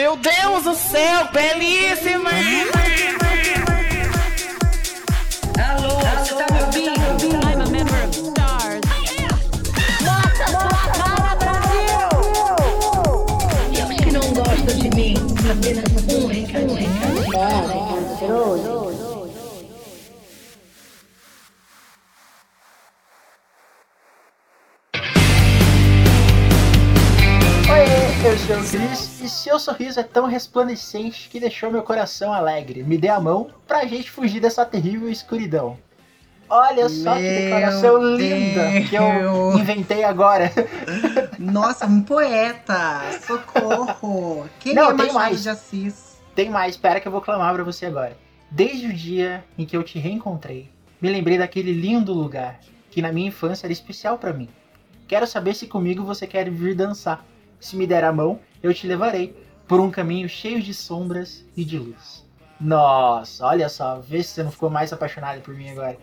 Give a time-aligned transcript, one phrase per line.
[0.00, 2.30] Meu Deus do céu, belíssima!
[5.62, 5.90] Alô,
[6.24, 7.36] você tá me ouvindo?
[7.46, 8.80] I'm a member of stars.
[13.70, 15.14] E os que não gostam de mim,
[15.50, 16.88] apenas um recadinho.
[27.68, 27.84] Oi,
[28.24, 32.82] eu sou o Cris e seu sorriso é tão resplandecente que deixou meu coração alegre.
[32.82, 35.78] Me dê a mão pra gente fugir dessa terrível escuridão.
[36.48, 39.60] Olha só que Meu declaração linda que eu Deus.
[39.60, 40.50] inventei agora.
[41.38, 43.00] Nossa, um poeta!
[43.24, 44.48] Socorro!
[44.58, 45.42] Quem Não, é tem mais.
[45.44, 46.18] de Assis?
[46.34, 48.16] Tem mais, espera que eu vou clamar pra você agora.
[48.50, 50.68] Desde o dia em que eu te reencontrei,
[51.00, 52.58] me lembrei daquele lindo lugar
[52.90, 54.48] que na minha infância era especial pra mim.
[55.06, 57.24] Quero saber se comigo você quer vir dançar.
[57.60, 59.36] Se me der a mão, eu te levarei
[59.68, 62.24] por um caminho cheio de sombras e de luz.
[62.60, 65.96] Nossa, olha só, vê se você não ficou mais apaixonado por mim agora.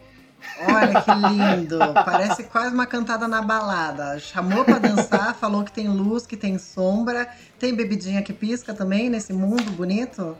[0.59, 1.80] Olha que lindo!
[2.05, 4.19] Parece quase uma cantada na balada.
[4.19, 7.27] Chamou pra dançar, falou que tem luz, que tem sombra.
[7.59, 10.38] Tem bebidinha que pisca também nesse mundo bonito?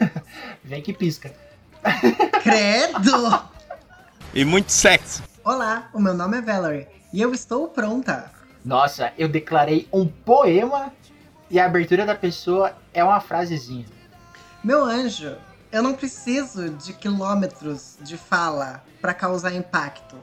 [0.62, 1.32] Vem que pisca.
[2.42, 3.42] Credo!
[4.34, 5.22] E muito sexy.
[5.44, 8.33] Olá, o meu nome é Valerie e eu estou pronta.
[8.64, 10.92] Nossa, eu declarei um poema
[11.50, 13.84] e a abertura da pessoa é uma frasezinha.
[14.62, 15.36] Meu anjo,
[15.70, 20.16] eu não preciso de quilômetros de fala pra causar impacto.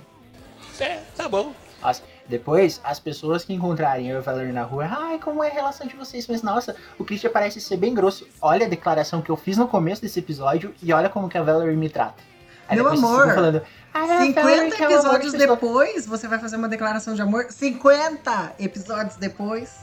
[0.80, 1.54] É, tá bom.
[1.82, 5.54] Nossa, depois, as pessoas que encontrarem eu e Valerie na rua, ai, como é a
[5.54, 6.28] relação de vocês?
[6.28, 8.28] Mas, nossa, o Christian parece ser bem grosso.
[8.42, 11.44] Olha a declaração que eu fiz no começo desse episódio e olha como que a
[11.44, 12.24] Valerie me trata.
[12.68, 13.62] Aí Meu amor, falando,
[13.94, 17.14] "Ai, a Valerie 50 que é episódios de pessoa." depois, você vai fazer uma declaração
[17.14, 17.48] de amor?
[17.50, 19.76] 50 episódios depois?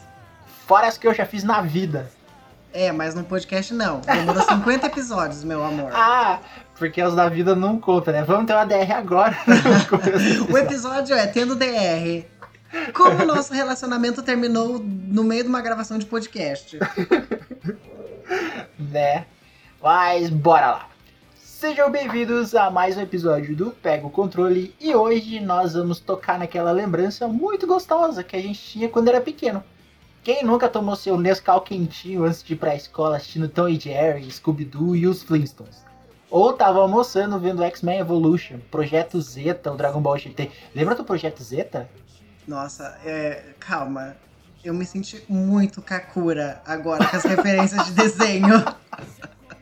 [0.66, 2.10] Fora as que eu já fiz na vida.
[2.72, 4.00] É, mas no podcast não.
[4.00, 5.90] Demorou 50 episódios, meu amor.
[5.94, 6.38] Ah,
[6.78, 8.22] porque os da vida não contam, né?
[8.22, 9.36] Vamos ter uma DR agora.
[10.52, 12.24] O episódio é Tendo DR.
[12.92, 16.78] Como o nosso relacionamento terminou no meio de uma gravação de podcast.
[18.78, 19.24] né?
[19.82, 20.88] Mas bora lá.
[21.58, 26.38] Sejam bem-vindos a mais um episódio do Pega o Controle e hoje nós vamos tocar
[26.38, 29.64] naquela lembrança muito gostosa que a gente tinha quando era pequeno.
[30.22, 34.30] Quem nunca tomou seu Nescau quentinho antes de ir pra escola assistindo Tom e Jerry,
[34.30, 35.84] Scooby-Doo e os Flintstones?
[36.30, 40.52] Ou tava almoçando vendo X-Men Evolution, Projeto Zeta, o Dragon Ball GT.
[40.72, 41.90] Lembra do Projeto Zeta?
[42.46, 44.16] Nossa, é, calma.
[44.62, 48.64] Eu me senti muito Kakura agora com as referências de desenho.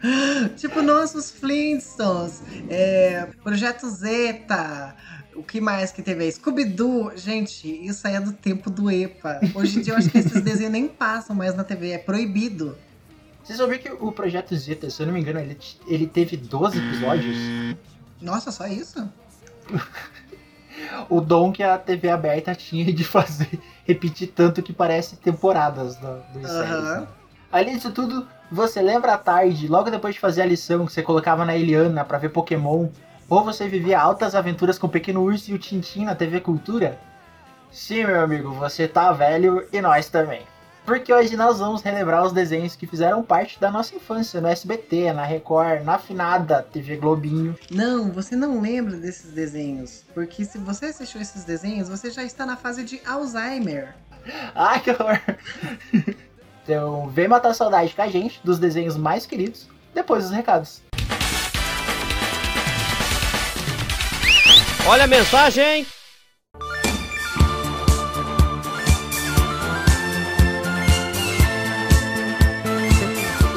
[0.57, 4.95] tipo, nossos Flintstones, é, Projeto Zeta,
[5.35, 6.33] o que mais que teve aí?
[6.33, 7.17] Scooby-Doo.
[7.17, 9.41] Gente, isso aí é do tempo do EPA.
[9.55, 12.77] Hoje em dia eu acho que esses desenhos nem passam mais na TV, é proibido.
[13.43, 15.57] Vocês ouviram que o Projeto Zeta, se eu não me engano, ele,
[15.87, 17.37] ele teve 12 episódios?
[18.21, 19.09] Nossa, só isso?
[21.09, 23.49] o dom que a TV aberta tinha de fazer
[23.87, 26.51] repetir tanto que parece temporadas do, séries.
[26.51, 27.01] Aham.
[27.01, 27.09] né?
[27.51, 31.03] Além disso tudo, você lembra à tarde, logo depois de fazer a lição que você
[31.03, 32.89] colocava na Eliana pra ver Pokémon,
[33.29, 36.99] ou você vivia altas aventuras com o Pequeno Urso e o Tintin na TV Cultura?
[37.73, 40.43] Sim, meu amigo, você tá velho e nós também.
[40.87, 45.13] Porque hoje nós vamos relembrar os desenhos que fizeram parte da nossa infância no SBT,
[45.13, 47.59] na Record, na finada TV Globinho.
[47.73, 50.05] Não, você não lembra desses desenhos.
[50.15, 53.97] Porque se você assistiu esses desenhos, você já está na fase de Alzheimer.
[54.55, 55.21] Ai, que horror!
[56.67, 60.83] então, vem matar saudade com a gente dos desenhos mais queridos depois dos recados.
[64.85, 65.87] Olha a mensagem.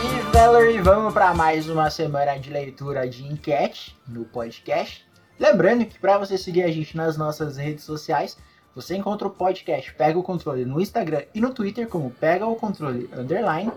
[0.04, 5.04] E Valerie, vamos para mais uma semana de leitura de enquete no podcast.
[5.40, 8.38] Lembrando que para você seguir a gente nas nossas redes sociais,
[8.76, 12.56] você encontra o podcast Pega o Controle no Instagram e no Twitter como Pega o
[12.56, 13.72] Controle Underline.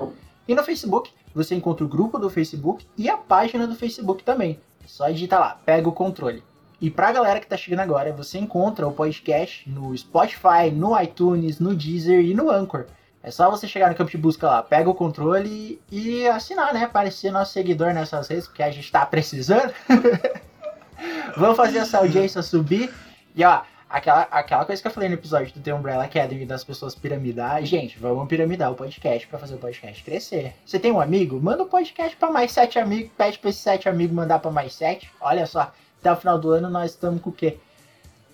[0.47, 4.58] E no Facebook, você encontra o grupo do Facebook e a página do Facebook também.
[4.87, 6.43] Só digita lá, Pega o Controle.
[6.81, 11.61] E pra galera que tá chegando agora, você encontra o podcast no Spotify, no iTunes,
[11.61, 12.87] no Deezer e no Anchor.
[13.22, 16.82] É só você chegar no campo de busca lá, pega o controle e assinar, né?
[16.82, 19.72] Aparecer nosso seguidor nessas redes, porque a gente tá precisando.
[21.37, 22.93] Vamos fazer essa audiência subir.
[23.37, 23.62] E ó,
[23.93, 27.62] aquela, aquela coisa que eu falei no episódio do The Umbrella Academy das pessoas piramidar.
[27.65, 30.55] Gente, vamos piramidar o podcast pra fazer o podcast crescer.
[30.65, 31.39] Você tem um amigo?
[31.41, 33.12] Manda o podcast pra mais sete amigos.
[33.17, 35.11] Pede pra esses sete amigos mandar pra mais sete.
[35.21, 37.59] Olha só, até o final do ano nós estamos com o quê?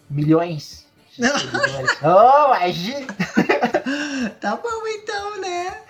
[0.09, 1.99] Milhões seguidores.
[2.03, 3.07] oh, imagina!
[4.41, 5.83] Tá bom então, né?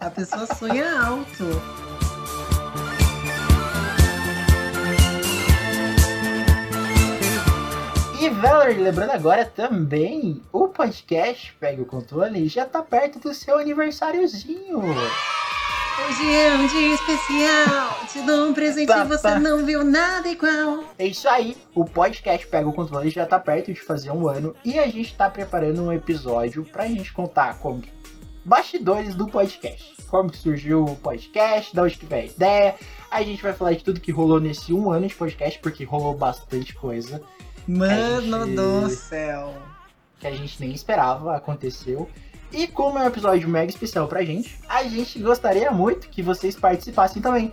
[0.00, 2.11] A pessoa sonha alto.
[8.22, 13.58] E Valerie, lembrando agora também, o podcast Pega o Controle já tá perto do seu
[13.58, 14.78] aniversáriozinho.
[14.78, 17.98] Hoje é um dia especial.
[18.12, 19.40] Te dou um presente Tá, e você tá.
[19.40, 20.84] não viu nada igual.
[20.96, 24.54] É isso aí, o podcast Pega o Controle já tá perto de fazer um ano
[24.64, 27.82] e a gente tá preparando um episódio pra gente contar como
[28.44, 29.96] bastidores do podcast.
[30.06, 32.74] Como que surgiu o podcast, da onde que veio a ideia.
[33.10, 36.14] A gente vai falar de tudo que rolou nesse um ano de podcast, porque rolou
[36.14, 37.20] bastante coisa.
[37.66, 39.54] Mano gente- do céu.
[40.18, 42.08] que a gente nem esperava, aconteceu.
[42.52, 46.54] E como é um episódio mega especial pra gente, a gente gostaria muito que vocês
[46.54, 47.52] participassem também.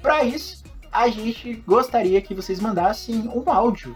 [0.00, 3.94] Pra isso, a gente gostaria que vocês mandassem um áudio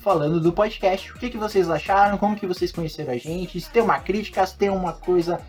[0.00, 1.10] falando do podcast.
[1.12, 4.44] O que, que vocês acharam, como que vocês conheceram a gente, se tem uma crítica,
[4.46, 5.40] se tem uma coisa,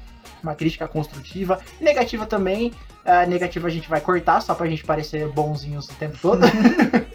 [0.41, 1.59] uma crítica construtiva.
[1.81, 2.71] Negativa também.
[3.03, 6.41] A negativa a gente vai cortar, só pra gente parecer bonzinhos o tempo todo.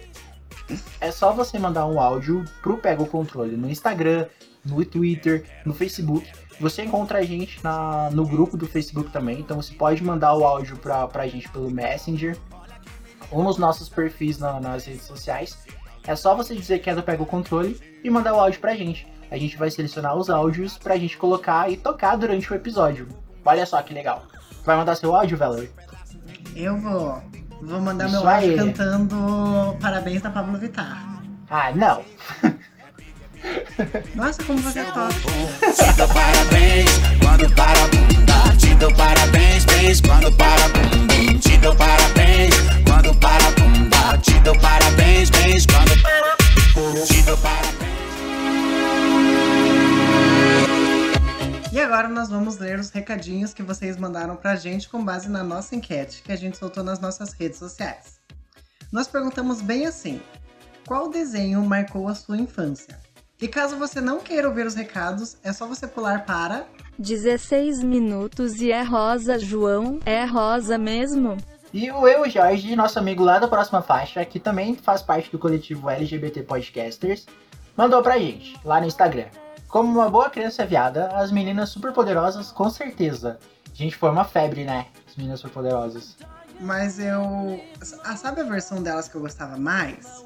[1.00, 4.26] é só você mandar um áudio pro Pega o Controle no Instagram,
[4.64, 6.26] no Twitter, no Facebook.
[6.60, 10.44] Você encontra a gente na, no grupo do Facebook também, então você pode mandar o
[10.44, 12.36] áudio pra, pra gente pelo Messenger
[13.30, 15.56] ou nos nossos perfis na- nas redes sociais.
[16.06, 18.74] É só você dizer que é do Pega o Controle e mandar o áudio pra
[18.74, 19.06] gente.
[19.30, 23.06] A gente vai selecionar os áudios pra gente colocar e tocar durante o episódio.
[23.44, 24.24] Olha só que legal.
[24.64, 25.70] Vai mandar seu áudio, Valerie?
[26.56, 27.22] Eu vou.
[27.62, 31.22] Vou mandar Isso meu áudio cantando Parabéns da Pablo Vittar.
[31.50, 32.02] Ah, não.
[34.14, 35.12] Nossa, como você toca.
[35.12, 36.90] Te dou parabéns
[37.20, 38.56] quando para a bunda.
[38.56, 41.38] Te dou parabéns, beijo quando para bunda.
[41.40, 42.54] Te dou parabéns
[42.86, 44.18] quando para bunda.
[44.18, 46.36] Te dou parabéns, beijo quando para.
[47.06, 47.99] Te dou parabéns.
[51.72, 55.44] E agora nós vamos ler os recadinhos que vocês mandaram pra gente com base na
[55.44, 58.18] nossa enquete que a gente soltou nas nossas redes sociais.
[58.90, 60.20] Nós perguntamos bem assim:
[60.84, 62.98] qual desenho marcou a sua infância?
[63.40, 66.66] E caso você não queira ouvir os recados, é só você pular para
[66.98, 70.00] 16 minutos e é rosa, João?
[70.04, 71.36] É rosa mesmo?
[71.72, 75.38] E o Eu Jorge, nosso amigo lá da próxima faixa, que também faz parte do
[75.38, 77.26] coletivo LGBT Podcasters,
[77.76, 79.28] mandou pra gente, lá no Instagram.
[79.70, 83.38] Como uma boa criança viada, as meninas superpoderosas, com certeza.
[83.72, 84.86] Gente, foi uma febre, né?
[85.08, 86.16] As meninas superpoderosas.
[86.58, 87.62] Mas eu.
[88.04, 90.24] Ah, sabe a versão delas que eu gostava mais?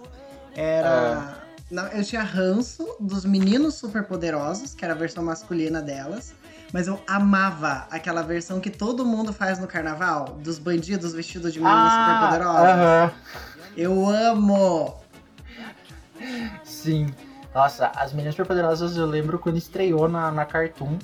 [0.57, 1.45] Era.
[1.71, 6.35] Não, eu tinha ranço dos meninos superpoderosos, que era a versão masculina delas.
[6.73, 11.61] Mas eu amava aquela versão que todo mundo faz no carnaval, dos bandidos vestidos de
[11.61, 12.65] meninas superpoderosas.
[12.65, 13.13] Ah, aham.
[13.77, 15.01] Eu amo!
[16.65, 17.15] Sim.
[17.55, 20.99] Nossa, as meninas superpoderosas eu lembro quando estreou na, na Cartoon.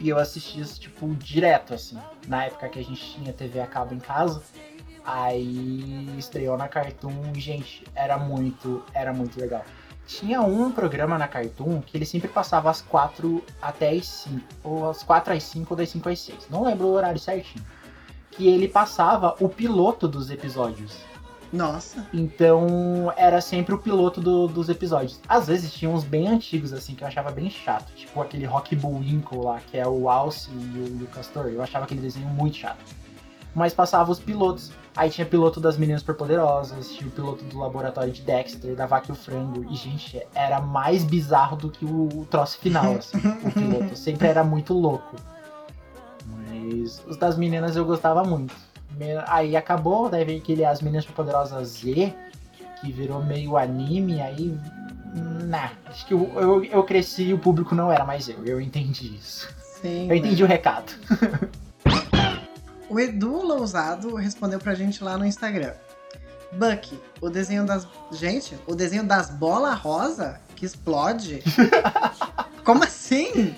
[0.00, 1.96] E eu assisti isso, tipo, direto, assim.
[2.26, 4.42] Na época que a gente tinha TV a cabo em casa.
[5.04, 9.64] Aí estreou na Cartoon e, gente, era muito, era muito legal.
[10.06, 14.40] Tinha um programa na Cartoon que ele sempre passava às 4 até às 5.
[14.64, 16.48] Ou às 4 às 5 ou das 5 às 6.
[16.50, 17.64] Não lembro o horário certinho.
[18.32, 21.09] Que ele passava o piloto dos episódios.
[21.52, 22.06] Nossa!
[22.12, 25.18] Então era sempre o piloto do- dos episódios.
[25.28, 27.92] Às vezes tinha uns bem antigos, assim, que eu achava bem chato.
[27.94, 31.46] Tipo aquele Rock Bullwinkle lá, que é o Alce e o, e o Castor.
[31.46, 32.78] Eu achava aquele desenho muito chato.
[33.54, 34.70] Mas passava os pilotos.
[34.96, 39.06] Aí tinha piloto das meninas superpoderosas, tinha o piloto do laboratório de Dexter, da Vaca
[39.08, 39.64] e o Frango.
[39.70, 43.96] E, gente, era mais bizarro do que o, o troço final, assim, o piloto.
[43.96, 45.16] Sempre era muito louco.
[46.26, 48.54] Mas os das meninas eu gostava muito.
[49.26, 52.14] Aí acabou, daí veio aquele As Meninas Superpoderosas Z,
[52.80, 54.58] que virou meio anime, aí.
[55.46, 58.60] Nah, acho que eu, eu, eu cresci e o público não era mais eu, eu
[58.60, 59.52] entendi isso.
[59.80, 60.08] Sim.
[60.08, 60.92] Eu entendi o recado.
[62.90, 65.72] O Edu Lousado respondeu pra gente lá no Instagram.
[66.52, 67.86] Bucky, o desenho das.
[68.10, 71.40] Gente, o desenho das bolas rosa que explode?
[72.64, 73.54] Como assim?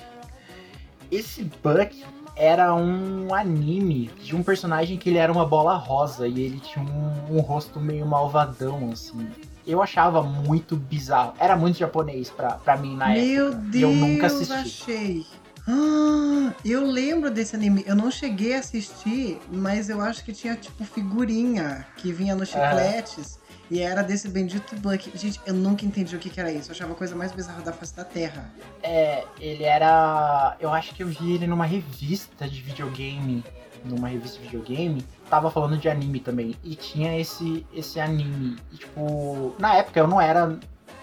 [1.11, 2.05] Esse Buck
[2.37, 6.85] era um anime de um personagem que ele era uma bola rosa e ele tinha
[6.85, 9.29] um, um rosto meio malvadão, assim.
[9.67, 11.35] Eu achava muito bizarro.
[11.39, 13.63] Era muito japonês pra, pra mim na Meu época.
[13.63, 14.53] Deus, e eu nunca assisti.
[14.53, 15.27] achei.
[15.69, 17.85] Ah, eu lembro desse anime.
[17.87, 22.49] Eu não cheguei a assistir, mas eu acho que tinha tipo figurinha que vinha nos
[22.49, 23.39] chicletes.
[23.71, 25.17] E era desse bendito Bucky.
[25.17, 26.71] Gente, eu nunca entendi o que, que era isso.
[26.71, 28.53] Eu achava a coisa mais bizarra da face da Terra.
[28.83, 30.57] É, ele era.
[30.61, 33.43] Eu acho que eu vi ele numa revista de videogame.
[33.85, 35.05] Numa revista de videogame.
[35.29, 36.55] Tava falando de anime também.
[36.63, 38.59] E tinha esse, esse anime.
[38.73, 40.59] E, tipo, na época eu não era.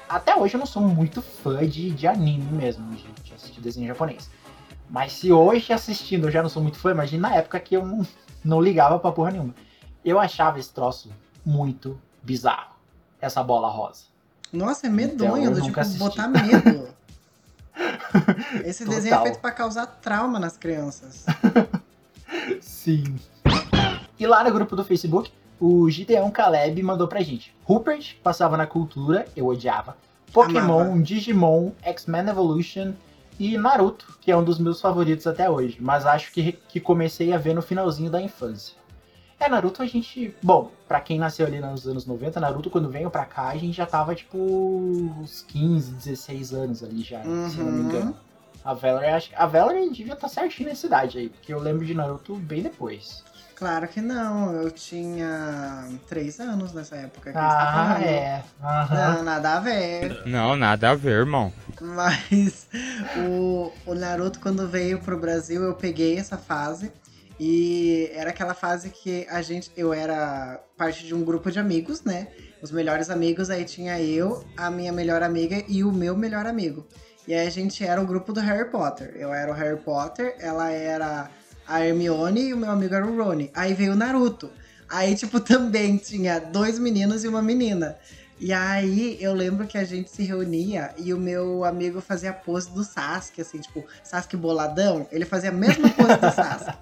[0.08, 4.30] Até hoje eu não sou muito fã de, de anime mesmo, de, assistir desenho japonês.
[4.90, 7.86] Mas se hoje assistindo eu já não sou muito fã, imagina na época que eu
[7.86, 8.06] não,
[8.44, 9.54] não ligava pra porra nenhuma.
[10.04, 11.12] Eu achava esse troço
[11.46, 12.74] muito bizarro.
[13.22, 14.04] Essa bola rosa.
[14.52, 16.00] Nossa, é Então, medonho, do tipo, assisti.
[16.00, 16.90] botar medo.
[18.66, 18.96] Esse Total.
[19.00, 21.26] desenho é feito pra causar trauma nas crianças.
[22.62, 23.16] Sim.
[24.20, 27.56] E lá no grupo do Facebook, o Gideon Caleb mandou pra gente.
[27.64, 29.96] Rupert passava na cultura, eu odiava.
[30.34, 31.02] Pokémon, Amava.
[31.02, 32.94] Digimon, X-Men Evolution
[33.40, 37.34] e Naruto, que é um dos meus favoritos até hoje, mas acho que, que comecei
[37.34, 38.76] a ver no finalzinho da infância.
[39.40, 40.36] É, Naruto a gente.
[40.44, 43.76] Bom, pra quem nasceu ali nos anos 90, Naruto quando veio pra cá, a gente
[43.78, 47.86] já tava tipo uns 15, 16 anos ali já, se não me Uhum.
[47.86, 48.18] engano.
[48.66, 51.94] A Valerie, acho, a Valerie devia estar certinho nessa idade aí, porque eu lembro de
[51.94, 53.24] Naruto bem depois.
[53.56, 58.44] Claro que não, eu tinha três anos nessa época tá Ah, é.
[58.62, 59.16] Aham.
[59.16, 60.22] Não, nada a ver.
[60.26, 61.52] Não, nada a ver, irmão.
[61.82, 62.68] Mas
[63.18, 66.92] o, o Naruto, quando veio pro Brasil, eu peguei essa fase.
[67.40, 69.72] E era aquela fase que a gente.
[69.78, 72.28] Eu era parte de um grupo de amigos, né?
[72.62, 76.86] Os melhores amigos, aí tinha eu, a minha melhor amiga e o meu melhor amigo.
[77.26, 79.14] E aí a gente era o grupo do Harry Potter.
[79.16, 81.30] Eu era o Harry Potter, ela era
[81.66, 83.50] a Hermione e o meu amigo era o Rony.
[83.54, 84.50] Aí veio o Naruto.
[84.90, 87.98] Aí, tipo, também tinha dois meninos e uma menina.
[88.40, 92.34] E aí eu lembro que a gente se reunia e o meu amigo fazia a
[92.34, 96.78] pose do Sasuke, assim, tipo, Sasuke boladão, ele fazia a mesma pose do Sasuke.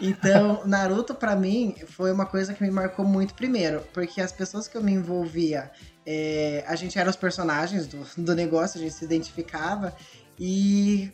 [0.00, 4.66] Então, Naruto pra mim foi uma coisa que me marcou muito primeiro, porque as pessoas
[4.66, 5.70] que eu me envolvia,
[6.06, 9.94] é, a gente era os personagens do, do negócio, a gente se identificava
[10.38, 11.12] e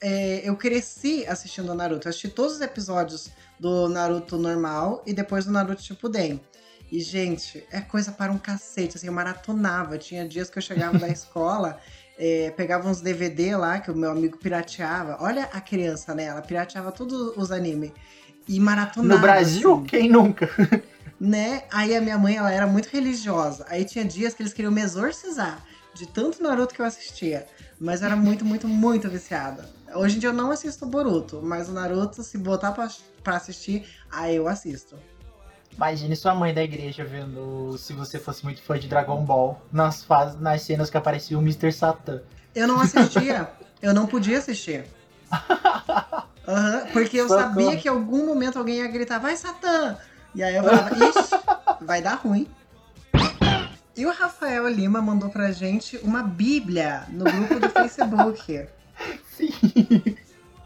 [0.00, 2.06] é, eu cresci assistindo o Naruto.
[2.06, 6.40] Eu assisti todos os episódios do Naruto normal e depois do Naruto Shippuden.
[6.90, 9.96] E, gente, é coisa para um cacete, assim, eu maratonava.
[9.96, 11.78] Tinha dias que eu chegava da escola,
[12.18, 15.16] é, pegava uns DVD lá que o meu amigo pirateava.
[15.20, 16.24] Olha a criança, né?
[16.24, 17.92] Ela pirateava todos os animes.
[18.48, 19.14] E maratonava.
[19.14, 20.50] No Brasil, assim quem nunca?
[21.20, 21.62] né?
[21.70, 23.64] Aí a minha mãe, ela era muito religiosa.
[23.68, 27.46] Aí tinha dias que eles queriam me exorcizar de tanto Naruto que eu assistia.
[27.78, 29.68] Mas eu era muito, muito, muito viciada.
[29.94, 32.88] Hoje em dia eu não assisto Boruto, mas o Naruto, se botar pra,
[33.22, 34.96] pra assistir, aí eu assisto.
[35.80, 40.04] Imagine sua mãe da igreja vendo se você fosse muito fã de Dragon Ball nas,
[40.04, 41.72] faz, nas cenas que aparecia o Mr.
[41.72, 42.20] Satan.
[42.54, 43.48] Eu não assistia,
[43.80, 44.84] eu não podia assistir.
[46.46, 47.48] Aham, porque eu Socorro.
[47.48, 49.96] sabia que em algum momento alguém ia gritar, vai Satã!
[50.34, 51.40] E aí eu falava, ixi,
[51.80, 52.46] vai dar ruim.
[53.96, 58.68] E o Rafael Lima mandou pra gente uma bíblia no grupo do Facebook.
[59.32, 60.18] Sim.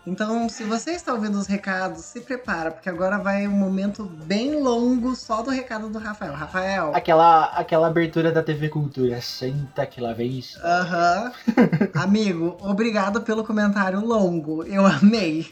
[0.06, 4.61] Então, se você está ouvindo os recados, se prepara, porque agora vai um momento bem
[4.61, 6.34] longo só do recado do Rafael.
[6.34, 9.20] Rafael, Aquela, aquela abertura da TV Cultura.
[9.23, 10.58] Senta que lá vem isso.
[10.62, 11.32] aham.
[11.94, 14.62] Amigo, obrigado pelo comentário longo.
[14.64, 15.50] Eu amei.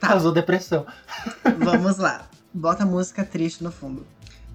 [0.00, 0.08] Tá.
[0.08, 0.84] Causou depressão.
[1.58, 2.28] Vamos lá.
[2.52, 4.06] Bota a música triste no fundo.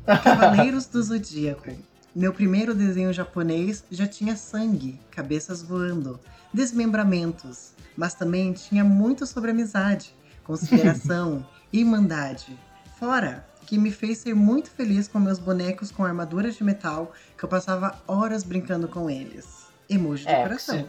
[0.05, 1.71] Cavaleiros do Zodíaco.
[2.13, 6.19] Meu primeiro desenho japonês já tinha sangue, cabeças voando,
[6.53, 12.57] desmembramentos, mas também tinha muito sobre amizade, consideração, irmandade.
[12.99, 17.43] Fora que me fez ser muito feliz com meus bonecos com armaduras de metal, que
[17.45, 19.47] eu passava horas brincando com eles.
[19.89, 20.87] Emoji de É, coração.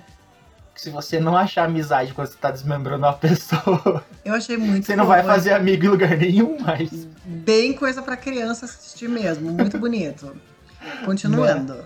[0.75, 4.97] Se você não achar amizade quando você tá desmembrando uma pessoa, Eu achei muito você
[4.97, 6.90] não vai fazer amigo em lugar nenhum mais.
[7.25, 10.35] Bem coisa pra criança assistir mesmo, muito bonito.
[11.04, 11.85] Continuando.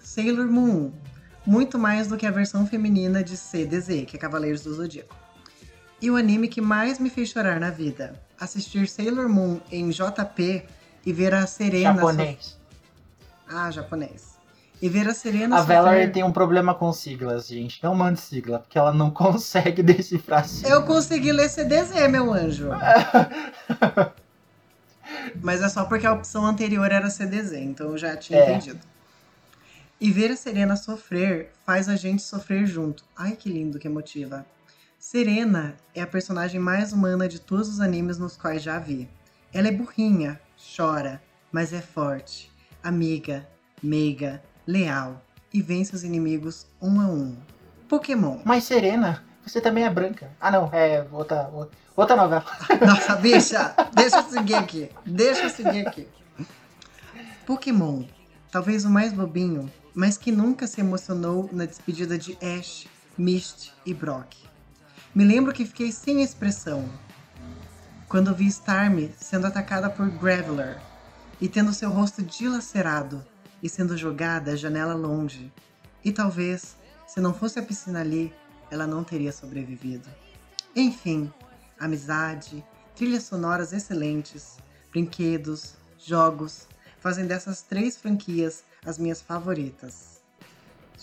[0.00, 0.90] Sailor Moon.
[1.44, 5.14] Muito mais do que a versão feminina de CDZ, que é Cavaleiros do Zodíaco.
[6.00, 8.14] E o anime que mais me fez chorar na vida.
[8.40, 10.64] Assistir Sailor Moon em JP
[11.04, 11.94] e ver a Serena.
[11.94, 12.36] Japonês.
[12.40, 12.56] so-
[13.48, 14.32] Ah, japonês.
[14.80, 15.56] E ver a Serena.
[15.56, 17.82] A sofrer- Valerie tem um problema com siglas, gente.
[17.84, 20.70] Não mande sigla, porque ela não consegue decifrar sigla.
[20.70, 22.70] Eu consegui ler CDZ, meu anjo.
[25.40, 28.50] Mas é só porque a opção anterior era CDZ, então eu já tinha É.
[28.50, 28.80] entendido.
[30.02, 33.04] E ver a Serena sofrer faz a gente sofrer junto.
[33.16, 34.44] Ai, que lindo, que emotiva.
[34.98, 39.08] Serena é a personagem mais humana de todos os animes nos quais já vi.
[39.54, 40.40] Ela é burrinha,
[40.76, 42.50] chora, mas é forte,
[42.82, 43.48] amiga,
[43.80, 47.36] meiga, leal e vence os inimigos um a um.
[47.88, 48.40] Pokémon.
[48.44, 50.32] Mas Serena, você também é branca.
[50.40, 51.48] Ah, não, é outra,
[51.94, 52.44] outra novela.
[52.84, 54.90] Nossa, bicha, deixa eu seguir aqui.
[55.06, 56.08] Deixa eu seguir aqui.
[57.46, 58.02] Pokémon.
[58.50, 63.92] Talvez o mais bobinho, mas que nunca se emocionou na despedida de Ash, Misty e
[63.92, 64.34] Brock.
[65.14, 66.88] Me lembro que fiquei sem expressão
[68.08, 70.80] quando vi Starmie sendo atacada por Graveler
[71.40, 73.24] e tendo seu rosto dilacerado
[73.62, 75.52] e sendo jogada à janela longe.
[76.04, 78.32] E talvez, se não fosse a piscina ali,
[78.70, 80.08] ela não teria sobrevivido.
[80.74, 81.32] Enfim,
[81.78, 84.58] amizade, trilhas sonoras excelentes,
[84.90, 86.66] brinquedos, jogos,
[87.00, 90.20] fazem dessas três franquias as minhas favoritas.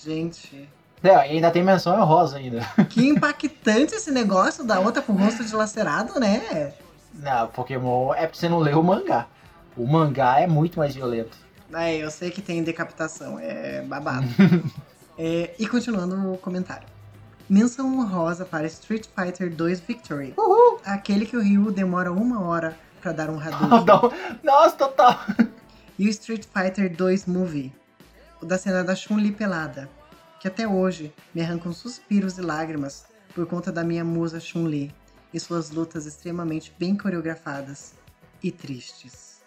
[0.04, 0.70] Gente,
[1.02, 2.62] É, ainda tem menção rosa ainda.
[2.90, 6.74] que impactante esse negócio da outra com o rosto dilacerado, né?
[7.14, 9.28] Não, Pokémon é porque você não leu o mangá.
[9.78, 11.38] O mangá é muito mais violento.
[11.74, 14.28] É, eu sei que tem decapitação, é babado.
[15.22, 16.88] É, e continuando o comentário.
[17.50, 20.34] Menção honrosa para Street Fighter 2 Victory.
[20.86, 24.18] Aquele que o Ryu demora uma hora pra dar um Hadouken.
[24.42, 25.20] Nossa, total.
[26.00, 27.74] E o Street Fighter 2 Movie.
[28.42, 29.90] O da cena da Chun-Li pelada.
[30.40, 33.04] Que até hoje me arrancam suspiros e lágrimas
[33.36, 34.96] por conta da minha musa Chun-Li.
[35.34, 37.96] E suas lutas extremamente bem coreografadas
[38.42, 39.42] e tristes.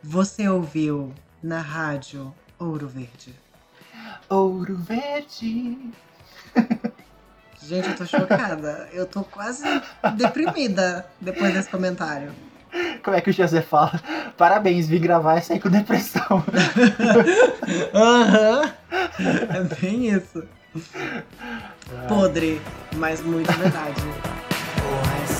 [0.00, 3.34] Você ouviu na rádio Ouro Verde.
[4.28, 5.76] Ouro verde.
[7.60, 8.88] Gente, eu tô chocada.
[8.92, 9.64] Eu tô quase
[10.16, 12.32] deprimida depois desse comentário.
[13.02, 14.00] Como é que o José fala?
[14.36, 16.44] Parabéns, vim gravar e sair com depressão.
[17.94, 18.72] Aham.
[19.18, 20.44] É bem isso.
[22.08, 22.60] Podre,
[22.96, 24.00] mas muito verdade.
[25.20, 25.39] Valerie,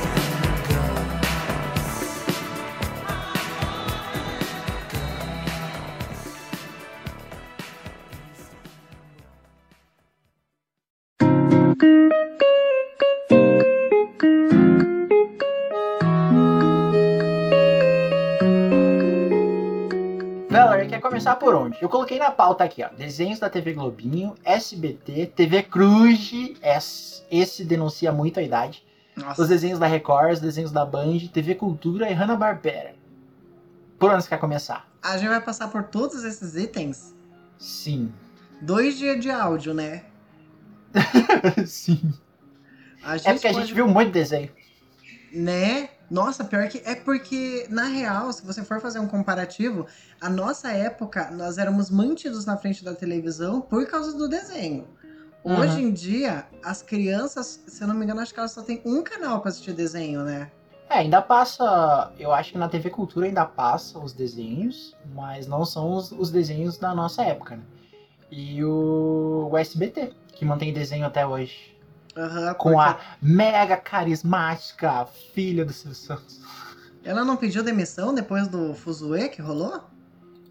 [21.52, 21.78] por onde?
[21.80, 22.88] Eu coloquei na pauta aqui, ó.
[22.88, 26.33] Desenhos da TV Globinho, SBT, TV Cruz,
[27.30, 28.85] esse, denuncia muito a idade.
[29.16, 29.47] Os Nossa.
[29.47, 32.95] desenhos da Record, os desenhos da Band, TV Cultura e Hanna-Barbera.
[33.99, 34.88] Por onde você quer começar?
[35.02, 37.14] A gente vai passar por todos esses itens.
[37.59, 38.12] Sim.
[38.62, 40.04] Dois dias de áudio, né?
[41.66, 42.12] Sim.
[43.02, 44.50] A É porque a pode- gente viu muito desenho.
[45.33, 45.90] Né?
[46.11, 49.87] Nossa, pior que é porque, na real, se você for fazer um comparativo,
[50.21, 54.89] a nossa época, nós éramos mantidos na frente da televisão por causa do desenho.
[55.45, 55.61] Uhum.
[55.61, 58.82] Hoje em dia, as crianças, se eu não me engano, acho que elas só têm
[58.84, 60.50] um canal pra assistir desenho, né?
[60.89, 62.13] É, ainda passa.
[62.19, 66.32] Eu acho que na TV Cultura ainda passa os desenhos, mas não são os, os
[66.32, 67.63] desenhos da nossa época, né?
[68.30, 71.76] E o, o SBT, que mantém desenho até hoje.
[72.16, 76.40] Aham, Com porque a mega carismática filha do Silvio Santos.
[77.04, 79.82] Ela não pediu demissão depois do Fuzue que rolou?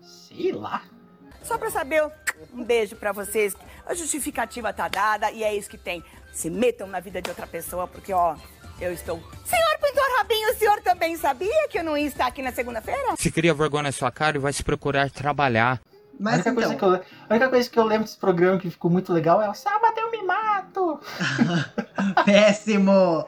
[0.01, 0.81] Sei lá.
[1.43, 2.03] Só pra saber,
[2.53, 3.55] um beijo pra vocês.
[3.85, 6.03] A justificativa tá dada e é isso que tem.
[6.31, 8.35] Se metam na vida de outra pessoa, porque, ó,
[8.79, 9.21] eu estou.
[9.45, 13.15] Senhor Pintor Rabinho, o senhor também sabia que eu não ia estar aqui na segunda-feira?
[13.17, 15.75] Se cria vergonha na sua cara e vai se procurar trabalhar.
[15.75, 15.79] A
[16.19, 18.69] Mas única, coisa então, que eu, a única coisa que eu lembro desse programa que
[18.69, 20.58] ficou muito legal é o Sábado eu me mato.
[22.25, 23.25] péssimo!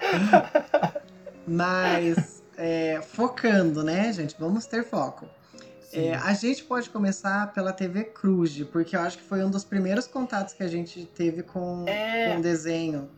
[1.47, 4.36] Mas, é, focando, né, gente?
[4.39, 5.25] Vamos ter foco.
[5.93, 9.65] É, a gente pode começar pela TV Cruz, porque eu acho que foi um dos
[9.65, 12.34] primeiros contatos que a gente teve com, É.
[12.34, 13.10] com desenho.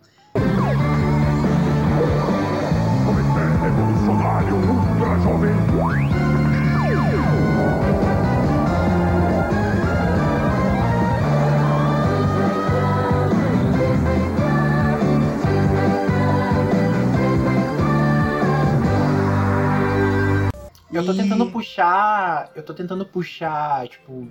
[20.94, 22.52] Eu tô tentando puxar.
[22.56, 24.28] Eu tô tentando puxar, tipo.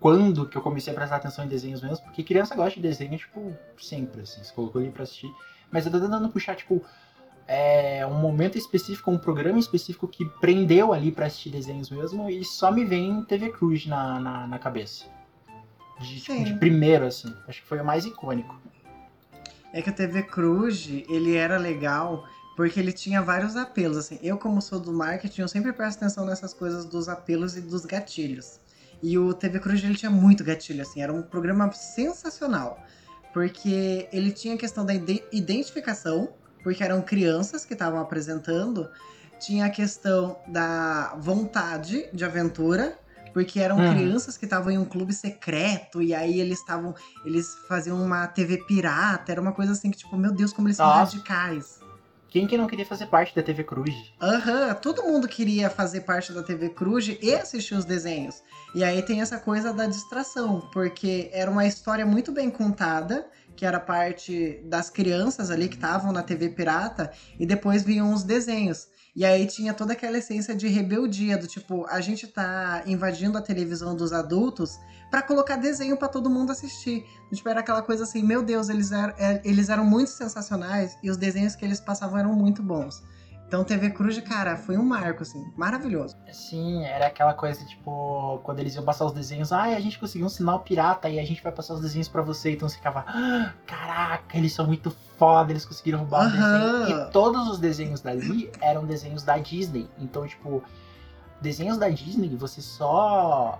[0.00, 2.04] Quando que eu comecei a prestar atenção em desenhos mesmo?
[2.04, 4.42] Porque criança gosta de desenho, tipo, sempre, assim.
[4.42, 5.30] Você colocou ali pra assistir.
[5.70, 6.82] Mas eu tô tentando puxar, tipo.
[7.46, 12.28] É, um momento específico, um programa específico que prendeu ali pra assistir desenhos mesmo.
[12.28, 15.06] E só me vem TV Cruz na, na, na cabeça.
[16.00, 17.32] De, tipo, de primeiro, assim.
[17.46, 18.60] Acho que foi o mais icônico.
[19.72, 22.24] É que a TV Cruz, ele era legal
[22.56, 24.18] porque ele tinha vários apelos, assim.
[24.22, 27.84] Eu, como sou do marketing, eu sempre presto atenção nessas coisas dos apelos e dos
[27.86, 28.60] gatilhos.
[29.02, 31.00] E o TV Cruz, ele tinha muito gatilho, assim.
[31.02, 32.78] Era um programa sensacional.
[33.32, 36.28] Porque ele tinha a questão da ide- identificação,
[36.62, 38.90] porque eram crianças que estavam apresentando.
[39.38, 42.98] Tinha a questão da vontade de aventura,
[43.32, 43.88] porque eram Uhum.
[43.88, 48.58] crianças que estavam em um clube secreto, e aí eles estavam eles faziam uma TV
[48.66, 50.98] pirata, era uma coisa assim que, tipo, meu Deus, como eles são Nossa.
[51.16, 51.79] radicais.
[52.30, 53.92] Quem que não queria fazer parte da TV Cruz?
[54.22, 58.40] Aham, todo mundo queria fazer parte da TV Cruz e assistir os desenhos.
[58.72, 63.66] E aí tem essa coisa da distração, porque era uma história muito bem contada, que
[63.66, 68.86] era parte das crianças ali que estavam na TV pirata, e depois vinham os desenhos.
[69.14, 73.42] E aí tinha toda aquela essência de rebeldia, do tipo, a gente tá invadindo a
[73.42, 74.78] televisão dos adultos
[75.10, 77.04] pra colocar desenho pra todo mundo assistir.
[77.32, 81.10] Tipo, era aquela coisa assim, meu Deus, eles eram, é, eles eram muito sensacionais e
[81.10, 83.02] os desenhos que eles passavam eram muito bons.
[83.50, 86.16] Então TV Cruz, cara, foi um marco, assim, maravilhoso.
[86.30, 90.24] Sim, era aquela coisa, tipo, quando eles iam passar os desenhos, ai, a gente conseguiu
[90.26, 92.52] um sinal pirata e a gente vai passar os desenhos pra você.
[92.52, 96.84] Então você ficava, "Ah, caraca, eles são muito foda, eles conseguiram roubar o Aham.
[96.84, 97.08] desenho.
[97.08, 99.90] E todos os desenhos dali eram desenhos da Disney.
[99.98, 100.62] Então, tipo,
[101.40, 103.58] desenhos da Disney, você só.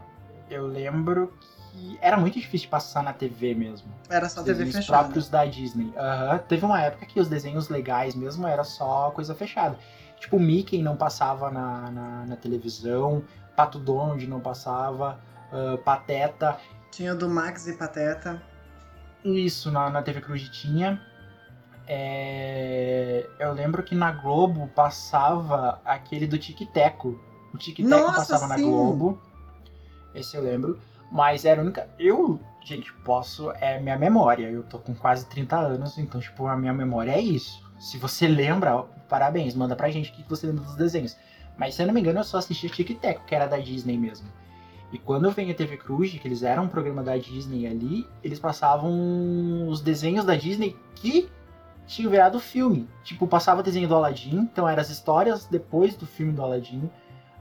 [0.50, 1.32] Eu lembro
[1.72, 3.90] que era muito difícil passar na TV mesmo.
[4.08, 5.04] Era só Os TV desenhos fechada.
[5.04, 5.92] próprios da Disney.
[5.96, 6.38] Aham.
[6.48, 9.78] Teve uma época que os desenhos legais mesmo era só coisa fechada.
[10.18, 13.22] Tipo, Mickey não passava na, na, na televisão,
[13.56, 15.18] Pato Donald não passava,
[15.52, 16.58] ah, Pateta.
[16.90, 18.42] Tinha o do Max e Pateta.
[19.24, 21.00] Isso, na, na TV Cruz tinha.
[21.86, 27.18] É, Eu lembro que na Globo passava aquele do Tic Teco.
[27.52, 28.62] O Tic Teco Nossa, passava na sim!
[28.70, 29.20] Globo.
[30.14, 30.78] Esse eu lembro.
[31.10, 31.88] Mas era a única.
[31.98, 33.50] Eu, gente, posso.
[33.52, 34.48] É minha memória.
[34.48, 37.68] Eu tô com quase 30 anos, então, tipo, a minha memória é isso.
[37.78, 41.16] Se você lembra, parabéns, manda pra gente o que você lembra dos desenhos.
[41.56, 43.98] Mas se eu não me engano, eu só assistia Tic Teco, que era da Disney
[43.98, 44.28] mesmo.
[44.92, 48.38] E quando vem a TV Cruz, que eles eram um programa da Disney ali, eles
[48.38, 51.28] passavam os desenhos da Disney que
[51.86, 52.88] tinham virado filme.
[53.04, 56.90] Tipo, passava desenho do Aladdin, então eram as histórias depois do filme do Aladdin.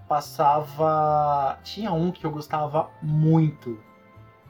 [0.09, 1.57] Passava.
[1.63, 3.79] Tinha um que eu gostava muito,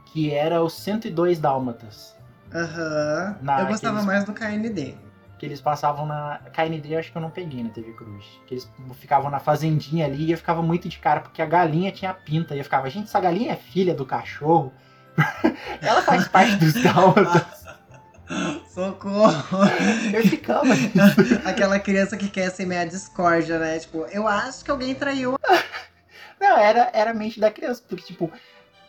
[0.07, 2.15] que era os 102 Dálmatas.
[2.53, 3.37] Aham.
[3.41, 4.95] Na- Eu gostava mais do KND.
[5.37, 6.39] Que eles passavam na.
[6.51, 8.25] KND eu acho que eu não peguei na TV Cruz.
[8.47, 11.91] Que eles ficavam na fazendinha ali e eu ficava muito de cara, porque a galinha
[11.91, 12.55] tinha pinta.
[12.55, 14.73] E eu ficava, gente, essa galinha é filha do cachorro.
[15.81, 17.58] Ela faz parte dos dálmatas.
[18.67, 19.33] Socorro!
[20.13, 20.67] Eu ficava.
[21.45, 23.79] Aquela criança que quer semear discórdia, né?
[23.79, 25.37] Tipo, eu acho que alguém traiu.
[26.39, 28.31] Não, era, era a mente da criança, porque, tipo,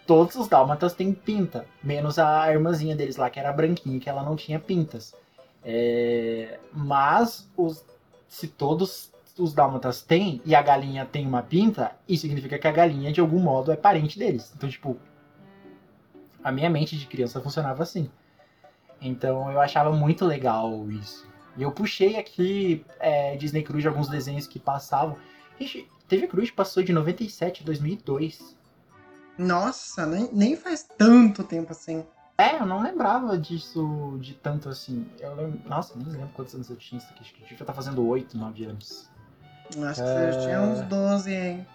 [0.06, 4.22] todos os dálmatas têm pinta, menos a irmãzinha deles lá, que era branquinha, que ela
[4.22, 5.14] não tinha pintas.
[5.64, 7.84] É, mas, os,
[8.28, 12.72] se todos os dálmatas têm e a galinha tem uma pinta, isso significa que a
[12.72, 14.52] galinha, de algum modo, é parente deles.
[14.54, 14.96] Então, tipo,
[16.42, 18.10] a minha mente de criança funcionava assim.
[19.00, 21.26] Então, eu achava muito legal isso.
[21.56, 25.16] E eu puxei aqui é, Disney Cruz de alguns desenhos que passavam.
[25.58, 28.56] Gente, TV Cruz passou de 97 a 2002.
[29.38, 32.04] Nossa, nem, nem faz tanto tempo assim.
[32.36, 35.06] É, eu não lembrava disso de tanto assim.
[35.18, 37.20] Eu lembro, nossa, nem lembro quantos anos eu tinha isso aqui.
[37.22, 39.10] Acho que eu devia estar fazendo 8, 9 anos.
[39.66, 41.66] Acho que você tinha uns 12, hein?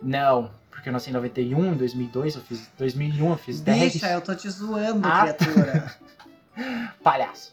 [0.00, 2.70] Não, porque eu nasci em 91, em 2002 eu fiz.
[2.78, 3.92] 2001 eu fiz 10.
[3.94, 5.32] Bicha, eu tô te zoando, Ah.
[5.32, 5.94] criatura.
[7.02, 7.52] Palhaço.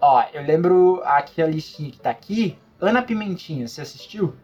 [0.00, 2.58] Ó, eu lembro aqui a listinha que tá aqui.
[2.80, 4.34] Ana Pimentinha, você assistiu?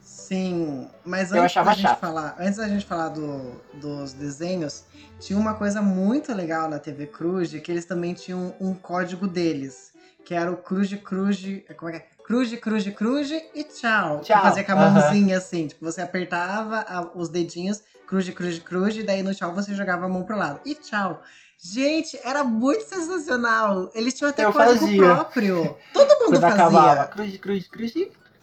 [0.00, 1.98] Sim, mas Eu antes da gente chato.
[2.00, 4.84] falar, antes da gente falar do- dos desenhos,
[5.20, 9.92] tinha uma coisa muito legal na TV Cruz, que eles também tinham um código deles,
[10.24, 11.40] que era o Cruz Cruz,
[11.76, 12.22] como é que é?
[12.24, 14.18] Cruz Cruz Cruz e tchau.
[14.20, 18.58] Que Tchau, fazia com a mãozinha assim, tipo, você apertava a- os dedinhos, Cruz Cruz
[18.58, 20.60] Cruz, e daí no tchau você jogava a mão pro lado.
[20.64, 21.22] E tchau.
[21.64, 23.88] Gente, era muito sensacional.
[23.94, 25.02] Eles tinham até Eu código fazia.
[25.02, 25.76] próprio.
[25.92, 26.54] Todo mundo Quando fazia.
[26.56, 27.04] acabava.
[27.06, 27.92] Cruz, cruz, cruz.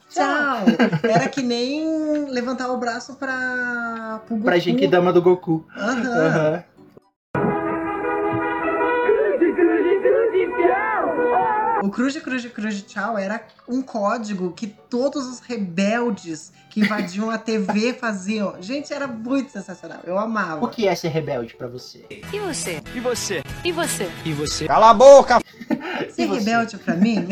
[0.09, 0.63] Tchau!
[1.03, 4.21] Era que nem levantar o braço pra.
[4.25, 4.45] pro Goku.
[4.45, 5.67] Pra Genkidama do Goku.
[5.77, 6.27] Aham.
[6.27, 6.63] Aham.
[11.89, 16.53] O Cruz de Cruz de Cruz de Tchau era um código que todos os rebeldes
[16.69, 18.61] que invadiam a TV faziam.
[18.61, 19.97] Gente, era muito sensacional.
[20.03, 20.63] Eu amava.
[20.63, 22.05] O que é ser rebelde pra você?
[22.31, 22.79] E você?
[22.93, 23.41] E você?
[23.65, 24.07] E você?
[24.23, 24.67] E você?
[24.67, 25.39] Cala a boca!
[26.13, 27.27] Ser rebelde pra mim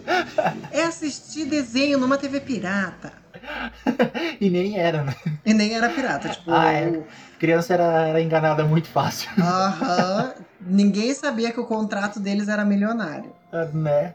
[0.72, 3.12] é assistir desenho numa TV pirata.
[4.40, 5.14] E nem era, né?
[5.44, 6.30] E nem era pirata.
[6.30, 7.02] Tipo, Ah, é.
[7.38, 9.30] Criança era, era enganada muito fácil.
[9.38, 10.34] aham.
[10.60, 13.32] Ninguém sabia que o contrato deles era milionário.
[13.72, 14.14] né?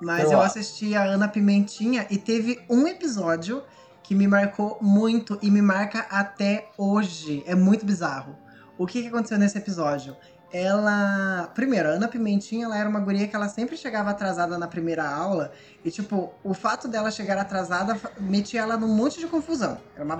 [0.00, 3.62] Mas Eu eu a- assisti a Ana Pimentinha e teve um episódio
[4.02, 7.42] que me marcou muito e me marca até hoje.
[7.46, 8.36] É muito bizarro.
[8.76, 10.14] O que, que aconteceu nesse episódio?
[10.52, 11.50] Ela.
[11.54, 15.08] Primeiro, a Ana Pimentinha ela era uma guria que ela sempre chegava atrasada na primeira
[15.08, 15.52] aula.
[15.84, 19.78] E, tipo, o fato dela chegar atrasada metia ela num monte de confusão.
[19.94, 20.18] Era uma Ah.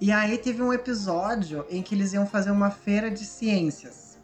[0.00, 4.18] E aí teve um episódio em que eles iam fazer uma feira de ciências.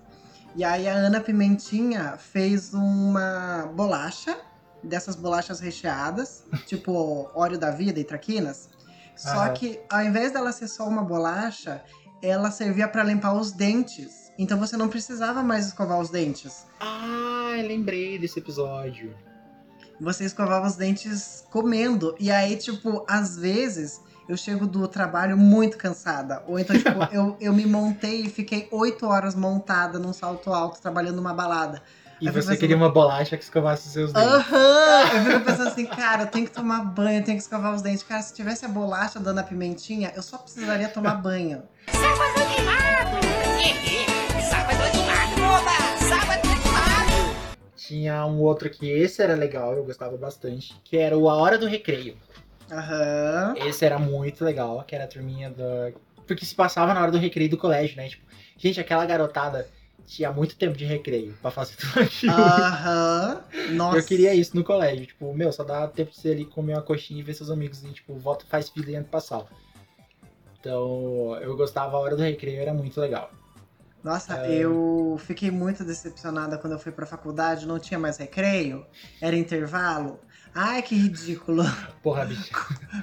[0.54, 4.36] E aí a Ana Pimentinha fez uma bolacha,
[4.84, 8.68] dessas bolachas recheadas, tipo óleo da vida e traquinas.
[9.16, 9.54] Só Aham.
[9.54, 11.82] que ao invés dela ser só uma bolacha,
[12.22, 14.30] ela servia pra limpar os dentes.
[14.38, 16.66] Então você não precisava mais escovar os dentes.
[16.80, 19.14] Ah, lembrei desse episódio.
[20.00, 22.14] você escovava os dentes comendo.
[22.18, 26.42] E aí, tipo, às vezes eu chego do trabalho muito cansada.
[26.46, 30.80] Ou então, tipo, eu, eu me montei e fiquei oito horas montada num salto alto,
[30.80, 31.82] trabalhando numa balada.
[32.20, 34.30] E eu você fico queria uma bolacha que escovasse os seus dentes.
[34.30, 35.02] Aham!
[35.12, 37.82] Eu fico pensando assim, cara, eu tenho que tomar banho, eu tenho que escovar os
[37.82, 38.04] dentes.
[38.04, 41.64] Cara, se tivesse a bolacha dando a pimentinha, eu só precisaria tomar banho.
[41.88, 43.26] Sábado animado!
[44.48, 45.42] Sábado animado!
[45.42, 45.98] Oba!
[46.08, 47.36] Sábado animado!
[47.76, 51.58] Tinha um outro que esse era legal, eu gostava bastante, que era o A Hora
[51.58, 52.16] do Recreio.
[52.72, 53.54] Aham.
[53.66, 55.92] Esse era muito legal, que era a turminha da.
[56.26, 58.08] Porque se passava na hora do recreio do colégio, né?
[58.08, 58.24] Tipo,
[58.56, 59.68] gente, aquela garotada
[60.06, 62.32] tinha muito tempo de recreio pra fazer tudo aquilo.
[62.32, 63.44] Aham.
[63.72, 63.98] Nossa.
[63.98, 65.06] Eu queria isso no colégio.
[65.06, 67.84] Tipo, meu, só dá tempo de você ali comer uma coxinha e ver seus amigos.
[67.84, 69.46] E, tipo, volta, faz fila e entra pra sala.
[70.58, 73.30] Então, eu gostava, a hora do recreio era muito legal.
[74.02, 74.58] Nossa, É.
[74.58, 78.84] eu fiquei muito decepcionada quando eu fui pra faculdade, não tinha mais recreio,
[79.20, 80.18] era intervalo.
[80.54, 81.64] Ai, que ridículo.
[82.02, 82.50] Porra, bicho,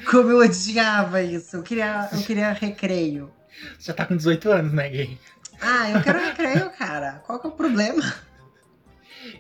[0.10, 1.58] Como eu odiava isso.
[1.58, 3.32] Eu queria, eu queria recreio.
[3.78, 5.18] você já tá com 18 anos, né, gay?
[5.60, 7.22] Ah, eu quero recreio, cara.
[7.26, 8.02] Qual que é o problema?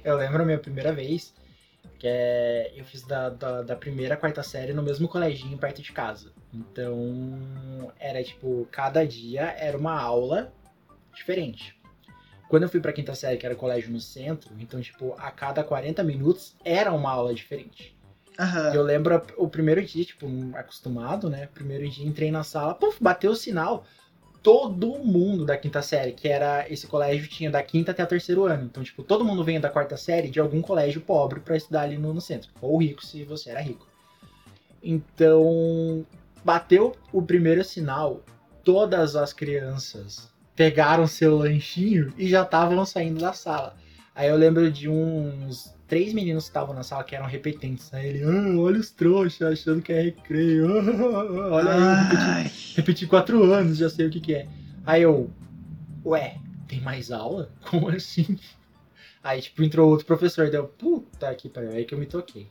[0.03, 1.33] Eu lembro a minha primeira vez,
[1.97, 5.81] que é, eu fiz da, da, da primeira à quarta série no mesmo coleginho perto
[5.81, 6.31] de casa.
[6.53, 10.51] Então, era tipo, cada dia era uma aula
[11.13, 11.79] diferente.
[12.49, 15.63] Quando eu fui pra quinta série, que era colégio no centro, então, tipo, a cada
[15.63, 17.95] 40 minutos era uma aula diferente.
[18.39, 18.73] Aham.
[18.73, 21.49] Eu lembro o primeiro dia, tipo, acostumado, né?
[21.53, 23.83] Primeiro dia entrei na sala, puf, bateu o sinal.
[24.41, 28.45] Todo mundo da quinta série, que era esse colégio, tinha da quinta até o terceiro
[28.45, 28.63] ano.
[28.63, 31.97] Então, tipo, todo mundo vinha da quarta série de algum colégio pobre pra estudar ali
[31.97, 32.49] no, no centro.
[32.61, 33.85] Ou rico, se você era rico.
[34.81, 36.05] Então,
[36.41, 38.23] bateu o primeiro sinal,
[38.63, 43.75] todas as crianças pegaram seu lanchinho e já estavam saindo da sala.
[44.15, 47.93] Aí eu lembro de uns três meninos que estavam na sala que eram repetentes.
[47.93, 50.67] Aí ele, ah, olha os trouxas, achando que é recreio.
[50.67, 54.47] Ah, olha aí, repeti, repeti quatro anos, já sei o que que é.
[54.85, 55.29] Aí eu,
[56.05, 57.51] ué, tem mais aula?
[57.69, 58.37] Como assim?
[59.21, 62.47] Aí, tipo, entrou outro professor, deu, puta que pariu, aí que eu me toquei.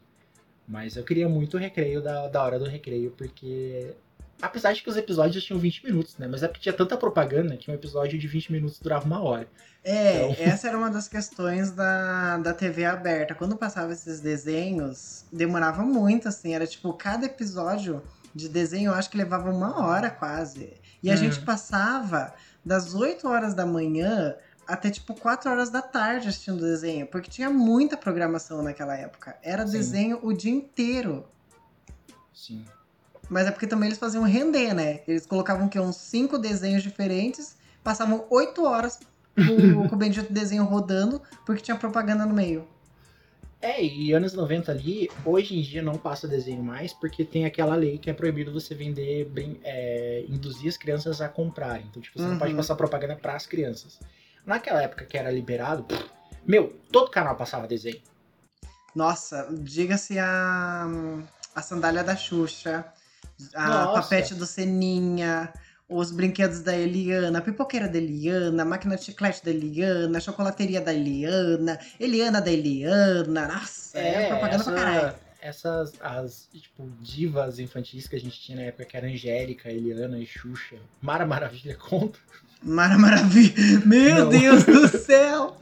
[0.67, 3.95] Mas eu queria muito o recreio da, da hora do recreio, porque.
[4.41, 6.29] Apesar de que os episódios tinham 20 minutos, né?
[6.29, 9.49] Mas é porque tinha tanta propaganda que um episódio de 20 minutos durava uma hora.
[9.85, 13.35] É, Então- essa era uma das questões da, da TV aberta.
[13.35, 16.55] Quando passava esses desenhos, demorava muito, assim.
[16.55, 18.01] Era tipo, cada episódio
[18.35, 20.73] de desenho, eu acho que levava uma hora quase.
[21.03, 21.17] E a Hum.
[21.17, 22.33] gente passava
[22.65, 24.37] das 8 horas da manhã
[24.69, 27.07] até tipo 4 horas da tarde assistindo desenho.
[27.09, 29.37] Porque tinha muita programação naquela época.
[29.43, 29.73] Era Sim.
[29.73, 31.27] desenho o dia inteiro.
[32.33, 32.65] Sim.
[33.29, 35.01] Mas é porque também eles faziam render, né?
[35.07, 38.99] Eles colocavam que uns cinco desenhos diferentes, passavam oito horas
[39.37, 42.67] com, o bendito desenho rodando, porque tinha propaganda no meio.
[43.61, 47.75] É, e anos 90 ali, hoje em dia não passa desenho mais, porque tem aquela
[47.75, 49.29] lei que é proibido você vender,
[49.65, 51.85] é, induzir as crianças a comprarem.
[51.91, 52.39] Então, tipo, você não Uhum.
[52.39, 53.99] pode passar propaganda pras crianças.
[54.47, 56.05] Naquela época que era liberado, pff,
[56.47, 58.01] meu, todo canal passava desenho.
[58.95, 60.87] Nossa, diga-se a,
[61.55, 62.85] a sandália da Xuxa,
[63.55, 64.03] a Nossa.
[64.03, 65.53] papete do Seninha,
[65.89, 70.21] os brinquedos da Eliana, a pipoqueira da Eliana, a máquina de chiclete da Eliana, a
[70.21, 73.49] chocolateria da Eliana, Eliana da Eliana.
[73.49, 74.99] Nossa, é, propaganda pra caralho.
[74.99, 79.71] essa, essas, as, tipo, divas infantis que a gente tinha na época, que era Angélica,
[79.71, 80.77] Eliana e Xuxa.
[81.01, 82.19] Mara Maravilha conta.
[82.63, 83.55] Mara Maravilha.
[83.87, 84.29] Meu Não.
[84.31, 85.57] Deus do céu!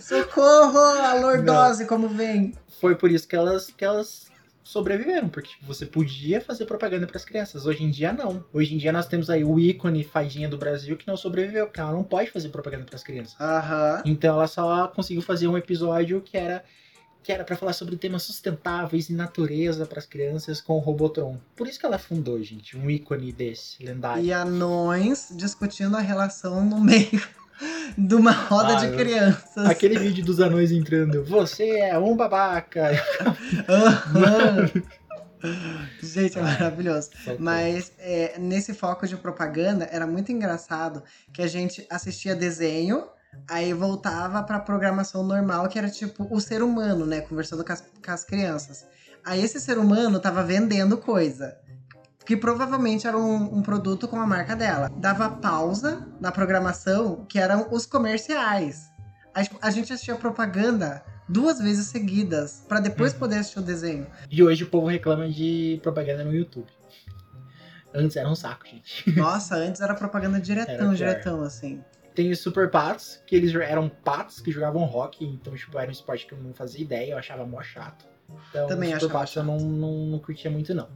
[0.00, 0.78] Socorro!
[0.78, 2.54] A lordose, como vem?
[2.80, 4.28] Foi por isso que elas, que elas
[4.68, 7.64] sobreviveram, porque tipo, você podia fazer propaganda para as crianças.
[7.64, 8.44] Hoje em dia não.
[8.52, 11.80] Hoje em dia nós temos aí o ícone fadinha do Brasil que não sobreviveu, porque
[11.80, 13.34] ela não pode fazer propaganda para as crianças.
[13.40, 14.02] Aham.
[14.04, 16.62] Então ela só conseguiu fazer um episódio que era
[17.22, 21.38] que era para falar sobre temas sustentáveis e natureza para as crianças com o Robotron.
[21.56, 24.22] Por isso que ela fundou, gente, um ícone desse, lendário.
[24.22, 27.20] E anões discutindo a relação no meio
[27.96, 29.66] de uma roda Ah, de crianças.
[29.66, 32.90] Aquele vídeo dos anões entrando, você é um babaca.
[33.68, 34.70] Aham.
[36.02, 37.10] Gente, é maravilhoso.
[37.38, 43.04] Mas é, nesse foco de propaganda era muito engraçado que a gente assistia desenho,
[43.48, 47.20] aí voltava pra programação normal, que era tipo o ser humano, né?
[47.20, 48.84] Conversando com as, com as crianças.
[49.24, 51.56] Aí esse ser humano tava vendendo coisa.
[52.28, 54.90] Que provavelmente era um, um produto com a marca dela.
[54.98, 58.92] Dava pausa na programação, que eram os comerciais.
[59.34, 63.18] A, a gente assistia propaganda duas vezes seguidas, pra depois Uhum.
[63.18, 64.06] poder assistir o desenho.
[64.30, 66.66] E hoje o povo reclama de propaganda no YouTube.
[67.94, 69.10] Antes era um saco, gente.
[69.16, 71.82] Nossa, antes era propaganda diretão, Era diretão, assim.
[72.14, 75.92] Tem os Super Patos, que eles eram patos que jogavam rock, então tipo, era um
[75.92, 78.04] esporte que eu não fazia ideia, eu achava mó chato.
[78.50, 80.90] Então, Também Super Patos eu não, não, não curtia muito, não.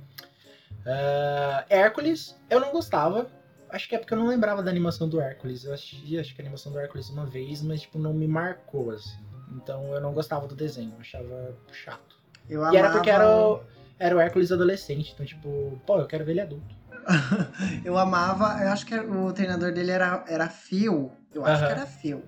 [0.86, 3.30] Ah, Hércules, eu não gostava.
[3.70, 5.64] Acho que é porque eu não lembrava da animação do Hércules.
[5.64, 8.90] Eu assisti, acho que a animação do Hércules uma vez, mas tipo, não me marcou,
[8.90, 9.18] assim.
[9.56, 12.16] Então eu não gostava do desenho, eu achava chato.
[12.48, 13.60] Eu E era amava- porque era o,
[13.98, 16.74] era o Hércules adolescente, então tipo, pô, eu quero ver ele adulto.
[17.84, 21.10] Eu amava, eu acho que o treinador dele era, era Phil.
[21.34, 22.22] Eu acho que era Phil.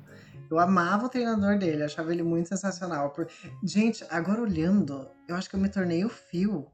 [0.51, 3.11] Eu amava o treinador dele, achava ele muito sensacional.
[3.11, 3.29] Por-
[3.63, 6.67] Gente, agora olhando, eu acho que eu me tornei o Phil.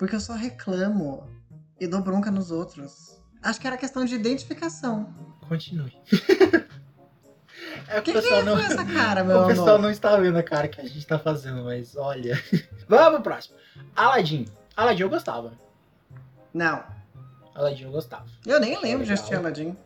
[0.00, 1.28] Porque eu só reclamo
[1.78, 3.20] e dou bronca nos outros.
[3.42, 5.14] Acho que era questão de identificação.
[5.46, 5.94] Continue.
[7.86, 9.50] é O que, que é não, com essa cara, meu o amor?
[9.50, 12.42] pessoal não está vendo a cara que a gente tá fazendo, mas olha.
[12.88, 13.58] Vamos pro próximo.
[13.94, 14.46] Aladdin.
[14.74, 15.52] Aladdin eu gostava.
[16.54, 16.82] Não,
[17.54, 18.24] Aladdin eu gostava.
[18.46, 19.76] eu nem lembro de assistir Aladdin.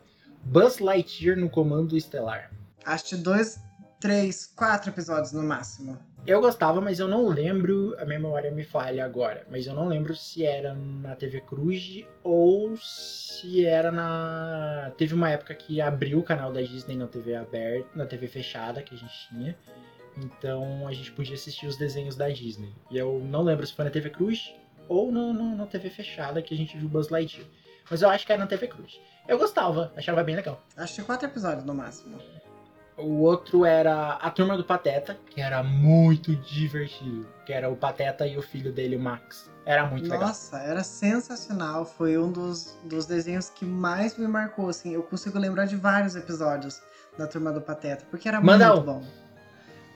[0.45, 2.51] Buzz Lightyear no comando estelar.
[2.85, 3.59] Assisti dois,
[3.99, 5.99] três, quatro episódios no máximo.
[6.25, 10.15] Eu gostava, mas eu não lembro, a memória me falha agora, mas eu não lembro
[10.15, 14.91] se era na TV Cruz ou se era na.
[14.97, 18.81] Teve uma época que abriu o canal da Disney na TV aberta, na TV fechada
[18.81, 19.55] que a gente tinha.
[20.17, 22.73] Então a gente podia assistir os desenhos da Disney.
[22.89, 24.51] E eu não lembro se foi na TV Cruz
[24.87, 27.47] ou no, no- na TV fechada que a gente viu Buzz Lightyear.
[27.91, 28.99] Mas eu acho que era na TV Cruz.
[29.27, 30.59] Eu gostava, achava bem legal.
[30.75, 32.17] Assisti quatro episódios no máximo.
[32.97, 37.27] O outro era a Turma do Pateta, que era muito divertido.
[37.45, 39.49] Que era o Pateta e o filho dele, o Max.
[39.65, 40.27] Era muito legal.
[40.27, 41.85] Nossa, era sensacional.
[41.85, 44.93] Foi um dos, dos desenhos que mais me marcou, assim.
[44.93, 46.81] Eu consigo lembrar de vários episódios
[47.17, 48.85] da Turma do Pateta, porque era Manda muito um.
[48.85, 49.03] bom.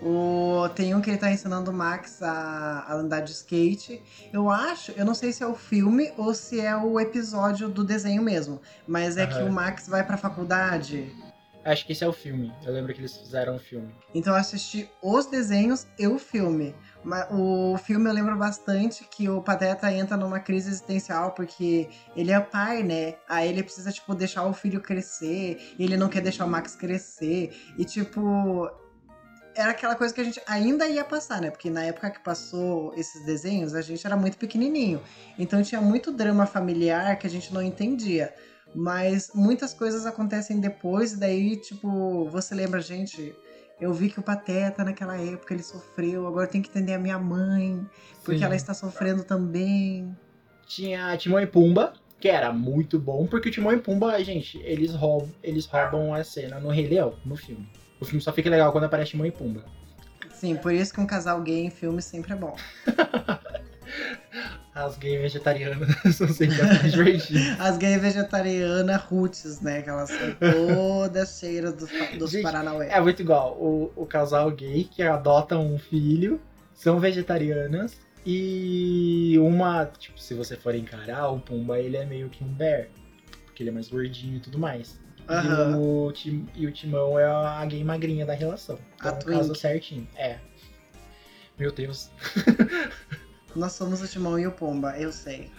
[0.02, 4.02] O, tem um que ele tá ensinando o Max a, a andar de skate.
[4.32, 7.84] Eu acho, eu não sei se é o filme ou se é o episódio do
[7.84, 8.62] desenho mesmo.
[8.88, 9.50] Mas é que Aham.
[9.50, 11.14] o Max vai pra faculdade.
[11.66, 12.54] Acho que esse é o filme.
[12.64, 13.94] Eu lembro que eles fizeram o filme.
[14.16, 16.74] Então eu assisti os desenhos e o filme.
[17.32, 22.40] O filme eu lembro bastante que o Pateta entra numa crise existencial porque ele é
[22.40, 23.16] pai, né?
[23.28, 25.76] Aí ele precisa, tipo, deixar o filho crescer.
[25.78, 27.54] E ele não quer deixar o Max crescer.
[27.78, 28.70] E, tipo.
[29.56, 31.50] Era aquela coisa que a gente ainda ia passar, né?
[31.50, 35.02] Porque na época que passou esses desenhos, a gente era muito pequenininho.
[35.38, 38.34] Então tinha muito drama familiar que a gente não entendia.
[38.74, 43.36] Mas muitas coisas acontecem depois, e daí, tipo, você lembra, gente,
[43.80, 47.00] eu vi que o Pateta naquela época ele sofreu, agora eu tenho que entender a
[47.00, 47.86] minha mãe,
[48.24, 48.46] porque Sim.
[48.46, 50.16] ela está sofrendo também.
[50.68, 54.94] Tinha Timão e Pumba, que era muito bom, porque o Timão e Pumba, gente, eles
[54.94, 57.68] roubam, eles roubam a cena no Rei Leão, no filme.
[58.00, 59.66] O filme só fica legal quando aparece Timão e Pumba.
[60.32, 62.56] Sim, por isso que um casal gay em filme sempre é bom.
[64.86, 67.60] As gays vegetarianas são sempre bastante divertidas.
[67.60, 69.82] As gays vegetarianas roots, né?
[69.82, 72.88] Que elas são todas cheiras dos, dos Gente, Paranauê.
[72.88, 73.54] É muito igual.
[73.60, 76.40] O, o casal gay que adota um filho,
[76.74, 77.98] são vegetarianas.
[78.26, 82.88] E uma, tipo, se você for encarar, o Pumba ele é meio que um bear.
[83.46, 85.00] Porque ele é mais gordinho e tudo mais.
[85.28, 85.72] Aham.
[85.72, 88.78] E, o, Tim- e o Timão é a gay magrinha da relação.
[89.00, 89.60] A Então casa twink.
[89.60, 90.08] certinho.
[90.16, 90.38] É.
[91.58, 92.10] Meu Deus.
[93.56, 95.52] Nós somos o Timão e o Pomba, eu sei.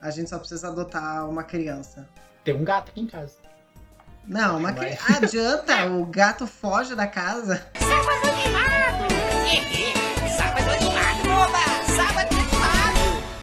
[0.00, 2.08] A gente só precisa adotar uma criança.
[2.44, 3.34] Tem um gato aqui em casa.
[4.26, 5.16] Não, uma criança.
[5.16, 7.64] Adianta, o gato foge da casa.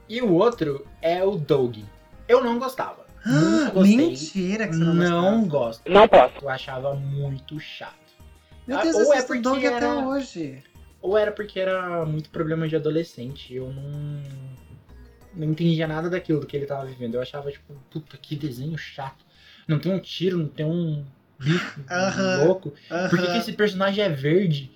[0.08, 1.78] E o outro é o Doug.
[2.28, 3.04] Eu não gostava.
[3.26, 3.98] Nunca gostei.
[3.98, 5.48] Mentira que você não, não gostava.
[5.48, 5.92] gosto.
[5.92, 6.34] Não posso.
[6.42, 7.94] Eu achava muito chato.
[8.68, 10.64] Meu Ah, Deus, eu é assisto Dog até era- hoje.
[11.04, 13.54] Ou era porque era muito problema de adolescente.
[13.54, 14.24] Eu não.
[15.36, 17.16] Não entendia nada daquilo do que ele tava vivendo.
[17.16, 19.26] Eu achava, tipo, puta, que desenho chato.
[19.68, 21.04] Não tem um tiro, não tem um
[21.38, 22.38] bicho Aham.
[22.38, 22.74] louco.
[23.10, 24.72] Por que, que esse personagem é verde?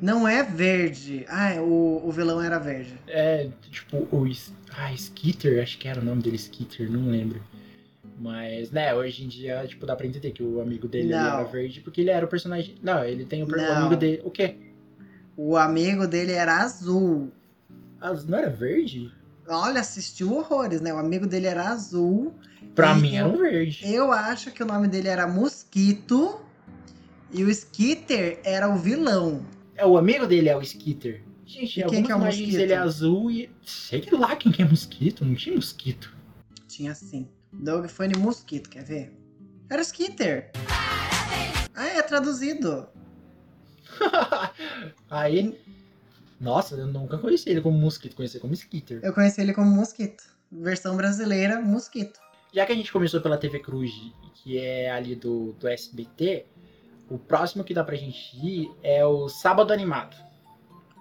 [0.00, 1.24] Não é verde.
[1.26, 2.94] Ah, o, o vilão era verde.
[3.06, 4.26] É, tipo, o.
[4.76, 7.40] Ah, Skitter, acho que era o nome dele, Skitter, não lembro.
[8.18, 11.80] Mas, né, hoje em dia, tipo, dá pra entender que o amigo dele era verde,
[11.80, 12.74] porque ele era o personagem.
[12.82, 14.20] Não, ele tem o, o amigo dele.
[14.24, 14.56] O quê?
[15.44, 17.32] O amigo dele era azul.
[18.00, 19.12] Ah, não era verde?
[19.48, 20.94] Olha, assistiu horrores, né?
[20.94, 22.32] O amigo dele era azul.
[22.76, 23.80] Pra mim era um verde.
[23.84, 26.40] Eu acho que o nome dele era Mosquito.
[27.32, 29.44] E o Skitter era o vilão.
[29.74, 31.24] É, o amigo dele é o Skitter.
[31.44, 32.54] Gente, E em quem que é o mosquito?
[32.60, 33.50] ele é azul e.
[33.66, 36.16] Sei lá quem que é mosquito, não tinha mosquito.
[36.68, 37.26] Tinha sim.
[37.52, 39.12] Dog Funny Mosquito, quer ver?
[39.68, 40.52] Era o Skitter.
[41.74, 42.86] Ah, é traduzido.
[45.10, 45.58] Aí.
[46.40, 49.00] Nossa, eu nunca conheci ele como mosquito, conheci como Skitter.
[49.02, 50.24] Eu conheci ele como Mosquito.
[50.50, 52.20] Versão brasileira, Mosquito.
[52.52, 53.90] Já que a gente começou pela TV Cruz,
[54.34, 56.46] que é ali do, do SBT,
[57.08, 60.16] o próximo que dá pra gente ir é o Sábado Animado.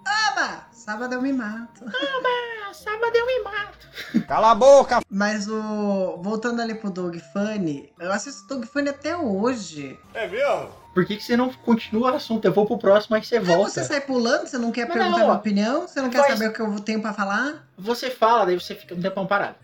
[0.06, 0.71] Aba!
[0.84, 1.86] Sábado eu me mato.
[1.86, 3.88] Ah, sábado eu me mato.
[4.28, 5.02] Cala a boca!
[5.10, 6.18] Mas o.
[6.24, 10.00] Voltando ali pro Dog Funny, eu assisto Dog Funny até hoje.
[10.14, 10.70] É mesmo?
[10.94, 12.46] Por que, que você não continua o assunto?
[12.46, 13.70] Eu vou pro próximo, aí você volta.
[13.70, 15.88] você sai pulando, você não quer Não, perguntar não, minha opinião?
[15.88, 17.66] Você não quer saber o que eu tenho pra falar?
[17.78, 19.56] Você fala, daí você fica um tempão parado.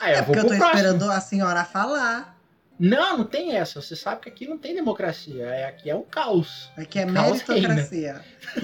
[0.00, 0.78] Aí É eu vou porque eu tô próximo.
[0.78, 2.35] esperando a senhora falar.
[2.78, 3.80] Não, não tem essa.
[3.80, 5.44] Você sabe que aqui não tem democracia.
[5.44, 6.70] É, aqui é um caos.
[6.76, 8.20] Aqui é Caos meritocracia.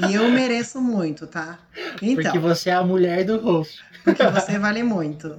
[0.09, 1.59] E eu mereço muito, tá?
[2.01, 3.83] Então, Porque você é a mulher do host.
[4.05, 5.39] porque você vale muito.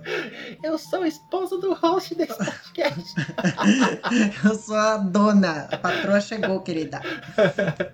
[0.63, 3.13] Eu sou a esposa do host desse podcast.
[4.43, 5.67] Eu sou a dona.
[5.71, 7.01] A patroa chegou, querida.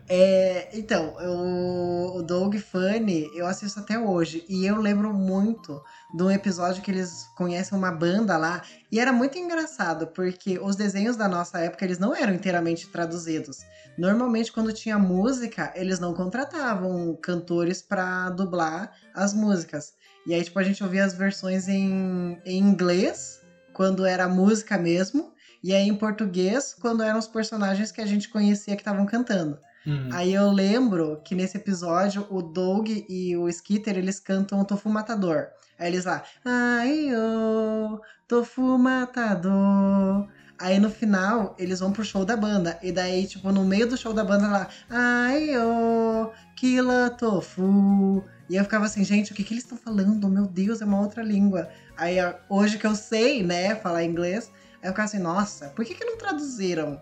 [0.08, 4.46] É, então, o, o Doug Funny eu assisto até hoje.
[4.48, 5.82] E eu lembro muito
[6.14, 8.62] de um episódio que eles conhecem uma banda lá.
[8.92, 13.60] E era muito engraçado, porque os desenhos da nossa época, eles não eram inteiramente traduzidos.
[13.98, 19.94] Normalmente, quando tinha música, eles não contratavam cantores pra dublar as músicas.
[20.26, 23.42] E aí, tipo, a gente ouvia as versões em, em inglês,
[23.74, 25.34] quando era música mesmo.
[25.64, 29.60] E aí em português, quando eram os personagens que a gente conhecia que estavam cantando.
[29.86, 30.10] Hum.
[30.12, 34.90] Aí eu lembro que nesse episódio o Doug e o Skitter eles cantam o Tofu
[34.90, 35.48] Matador.
[35.80, 40.28] Aí eles lá, ai ô, Tofu Matador.
[40.60, 42.78] Aí no final eles vão pro show da banda.
[42.84, 48.24] E daí, tipo, no meio do show da banda lá, ai ô, Kila Tofu.
[48.50, 50.28] E eu ficava assim, gente, o que, que eles estão falando?
[50.28, 51.70] Meu Deus, é uma outra língua.
[51.96, 52.18] Aí
[52.50, 54.52] hoje que eu sei, né, falar inglês,
[54.82, 57.00] aí eu ficava assim, nossa, por que, que não traduziram?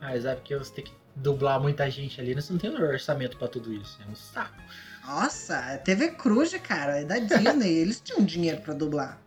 [0.00, 2.34] Ah, é porque você tem que dublar muita gente ali.
[2.34, 3.98] Você não tem orçamento pra tudo isso.
[4.06, 4.62] É um saco.
[5.04, 9.18] Nossa, é TV Cruz, cara, é da Disney, eles tinham dinheiro pra dublar.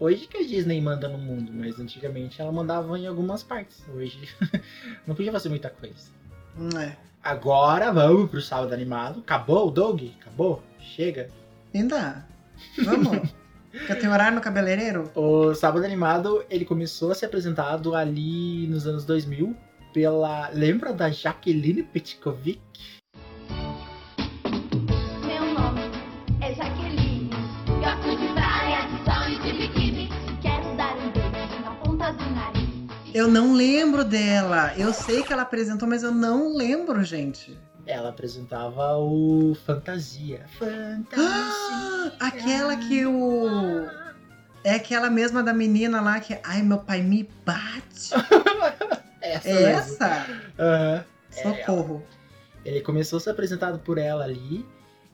[0.00, 3.82] Hoje que a Disney manda no mundo, mas antigamente ela mandava em algumas partes.
[3.92, 4.28] Hoje
[5.06, 6.10] não podia fazer muita coisa.
[6.56, 6.96] Hum, É.
[7.22, 9.20] Agora vamos pro sábado animado.
[9.20, 10.02] Acabou o Doug?
[10.20, 10.62] Acabou?
[10.78, 11.28] Chega.
[11.74, 12.24] Ainda.
[12.84, 13.28] Vamos.
[13.88, 15.10] Eu tenho horário no cabeleireiro?
[15.14, 19.54] O sábado animado ele começou a ser apresentado ali nos anos 2000
[19.92, 20.48] pela.
[20.50, 22.60] Lembra da Jaqueline Petkovic?
[33.18, 34.72] Eu não lembro dela.
[34.76, 37.58] Eu sei que ela apresentou, mas eu não lembro, gente.
[37.84, 40.46] Ela apresentava o Fantasia.
[40.56, 41.16] Fantasia.
[41.16, 43.88] Ah, aquela que o.
[44.62, 46.38] É aquela mesma da menina lá que.
[46.44, 48.14] Ai, meu pai me bate.
[49.20, 50.26] Essa É essa?
[50.56, 51.04] Aham.
[51.28, 52.06] Socorro.
[52.64, 54.64] Ele começou a ser apresentado por ela ali.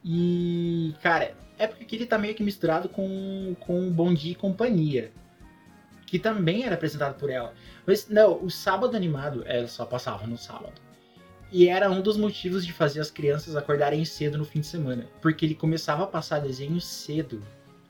[0.05, 5.11] E, cara, é porque ele tá meio que misturado com, com Bom Dia e Companhia.
[6.05, 7.55] Que também era apresentado por ela.
[7.87, 10.81] Mas, não, o sábado animado, ela só passava no sábado.
[11.53, 15.07] E era um dos motivos de fazer as crianças acordarem cedo no fim de semana.
[15.21, 17.43] Porque ele começava a passar desenho cedo.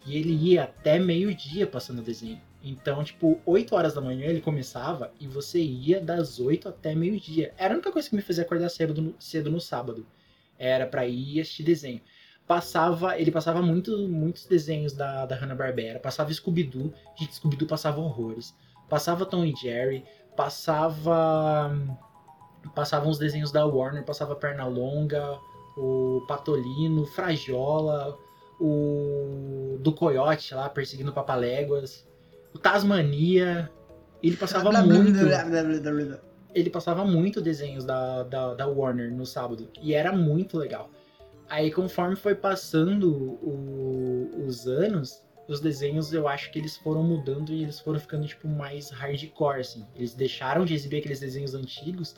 [0.05, 2.41] E ele ia até meio-dia passando desenho.
[2.63, 7.55] Então, tipo, 8 horas da manhã ele começava e você ia das 8 até meio-dia.
[7.59, 10.07] Era a única coisa que me fazia acordar cedo no, cedo no sábado.
[10.59, 12.01] Era pra ir assistir desenho.
[12.47, 15.99] Passava, ele passava muito, muitos desenhos da, da Hanna-Barbera.
[15.99, 16.93] Passava Scooby-Doo.
[17.19, 18.55] Gente, Scooby-Doo passava horrores.
[18.89, 20.05] Passava Tom e Jerry.
[20.37, 21.71] Passava...
[22.75, 24.05] Passavam os desenhos da Warner.
[24.05, 25.39] Passava Pernalonga,
[25.77, 28.17] o Patolino, Frajola,
[28.61, 32.07] o do Coyote lá, perseguindo o Papaléguas.
[32.55, 33.71] O Tasmania.
[34.23, 34.65] Ele passava
[34.95, 35.19] muito
[36.55, 39.69] ele passava muito desenhos da, da, da Warner no sábado.
[39.83, 40.89] E era muito legal.
[41.49, 47.51] Aí, conforme foi passando o- os anos, os desenhos eu acho que eles foram mudando
[47.53, 49.87] e eles foram ficando, tipo, mais hardcore, assim.
[49.95, 52.15] Eles deixaram de exibir aqueles desenhos antigos.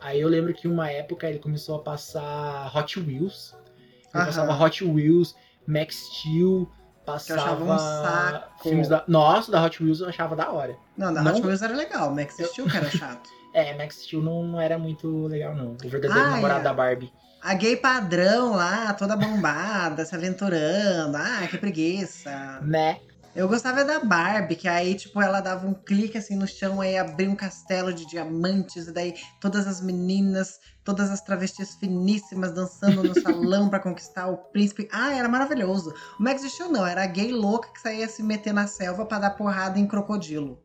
[0.00, 3.54] Aí eu lembro que uma época ele começou a passar Hot Wheels.
[3.54, 4.26] Ele Aham.
[4.26, 5.34] passava Hot Wheels,
[5.66, 6.70] Max Steel,
[7.04, 7.40] passava.
[7.40, 8.62] achava um saco.
[8.62, 9.04] Filmes da...
[9.08, 10.76] Nossa, da Hot Wheels eu achava da hora.
[10.96, 13.28] Não, da Não- Hot Wheels era legal, Max Steel que era chato.
[13.54, 15.78] É, Max Steel não, não era muito legal, não.
[15.82, 16.62] O verdadeiro Ah, namorado é.
[16.64, 17.10] da Barbie.
[17.46, 21.16] A gay padrão lá, toda bombada, se aventurando.
[21.16, 22.60] Ah, que preguiça.
[22.60, 22.98] Né?
[23.36, 26.98] Eu gostava da Barbie, que aí, tipo, ela dava um clique assim no chão, aí
[26.98, 33.04] abria um castelo de diamantes, e daí todas as meninas, todas as travestis finíssimas dançando
[33.04, 34.88] no salão pra conquistar o príncipe.
[34.90, 35.94] Ah, era maravilhoso.
[36.18, 39.20] O Max Steel não, era a gay louca que saía se meter na selva pra
[39.20, 40.60] dar porrada em crocodilo.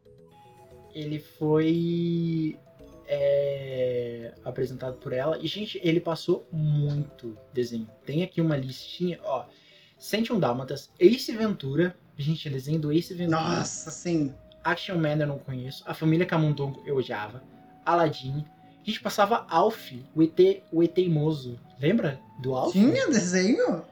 [0.96, 2.58] Ele foi
[3.14, 5.38] é, apresentado por ela.
[5.41, 7.88] E, gente, ele passou muito desenho.
[8.05, 9.45] Tem aqui uma listinha, ó.
[9.99, 11.95] 101 Dálmatas, Ace Ventura.
[12.18, 13.41] Gente, desenho do Ace Ventura.
[13.41, 14.34] Nossa, sim.
[14.64, 15.84] Action Man eu não conheço.
[15.86, 17.43] A Família Camundongo eu odiava.
[17.86, 18.45] Aladdin.
[18.82, 20.97] A gente passava Alf, o ET, o ET.
[21.80, 22.72] Lembra do Alf?
[22.72, 23.84] Tinha desenho?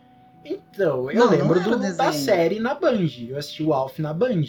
[0.45, 3.07] Então, eu Não, não lembro era do- da série na Band.
[3.27, 4.43] Eu assisti o Alf na Band.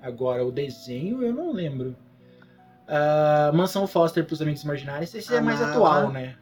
[0.00, 1.94] Agora, o desenho eu não lembro.
[2.88, 5.14] Ah, Mansão Foster pros Amigos Imaginários.
[5.14, 5.72] Esse é mais Amava.
[5.72, 6.36] atual, né?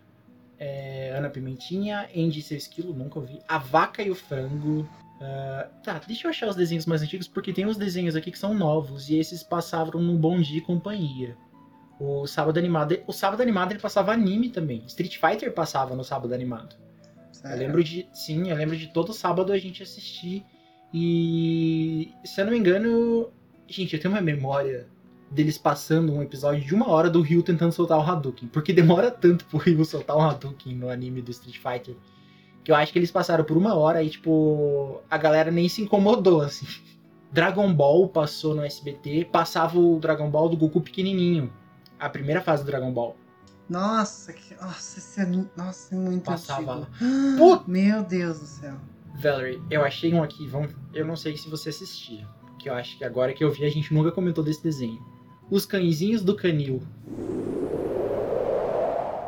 [0.59, 3.41] É, Ana Pimentinha, Andy e seu esquilo, nunca ouvi.
[3.49, 4.89] A Vaca e o Frango.
[5.21, 8.39] Ah, tá, deixa eu achar os desenhos mais antigos, porque tem uns desenhos aqui que
[8.39, 9.09] são novos.
[9.11, 11.37] E esses passavam no Bom Dia e Companhia.
[11.99, 12.99] O Sábado Animado.
[13.07, 14.83] O Sábado Animado ele passava anime também.
[14.87, 16.75] Street Fighter passava no Sábado Animado.
[17.29, 17.59] Eu Sério.
[17.59, 18.09] lembro de.
[18.13, 20.45] Sim, eu lembro de todo sábado a gente assistir.
[20.93, 22.13] E.
[22.25, 23.31] Se eu não me engano.
[23.69, 24.89] Gente, eu tenho uma memória
[25.31, 28.49] deles passando um episódio de uma hora do Ryu tentando soltar o Hadouken.
[28.49, 31.97] Porque demora tanto pro Ryu soltar o Hadouken no anime do Street Fighter.
[32.65, 35.83] Que eu acho que eles passaram por uma hora e, tipo, a galera nem se
[35.83, 36.67] incomodou, assim.
[37.33, 41.53] Dragon Ball passou no SBT, passava o Dragon Ball do Goku pequenininho.
[41.99, 43.17] A primeira fase do Dragon Ball.
[43.69, 44.55] Nossa, que...
[44.61, 45.27] Nossa, esse é...
[45.57, 46.73] Nossa, é muito Passava.
[46.73, 46.89] antigo.
[47.39, 47.65] Puta!
[47.71, 48.75] Meu Deus do céu.
[49.15, 52.27] Valerie, eu achei um aqui, vamos, eu não sei se você assistia,
[52.59, 55.01] que eu acho que agora que eu vi a gente nunca comentou desse desenho.
[55.51, 56.83] Os cãezinhos do canil.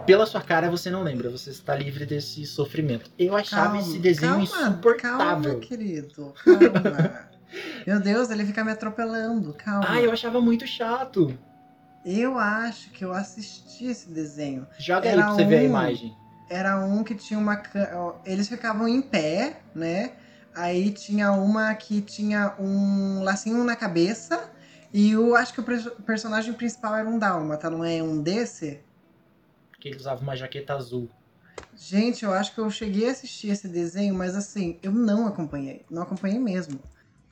[0.07, 3.11] Pela sua cara você não lembra, você está livre desse sofrimento.
[3.19, 5.19] Eu achava Calma, esse desenho calma, insuportável.
[5.53, 6.35] Calma, querido.
[6.45, 7.33] Calma.
[7.87, 9.53] Meu Deus, ele fica me atropelando.
[9.55, 9.85] Calma.
[9.89, 11.37] Ah, eu achava muito chato.
[12.05, 14.67] Eu acho que eu assisti esse desenho.
[14.79, 16.17] Joga aí Era pra você ver a um- imagem.
[16.51, 17.63] Era um que tinha uma.
[18.27, 20.13] Eles ficavam em pé, né?
[20.55, 24.51] Aí tinha uma que tinha um lacinho na cabeça.
[24.93, 28.81] E eu acho que o pers- personagem principal era um dálmata, não é um desse?
[29.71, 31.09] Porque ele usava uma jaqueta azul.
[31.75, 35.85] Gente, eu acho que eu cheguei a assistir esse desenho, mas assim, eu não acompanhei.
[35.91, 36.79] Não acompanhei mesmo.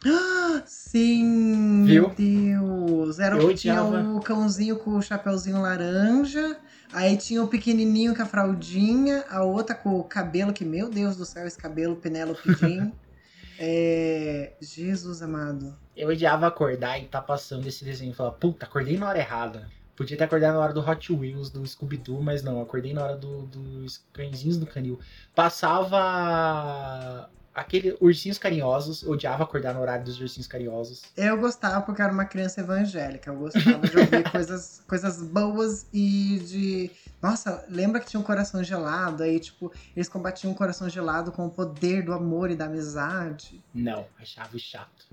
[0.05, 2.09] Ah, Sim, Viu?
[2.09, 3.19] meu Deus.
[3.19, 6.59] Era o Eu que tinha o cãozinho com o chapeuzinho laranja.
[6.93, 9.25] Aí tinha o pequenininho com a fraldinha.
[9.29, 12.93] A outra com o cabelo, que, meu Deus do céu, esse cabelo, Penélope Jean.
[13.59, 14.55] é...
[14.61, 15.79] Jesus amado.
[16.01, 19.69] Eu odiava acordar e tá passando esse desenho e falar, puta, acordei na hora errada.
[19.95, 23.17] Podia ter acordado na hora do Hot Wheels, do Scooby-Doo, mas não, acordei na hora
[23.17, 24.99] do- dos cãezinhos do canil.
[25.35, 31.03] Passava aquele Ursinhos Carinhosos, eu odiava acordar no horário dos Ursinhos Carinhosos.
[31.17, 33.31] Eu gostava porque era uma criança evangélica.
[33.31, 36.91] Eu gostava de ouvir coisas, coisas boas e de.
[37.21, 39.23] Nossa, lembra que tinha um coração gelado?
[39.23, 43.63] Aí, tipo, eles combatiam o coração gelado com o poder do amor e da amizade.
[43.75, 45.10] Não, achava chato.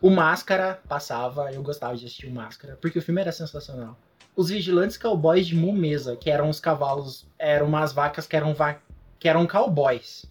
[0.00, 3.96] O Máscara passava, eu gostava de assistir o Máscara, porque o filme era sensacional.
[4.34, 8.76] Os Vigilantes Cowboys de Mumesa, que eram os cavalos, eram umas vacas que eram, va
[9.18, 10.24] que eram cowboys.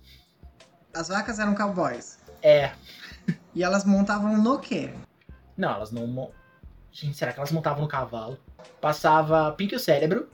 [0.93, 2.17] As vacas eram cowboys.
[2.41, 2.71] É,
[3.53, 4.91] E elas montavam no quê?
[5.55, 6.07] Não, elas não.
[6.07, 6.31] mo-
[6.91, 8.39] Gente, será que elas montavam no cavalo?
[8.81, 10.27] Passava Pink o Cérebro,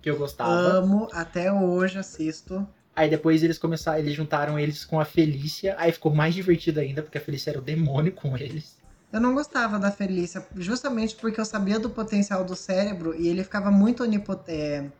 [0.00, 0.50] que eu gostava.
[0.50, 2.66] Amo, até hoje assisto.
[2.94, 5.74] Aí depois eles começaram, eles juntaram eles com a Felícia.
[5.78, 8.76] Aí ficou mais divertido ainda, porque a Felícia era o demônio com eles.
[9.12, 13.44] Eu não gostava da Felícia, justamente porque eu sabia do potencial do cérebro e ele
[13.44, 14.92] ficava muito onipotente.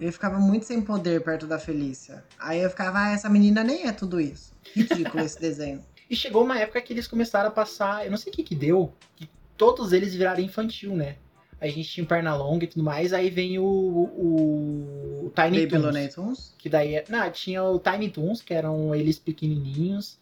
[0.00, 2.24] Ele ficava muito sem poder perto da Felícia.
[2.38, 4.52] Aí eu ficava, ah, essa menina nem é tudo isso.
[4.74, 5.84] Ridículo esse desenho.
[6.10, 8.04] E chegou uma época que eles começaram a passar.
[8.04, 11.16] Eu não sei o que que deu, que todos eles viraram infantil, né?
[11.64, 13.12] A gente tinha o Pernalonga e tudo mais.
[13.12, 13.64] Aí vem o.
[13.64, 15.82] O, o Tiny Baby
[16.14, 16.54] Toons.
[16.58, 16.94] Que daí.
[16.96, 20.18] é- Não, tinha o Tiny Toons, que eram eles pequenininhos.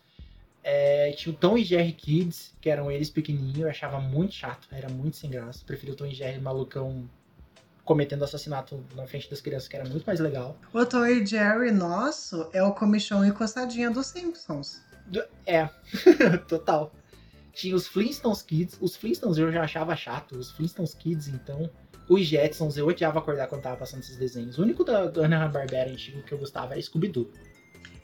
[0.65, 3.59] É, tinha o Tom e Jerry Kids, que eram eles pequenininhos.
[3.59, 5.65] Eu achava muito chato, era muito sem graça.
[5.67, 7.09] Preferi o Tom e Jerry malucão
[7.85, 10.57] cometendo assassinato na frente das crianças, que era muito mais legal.
[10.73, 14.81] O Tom e Jerry nosso é o comichão e coçadinha dos Simpsons.
[15.45, 15.69] É,
[16.47, 16.93] total.
[17.53, 18.79] Tinha os Flintstones Kids.
[18.81, 20.37] Os Flintstones eu já achava chato.
[20.37, 21.71] Os Flintstones Kids, então.
[22.09, 24.59] Os Jetsons, eu odiava acordar quando tava passando esses desenhos.
[24.59, 27.31] O único da, Hanna-Barbera antigo que eu gostava era Scooby-Doo.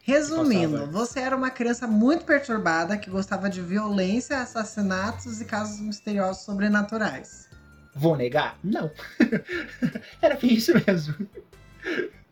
[0.03, 6.45] Resumindo, você era uma criança muito perturbada que gostava de violência, assassinatos e casos misteriosos
[6.45, 7.49] sobrenaturais.
[7.95, 8.59] Vou negar?
[8.65, 8.91] Não.
[10.23, 11.15] era bem isso mesmo.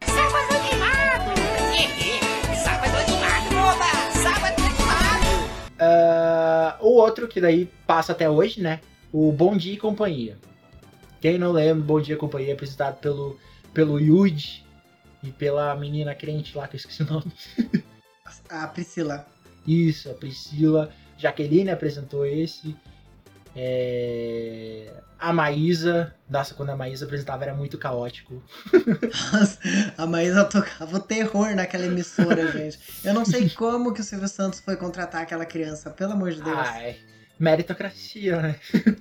[0.01, 0.05] Animado!
[0.05, 1.16] Sábado
[6.81, 8.81] O outro que daí passa até hoje, né?
[9.13, 10.39] O Bom Dia e Companhia.
[11.21, 13.39] Quem não lembra, Bom Dia e Companhia é apresentado pelo,
[13.73, 14.65] pelo Yuji
[15.23, 17.33] e pela menina crente lá, que eu esqueci o nome.
[18.49, 19.27] A Priscila.
[19.67, 20.91] Isso, a Priscila.
[21.17, 22.77] Jaqueline apresentou esse.
[23.59, 26.15] É, A Maísa.
[26.29, 28.43] Nossa, quando a Maísa apresentava era muito caótico.
[29.33, 29.59] Nossa,
[29.97, 32.79] a Maísa tocava o terror naquela emissora, gente.
[33.03, 36.43] Eu não sei como que o Silvio Santos foi contratar aquela criança, pelo amor de
[36.43, 36.59] Deus.
[36.59, 36.97] Ai,
[37.39, 38.57] meritocracia, né?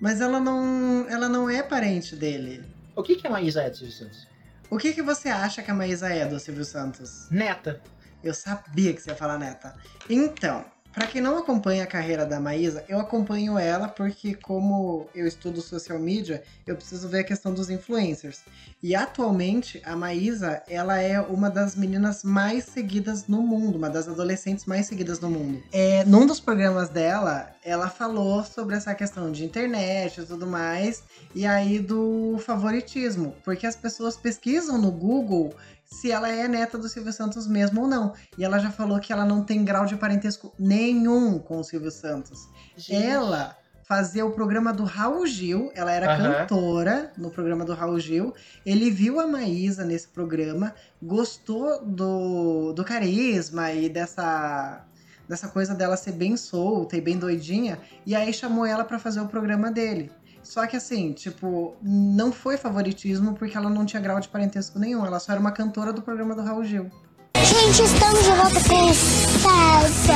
[0.00, 2.64] Mas ela não, ela não é parente dele.
[2.96, 4.26] O que, que a Maísa é do Silvio Santos?
[4.68, 7.28] O que, que você acha que a Maísa é do Silvio Santos?
[7.30, 7.80] Neta.
[8.22, 9.74] Eu sabia que você ia falar neta.
[10.08, 15.26] Então, pra quem não acompanha a carreira da Maísa, eu acompanho ela porque, como eu
[15.26, 18.40] estudo social media, eu preciso ver a questão dos influencers.
[18.82, 24.08] E atualmente, a Maísa, ela é uma das meninas mais seguidas no mundo, uma das
[24.08, 25.62] adolescentes mais seguidas no mundo.
[25.72, 31.02] É, num dos programas dela, ela falou sobre essa questão de internet e tudo mais,
[31.34, 35.54] e aí do favoritismo, porque as pessoas pesquisam no Google
[35.92, 38.14] se ela é neta do Silvio Santos mesmo ou não.
[38.38, 41.90] E ela já falou que ela não tem grau de parentesco nenhum com o Silvio
[41.90, 42.48] Santos.
[42.76, 43.04] Gente.
[43.04, 46.32] Ela fazia o programa do Raul Gil, ela era Aham.
[46.32, 48.32] cantora no programa do Raul Gil.
[48.64, 50.72] Ele viu a Maísa nesse programa,
[51.02, 54.86] gostou do, do carisma e dessa
[55.28, 59.20] dessa coisa dela ser bem solta e bem doidinha, e aí chamou ela pra fazer
[59.20, 60.10] o programa dele.
[60.42, 65.04] Só que assim, tipo, não foi favoritismo porque ela não tinha grau de parentesco nenhum,
[65.04, 66.90] ela só era uma cantora do programa do Raul Gil.
[67.36, 70.10] Gente, estamos de volta com o Sábado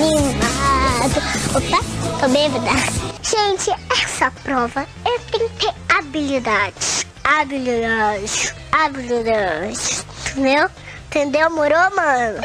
[0.00, 0.52] Animado.
[1.56, 1.80] Opa,
[2.20, 2.70] tô bêbada.
[3.22, 3.70] Gente,
[4.02, 7.06] essa prova eu tenho que ter habilidades.
[7.24, 8.54] Habilidades.
[8.72, 10.04] Habilidades.
[10.30, 10.68] Entendeu?
[11.06, 12.40] Entendeu, moro, mano?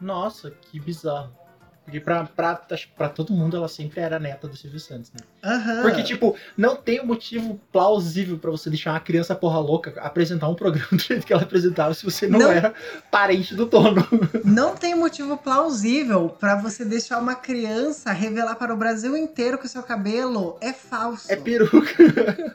[0.00, 1.37] Nossa, que bizarro.
[1.88, 2.60] Porque pra, pra,
[2.98, 5.20] pra todo mundo ela sempre era neta do Silvio Santos, né?
[5.42, 5.80] Aham.
[5.80, 10.54] Porque, tipo, não tem motivo plausível pra você deixar uma criança porra louca apresentar um
[10.54, 12.52] programa do jeito que ela apresentava se você não, Não.
[12.52, 12.74] era
[13.10, 14.06] parente do dono.
[14.44, 19.64] Não tem motivo plausível pra você deixar uma criança revelar para o Brasil inteiro que
[19.64, 21.32] o seu cabelo é falso.
[21.32, 22.54] É peruca.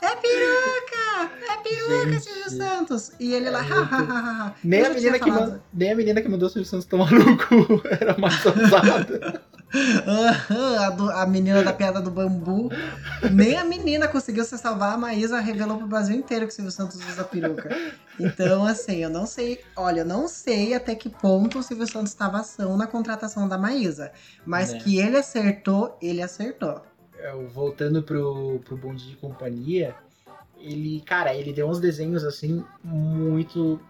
[0.00, 1.32] É peruca!
[1.50, 2.22] É peruca, Gente.
[2.22, 3.12] Silvio Santos!
[3.18, 4.54] E ele lá, É ha, muito- ha, ha, ha.
[4.62, 5.30] Nem a, menina que
[5.72, 9.42] nem a menina que mandou o Silvio Santos tomar no cu era mais ousada.
[10.06, 12.70] Aham, a, a menina da piada do bambu.
[13.30, 16.70] Nem a menina conseguiu se salvar, a Maísa revelou pro Brasil inteiro que o Silvio
[16.72, 17.68] Santos usa peruca.
[18.18, 19.60] Então, assim, eu não sei.
[19.76, 23.58] Olha, eu não sei até que ponto o Silvio Santos estava ação na contratação da
[23.58, 24.12] Maísa.
[24.46, 24.78] Mas Né.
[24.80, 26.80] que ele acertou, ele acertou.
[27.18, 29.94] Eu, voltando pro, pro Bom Dia e Companhia,
[30.56, 33.80] ele, cara, ele deu uns desenhos assim muito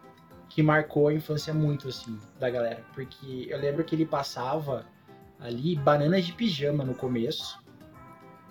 [0.48, 4.86] que marcou a infância muito assim da galera, porque eu lembro que ele passava
[5.38, 7.62] ali bananas de pijama no começo.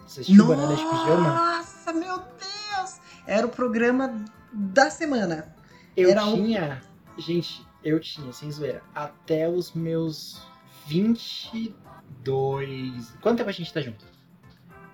[0.06, 1.58] Você assistiu bananas de pijama?
[1.58, 3.02] Nossa, meu Deus!
[3.26, 4.14] Era o programa
[4.54, 5.54] da semana.
[5.96, 6.82] Eu Era um- tinha,
[7.18, 10.40] gente, eu tinha, sem zoeira, até os meus
[10.86, 13.14] 22.
[13.22, 14.06] Quanto tempo a gente tá junto?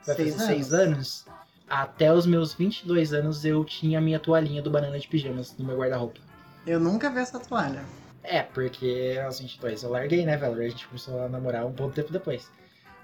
[0.04, 1.26] Seis seis anos?
[1.70, 5.66] Até os meus 22 anos eu tinha a minha toalhinha do banana de pijamas no
[5.66, 6.20] meu guarda-roupa.
[6.68, 7.84] Eu nunca vi essa toalha.
[8.24, 10.62] É, porque aos 22 eu larguei, né, velho?
[10.62, 12.49] A gente começou a namorar um bom tempo depois.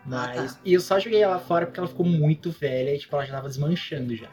[0.06, 0.52] Mas.
[0.52, 0.60] Ah, tá.
[0.64, 3.34] E eu só joguei ela fora porque ela ficou muito velha e, tipo, ela já
[3.34, 4.30] tava desmanchando já.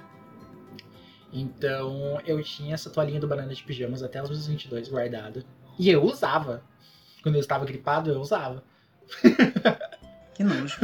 [1.33, 5.45] Então eu tinha essa toalhinha do banana de pijamas até os meus 22 guardada.
[5.79, 6.63] E eu usava.
[7.23, 8.63] Quando eu estava gripado, eu usava.
[10.37, 10.77] Que nojo.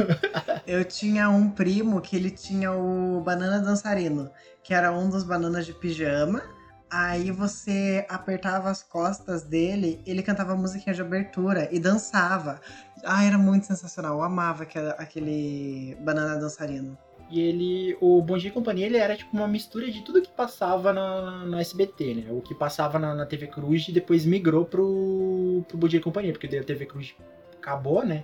[0.65, 4.31] Eu tinha um primo que ele tinha o banana dançarino,
[4.63, 6.41] que era um dos bananas de pijama.
[6.89, 12.59] Aí você apertava as costas dele, ele cantava musiquinha de abertura e dançava.
[13.05, 14.17] Ah, era muito sensacional.
[14.17, 14.63] Eu amava
[14.97, 16.97] aquele banana dançarino.
[17.29, 17.95] E ele.
[18.01, 21.45] O Bom Dia e Companhia ele era tipo uma mistura de tudo que passava na,
[21.45, 22.31] no SBT, né?
[22.31, 26.03] O que passava na, na TV Cruz e depois migrou pro, pro Bom Dia e
[26.03, 27.13] Companhia, porque a TV Cruz
[27.61, 28.23] acabou, né?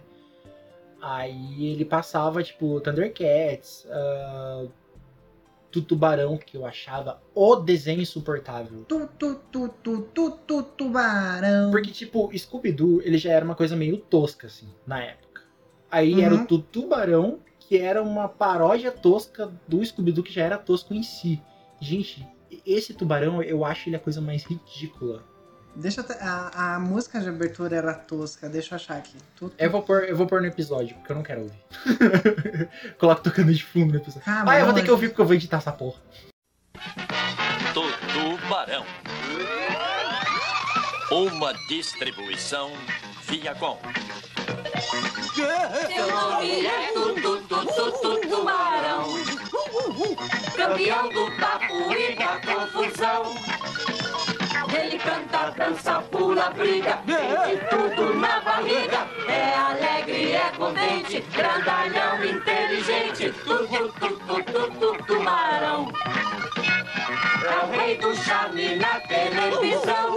[1.01, 4.65] Aí ele passava, tipo, Thundercats, ah,
[5.71, 8.83] Tu Tubarão, que eu achava o desenho insuportável.
[8.87, 11.69] Tu, tu, tu, tu, tu, tu, tubarão.
[11.71, 15.43] Porque, tipo, Scooby-Doo, ele já era uma coisa meio tosca, assim, na época.
[15.91, 16.43] Aí era Uhum.
[16.43, 21.03] o Tu Tubarão, que era uma paródia tosca do Scooby-Doo, que já era tosco em
[21.03, 21.39] si.
[21.79, 22.27] Gente,
[22.65, 25.23] esse tubarão, eu acho ele a coisa mais ridícula.
[25.75, 29.15] Deixa a, a música de abertura era tosca, deixa eu achar aqui.
[29.37, 31.63] Tu, tu, Eu vou pôr, eu vou pôr no episódio, porque eu não quero ouvir.
[32.99, 34.23] Coloco tocando de fundo no episódio.
[34.27, 35.99] Ah, Ah, eu vou mas- ter que ouvir porque eu vou editar essa porra.
[37.73, 38.85] Tubarão.
[41.11, 42.71] Uma distribuição
[43.23, 43.79] Viacom.
[45.35, 49.05] Seu nome é Tutu, Tutu, Tutu, Tubarão.
[50.57, 53.35] Campeão do papo e da confusão.
[54.71, 59.07] Ele canta, dança, pula, briga, tem de tudo na barriga.
[59.27, 63.31] É alegre, é contente, grandalhão, inteligente.
[63.43, 65.91] Tutu, tutu, tutu, tubarão.
[67.43, 70.15] É o rei do charme na televisão.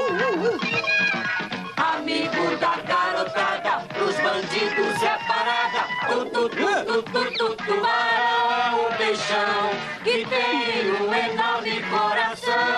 [1.76, 5.86] Amigo da garotada, pros bandidos é parada.
[6.08, 12.71] Tu, tu, tu, tu, tu, tu, tubarão, o peixão que tem um enorme coração.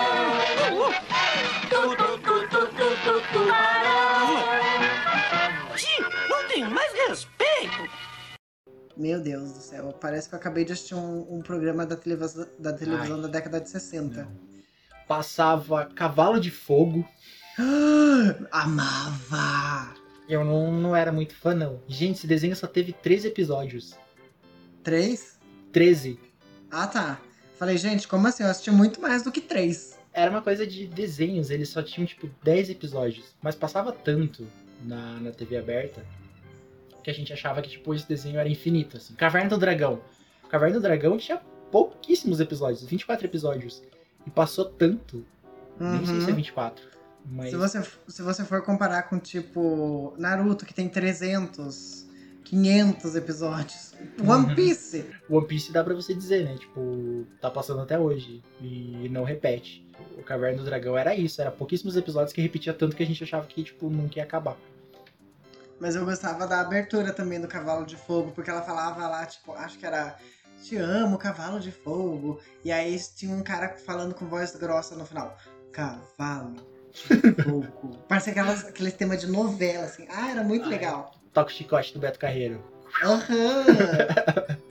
[8.97, 12.47] Meu Deus do céu, parece que eu acabei de assistir um, um programa da televisão,
[12.57, 13.21] da, televisão Ai.
[13.23, 14.27] da década de 60.
[15.05, 17.05] Passava Cavalo de Fogo.
[18.51, 19.93] Amava!
[20.29, 21.81] Eu não, não era muito fã, não.
[21.87, 23.95] Gente, esse desenho só teve 13 episódios.
[24.81, 25.39] Três?
[25.73, 26.17] 13.
[26.71, 27.19] Ah, tá.
[27.59, 28.43] Falei, gente, como assim?
[28.43, 29.99] Eu assisti muito mais do que três.
[30.13, 33.35] Era uma coisa de desenhos, eles só tinham, tipo, 10 episódios.
[33.41, 34.47] Mas passava tanto
[34.83, 36.01] na, na TV aberta
[37.05, 39.13] que a gente achava que, tipo, esse desenho era infinito, assim.
[39.13, 40.01] Caverna do Dragão.
[40.49, 41.37] Caverna do Dragão tinha
[41.71, 43.83] pouquíssimos episódios, 24 episódios.
[44.25, 45.23] E passou tanto.
[45.79, 46.35] Nem sei se é Uhum.
[46.35, 46.83] 24.
[47.27, 52.07] Mas Se você, se você for comparar com, tipo, Naruto, que tem 300,
[52.43, 53.93] 500 episódios.
[54.19, 54.55] One Uhum.
[54.55, 55.05] Piece!
[55.29, 56.55] One Piece dá pra você dizer, né?
[56.57, 58.41] Tipo, tá passando até hoje.
[58.61, 59.85] E não repete.
[60.17, 63.23] O Caverna do Dragão era isso, era pouquíssimos episódios que repetia tanto que a gente
[63.23, 64.57] achava que, tipo, nunca ia acabar.
[65.85, 69.51] Mas eu gostava da abertura também do Cavalo de Fogo, porque ela falava lá, tipo,
[69.53, 70.17] acho que era
[70.63, 72.41] Te amo, Cavalo de Fogo.
[72.63, 75.37] E aí tinha um cara falando com voz grossa no final.
[75.71, 76.55] Cavalo
[76.91, 77.99] de Fogo.
[78.09, 80.07] Parecia aquelas, aquele tema de novela, assim.
[80.09, 81.13] Ah, era muito legal.
[81.31, 82.63] Toca o chicote do Beto Carreiro.
[83.03, 83.65] Aham!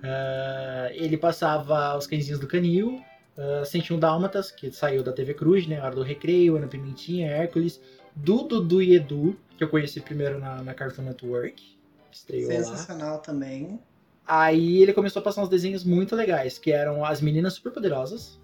[0.00, 3.02] Ah, ele passava Os Cãezinhos do Canil,
[3.36, 5.82] uh, 101 Dálmatas, que saiu da TV Cruz, né?
[5.82, 7.80] Hora do Recreio, Ana Pimentinha, Hércules,
[8.14, 11.78] do Dudu e Edu, que eu conheci primeiro na, na Cartoon Network,
[12.10, 12.56] estreou lá.
[12.56, 13.78] Sensacional também.
[14.26, 18.38] Aí ele começou a passar uns desenhos muito legais, que eram As Meninas Superpoderosas,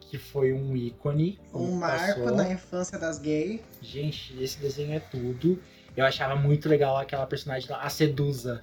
[0.00, 1.38] que foi um ícone.
[1.52, 2.36] Um marco passou.
[2.36, 3.60] na infância das gays.
[3.82, 5.58] Gente, esse desenho é tudo.
[5.96, 8.62] Eu achava muito legal aquela personagem, lá, a Sedusa.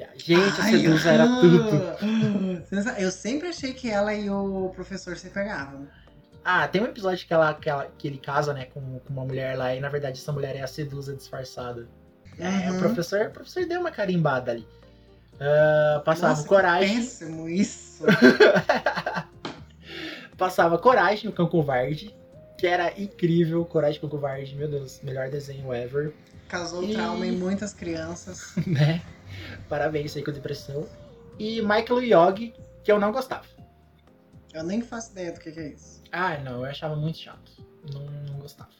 [0.00, 1.40] A- Gente, a Ai, Sedusa era aham.
[2.70, 2.94] tudo.
[2.98, 5.86] Eu sempre achei que ela e o professor se pegavam.
[6.44, 9.24] Ah, tem um episódio que, ela, que, ela- que ele casa, né, com, com uma
[9.24, 11.86] mulher lá, e na verdade essa mulher é a Sedusa disfarçada.
[12.38, 12.78] É, o Uhum.
[12.80, 14.66] professor, o professor deu uma carimbada ali.
[15.40, 16.96] Ah, passava Nossa, coragem.
[16.96, 18.04] Péssimo isso.
[20.36, 22.14] Passava Coragem, o Cão Covarde,
[22.56, 23.64] que era incrível.
[23.64, 26.14] Coragem, o Cão Covarde, meu Deus, melhor desenho ever,
[26.48, 28.54] Causou E- trauma em muitas crianças.
[28.66, 29.02] né?
[29.68, 30.86] Parabéns aí com a depressão.
[31.38, 33.44] E Michael Yogi, que eu não gostava.
[34.54, 35.97] Eu nem faço ideia do que, que é isso.
[36.12, 37.52] Ah, não, eu achava muito chato.
[37.92, 38.70] Não, não gostava.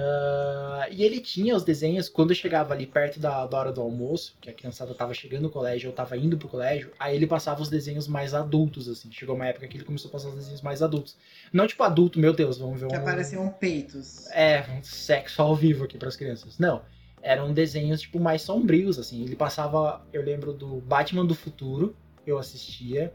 [0.00, 4.36] Ah, e ele tinha os desenhos, quando chegava ali perto da, da hora do almoço,
[4.40, 7.60] que a criançada tava chegando no colégio, ou tava indo pro colégio, aí ele passava
[7.60, 9.10] os desenhos mais adultos, assim.
[9.10, 11.16] Chegou uma época que ele começou a passar os desenhos mais adultos.
[11.52, 12.90] Não tipo adulto, meu Deus, vamos ver um...
[12.90, 14.30] Que apareciam peitos.
[14.30, 16.58] É, um sexo ao vivo aqui pras crianças.
[16.58, 16.82] Não.
[17.20, 19.24] Eram desenhos, tipo, mais sombrios, assim.
[19.24, 23.12] Ele passava, eu lembro do Batman do Futuro, eu assistia.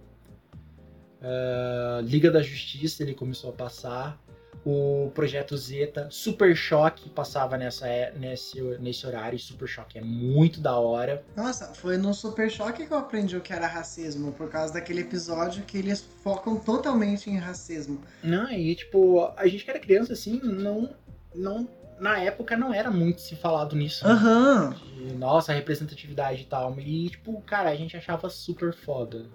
[1.24, 4.20] Ah, Liga da Justiça, ele começou a passar.
[4.66, 9.38] O Projeto Zeta, Super Choque passava nessa, é- nesse, nesse horário.
[9.38, 11.24] Super Choque é muito da hora.
[11.36, 15.02] Nossa, foi no Super Choque que eu aprendi o que era racismo, por causa daquele
[15.02, 18.02] episódio que eles focam totalmente em racismo.
[18.24, 20.90] Não, e tipo, a gente que era criança, assim, não.
[21.36, 21.68] não
[22.00, 24.06] na época não era muito se falado nisso.
[24.06, 24.12] né?
[24.14, 24.76] Aham.
[24.98, 26.78] de, nossa, representatividade e tal.
[26.80, 29.26] E, tipo, cara, a gente achava super foda.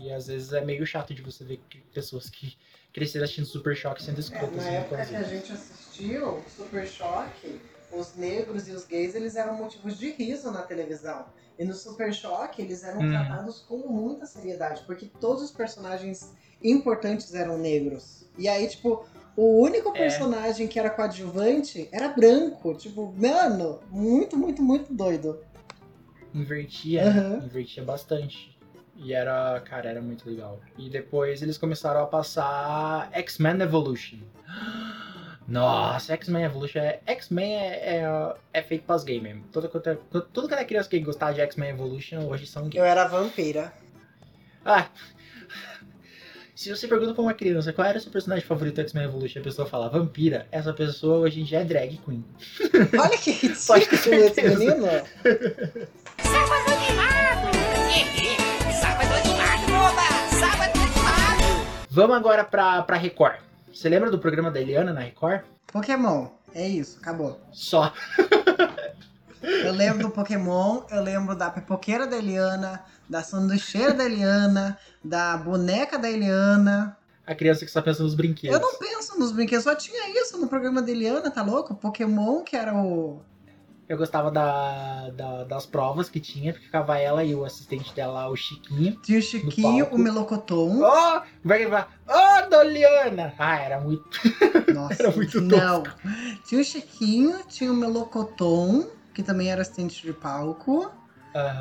[0.00, 1.60] E às vezes é meio chato de você ver
[1.92, 2.56] pessoas que
[2.90, 4.56] cresceram assistindo Super Choque sendo É, escrotas.
[4.64, 7.60] na né, época que a gente assistiu Super Choque,
[7.92, 11.26] os negros e os gays eles eram motivos de riso na televisão.
[11.58, 13.10] E no Super Choque eles eram Hum.
[13.10, 16.32] tratados com muita seriedade, porque todos os personagens
[16.62, 18.24] importantes eram negros.
[18.38, 19.04] E aí, tipo,
[19.36, 19.98] o único É.
[19.98, 22.74] personagem que era coadjuvante era branco.
[22.74, 25.44] Tipo, mano, muito, muito, muito doido.
[26.32, 27.44] Invertia, Aham.
[27.44, 28.58] invertia bastante.
[29.02, 30.60] E era, cara, era muito legal.
[30.76, 34.18] E depois eles começaram a passar X-Men Evolution.
[35.48, 37.00] Nossa, X-Men Evolution é.
[37.06, 39.42] X-Men é, é, é feito pras gays mesmo.
[39.50, 39.96] Toda, toda,
[40.32, 42.76] tudo que era criança que gostava de X-Men Evolution hoje são gays.
[42.76, 43.72] Eu era vampira.
[44.64, 44.86] Ah.
[46.54, 49.38] Se você pergunta pra uma criança qual era o seu personagem favorito do X-Men Evolution
[49.38, 52.22] e a pessoa fala vampira, essa pessoa hoje em dia é drag queen.
[53.00, 54.86] Olha que ridículo esse menino.
[56.22, 57.19] Sábado animado!
[61.92, 63.40] Vamos agora pra, pra Record.
[63.72, 65.42] Você lembra do programa da Eliana na Record?
[65.66, 66.28] Pokémon.
[66.54, 67.40] É isso, acabou.
[67.52, 67.92] Só.
[69.42, 75.34] Eu lembro do Pokémon, eu lembro da pipoqueira da Eliana, da sanduicheira da Eliana, da
[75.38, 76.94] boneca da Eliana.
[77.26, 78.54] A criança que só pensa nos brinquedos.
[78.54, 81.74] Eu não penso nos brinquedos, só tinha isso no programa da Eliana, tá louco?
[81.74, 83.22] Pokémon, que era o.
[83.90, 88.28] Eu gostava da, da- das provas que tinha, porque ficava ela e o assistente dela,
[88.28, 88.96] o Chiquinho.
[89.02, 90.80] Tinha o Chiquinho, o Melocoton.
[90.80, 91.92] Ó, vai levar.
[92.08, 93.34] Ó, Doliana!
[93.36, 94.04] Ah, era muito.
[94.72, 95.82] Nossa, Era muito não.
[96.46, 100.88] Tinha o Chiquinho, tinha o Melocoton, que também era assistente de palco.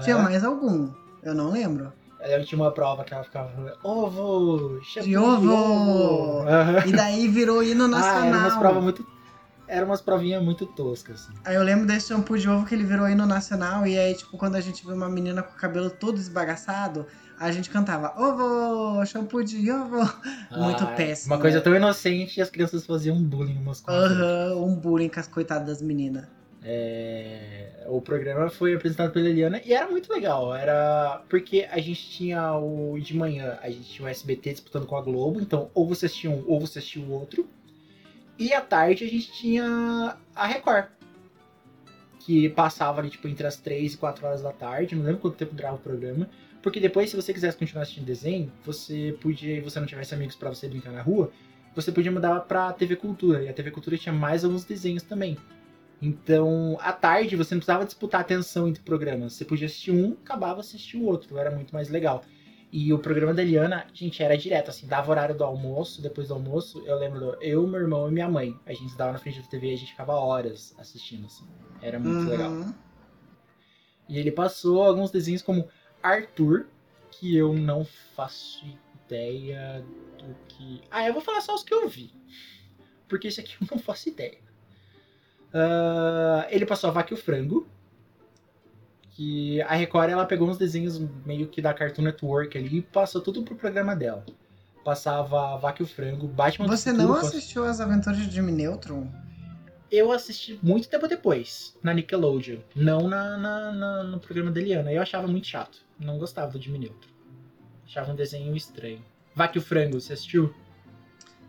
[0.04, 0.92] Tinha mais algum?
[1.24, 1.92] Eu não lembro.
[2.22, 6.44] Eu tinha uma prova que ela ficava falando, ovo, De ovo!
[6.48, 6.84] Aham.
[6.86, 8.24] E daí virou hino Ah, nacional.
[8.26, 9.08] eram umas provas muito.
[9.70, 11.40] Eram umas provinhas muito toscas, assim.
[11.46, 13.86] Aí eu lembro desse shampoo de ovo que ele virou hino nacional.
[13.86, 17.06] E aí, tipo, quando a gente viu uma menina com o cabelo todo esbagaçado,
[17.40, 19.98] a gente cantava ovo, shampoo de ovo.
[20.58, 21.36] Muito Ah, péssimo.
[21.36, 21.64] Uma coisa né?
[21.64, 23.92] tão inocente e as crianças faziam bullying umas com.
[23.92, 26.26] Aham, um bullying com as coitadas das meninas.
[26.64, 30.54] É, O programa foi apresentado pela Eliana e era muito legal.
[30.54, 34.96] Era porque a gente tinha o de manhã, a gente tinha o SBT disputando com
[34.98, 37.48] a Globo, então ou você assistia um ou você assistia o outro.
[38.40, 40.88] E à tarde a gente tinha a Record.
[42.22, 44.96] Que passava ali, tipo, entre as 3 e 4 horas da tarde.
[44.96, 46.30] Não lembro quanto tempo durava o programa.
[46.62, 50.36] Porque depois, se você quisesse continuar assistindo desenho, você podia, e você não tivesse amigos
[50.36, 51.32] pra você brincar na rua,
[51.76, 53.44] você podia mudar pra TV Cultura.
[53.44, 55.38] E a TV Cultura tinha mais alguns desenhos também.
[56.02, 59.34] Então, à tarde, você não precisava disputar a atenção entre programas.
[59.34, 61.38] Você podia assistir um, acabava assistir o outro.
[61.38, 62.24] Era muito mais legal.
[62.72, 66.36] E o programa da Eliana, gente, era direto, assim, dava horário do almoço, depois do
[66.36, 68.56] almoço, eu lembro, eu, meu irmão e minha mãe.
[68.66, 71.48] A gente estava na frente da TV e a gente ficava horas assistindo, assim.
[71.82, 72.30] Era muito Uhum.
[72.30, 72.76] legal.
[74.08, 75.68] E ele passou alguns desenhos como
[76.02, 76.68] Arthur,
[77.12, 77.84] que eu não
[78.16, 78.64] faço
[79.06, 79.84] ideia
[80.20, 80.82] do que.
[80.92, 82.14] Ah, eu vou falar só os que eu vi.
[83.08, 84.38] Porque esse aqui eu não faço ideia.
[85.54, 87.68] Ah, ele passou a Vaca e o Frango.
[89.20, 93.20] Que a Record ela pegou uns desenhos meio que da Cartoon Network ali e passou
[93.20, 94.26] tudo pro programa dela.
[94.82, 98.54] Passava Vaca e o Frango, Batman Você Futuro, não pass- assistiu as aventuras de Jimmy
[98.54, 99.12] Neutron?
[99.92, 102.60] Eu assisti muito tempo depois, na Nickelodeon.
[102.74, 104.90] Não na, na- na- no programa da Eliana.
[104.90, 105.80] Eu achava muito chato.
[106.00, 107.12] Não gostava do Jimmy Neutron.
[107.86, 109.04] Achava um desenho estranho.
[109.36, 110.54] Vaca e o Frango, você assistiu?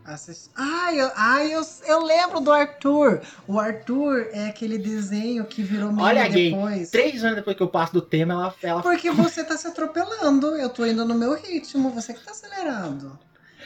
[0.05, 0.49] Assist...
[0.55, 3.21] Ai, eu, ai eu, eu lembro do Arthur.
[3.47, 6.51] O Arthur é aquele desenho que virou meme Olha, gay.
[6.51, 6.89] depois.
[6.89, 8.55] Três anos depois que eu passo do tema, ela.
[8.63, 8.81] ela...
[8.81, 10.55] Porque você tá se atropelando.
[10.55, 11.91] Eu tô indo no meu ritmo.
[11.91, 13.17] Você que tá acelerando.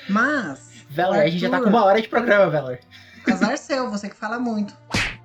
[0.10, 0.60] Mas.
[0.90, 2.80] Velar, o a gente já tá Arthur- com uma hora de programa, Velar.
[3.32, 4.76] Azar seu, você que fala muito.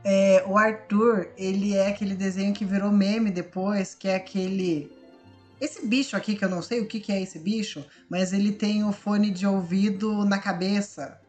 [0.03, 4.91] É, o Arthur, ele é aquele desenho que virou meme depois, que é aquele.
[5.61, 8.53] Esse bicho aqui, que eu não sei o que, que é esse bicho, mas ele
[8.53, 11.21] tem o fone de ouvido na cabeça.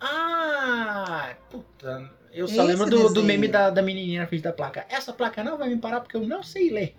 [0.00, 2.10] Ah, puta.
[2.32, 4.84] Eu só Esse lembro do, do meme da, da menininha na frente da placa.
[4.90, 6.94] Essa placa não vai me parar porque eu não sei ler.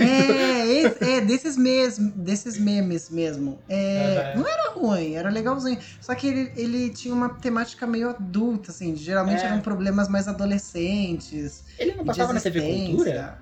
[0.00, 3.58] É, esse- é desses, mes, desses memes mesmo.
[3.68, 4.40] É, Aham.
[4.42, 5.78] Não era ruim, era legalzinho.
[6.00, 8.96] Só que ele, ele tinha uma temática meio adulta, assim.
[8.96, 9.46] Geralmente É.
[9.46, 11.62] eram problemas mais adolescentes.
[11.78, 12.60] Ele não passava na TV.
[12.88, 13.38] Cultura?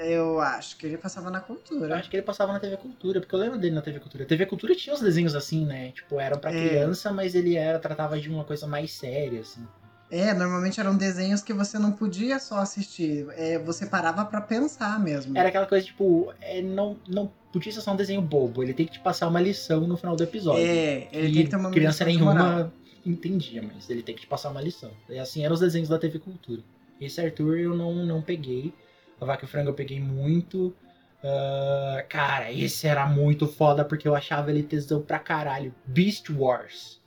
[0.00, 1.96] Eu acho que ele passava na Eu cultura.
[1.96, 4.24] acho que ele passava na TV Cultura, porque eu lembro dele na TV Cultura.
[4.24, 5.90] TV Cultura tinha uns desenhos assim, né?
[5.90, 6.68] Tipo, eram pra É.
[6.68, 9.66] criança, mas ele era tratava de uma coisa mais séria, assim.
[10.10, 13.26] É, normalmente eram desenhos que você não podia só assistir.
[13.36, 15.36] É, você parava pra pensar mesmo.
[15.36, 18.86] Era aquela coisa, tipo, é, não, não podia ser só um desenho bobo, ele tem
[18.86, 20.64] que te passar uma lição no final do episódio.
[20.64, 22.16] É, ele E tem que ter uma criança moral.
[22.36, 22.72] nenhuma
[23.04, 24.90] entendia, mas ele tem que te passar uma lição.
[25.08, 26.62] E assim eram os desenhos da TV Cultura.
[27.00, 28.72] Esse Arthur eu não, não peguei.
[29.20, 30.74] A Vaca e Frango eu peguei muito.
[31.22, 35.74] Ah, cara, esse era muito foda porque eu achava ele tesão pra caralho.
[35.86, 36.98] Beast Wars.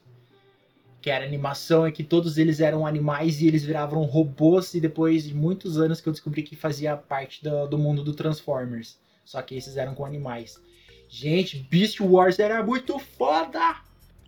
[1.01, 4.73] Que era animação é que todos eles eram animais e eles viravam robôs.
[4.75, 8.13] E depois de muitos anos que eu descobri que fazia parte do, do mundo do
[8.13, 8.99] Transformers.
[9.25, 10.61] Só que esses eram com animais.
[11.09, 13.77] Gente, Beast Wars era muito foda!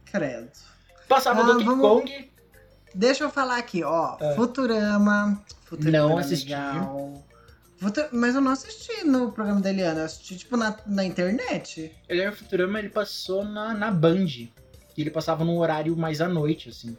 [0.06, 0.50] Credo.
[1.08, 2.32] Passava Ah, Donkey vamos- Kong.
[2.96, 4.18] Deixa eu falar aqui, ó.
[4.20, 4.34] Ah.
[4.36, 5.44] Futurama.
[5.66, 6.50] Futurama Não era assisti.
[6.50, 7.24] legal.
[8.12, 11.96] Mas eu não assisti no programa da Eliana, eu assisti, tipo, na, na internet.
[12.08, 14.26] Ele era Futurama, ele passou na, na Band.
[14.26, 14.52] E
[14.98, 16.96] ele passava num horário mais à noite, assim.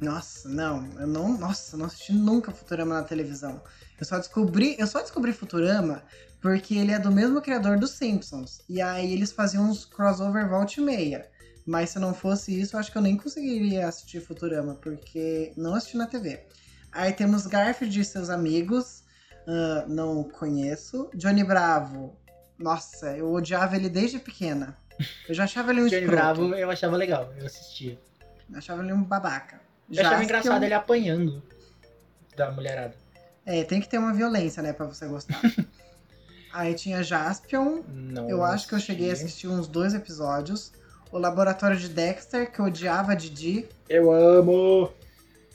[0.00, 3.62] Nossa, não, eu não, nossa, eu não assisti nunca Futurama na televisão.
[3.98, 6.02] Eu só descobri, eu só descobri Futurama
[6.40, 8.60] porque ele é do mesmo criador dos Simpsons.
[8.68, 11.28] E aí eles faziam uns crossover volta e meia.
[11.66, 15.74] Mas se não fosse isso, eu acho que eu nem conseguiria assistir Futurama, porque não
[15.74, 16.44] assisti na TV.
[16.92, 19.02] Aí temos Garfield e seus amigos,
[19.46, 21.08] ah, não conheço.
[21.14, 22.16] Johnny Bravo,
[22.58, 24.76] nossa, eu odiava ele desde pequena.
[25.28, 26.16] Eu já achava ele um Johnny escroto.
[26.16, 27.98] Bravo eu achava legal, eu assistia.
[28.50, 29.60] Eu achava ele um babaca.
[29.90, 31.42] Eu achava engraçado ele apanhando
[32.36, 32.94] da mulherada.
[33.44, 35.40] É, tem que ter uma violência, né, pra você gostar.
[36.52, 40.72] Aí tinha Jaspion, Não eu acho que eu cheguei a assistir uns dois episódios.
[41.12, 43.68] O Laboratório de Dexter, que eu odiava a Didi.
[43.88, 44.90] Eu amo!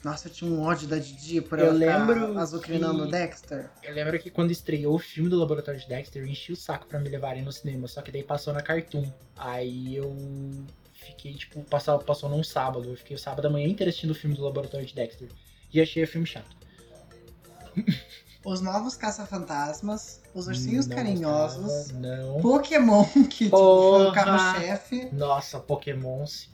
[0.04, 3.70] Nossa, eu tinha um ódio da Didi por Eu ela lembro azucrinando que- Dexter.
[3.84, 6.86] Eu lembro que quando estreou o filme do Laboratório de Dexter, eu enchi o saco
[6.86, 9.08] pra me levarem no cinema, só que daí passou na Cartoon.
[9.36, 10.12] Aí eu
[10.92, 12.88] fiquei, tipo, passou, passou num sábado.
[12.90, 15.28] Eu fiquei o sábado da manhã inteiro assistindo o filme do Laboratório de Dexter.
[15.72, 16.56] E achei o filme chato.
[18.44, 22.40] Os Novos Caça-Fantasmas, Os Ursinhos Não Carinhosos, Não.
[22.40, 25.08] Pokémon, que tipo, foi o carro-chefe.
[25.12, 26.26] Nossa, Pokémon.
[26.26, 26.48] sim.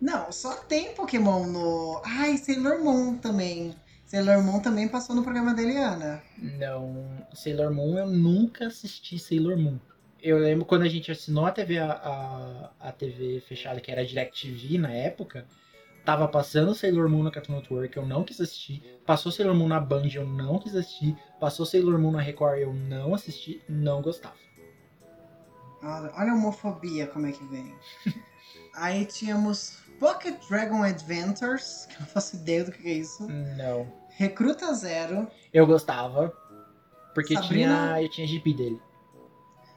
[0.00, 2.00] Não, só tem Pokémon no.
[2.04, 3.74] Ai, Sailor Moon também.
[4.04, 6.22] Sailor Moon também passou no programa da Eliana.
[6.38, 7.06] Não.
[7.34, 9.78] Sailor Moon, eu nunca assisti Sailor Moon.
[10.22, 14.04] Eu lembro quando a gente assinou a TV, a, a, TV fechada, que era a
[14.04, 15.46] DirecTV na época,
[16.04, 18.82] tava passando Sailor Moon na Cartoon Network, eu não quis assistir.
[19.04, 21.16] Passou Sailor Moon na Band, eu não quis assistir.
[21.38, 24.34] Passou Sailor Moon na Record, eu não assisti, não gostava.
[25.82, 27.74] Olha, olha a homofobia como é que vem.
[28.74, 33.26] Aí tínhamos Pocket Dragon Adventures, que eu não faço ideia do que é isso.
[33.28, 33.86] Não.
[34.10, 36.32] Recruta Zero, Eu gostava,
[37.14, 38.82] porque Sabrina- tinha, eu tinha GP dele.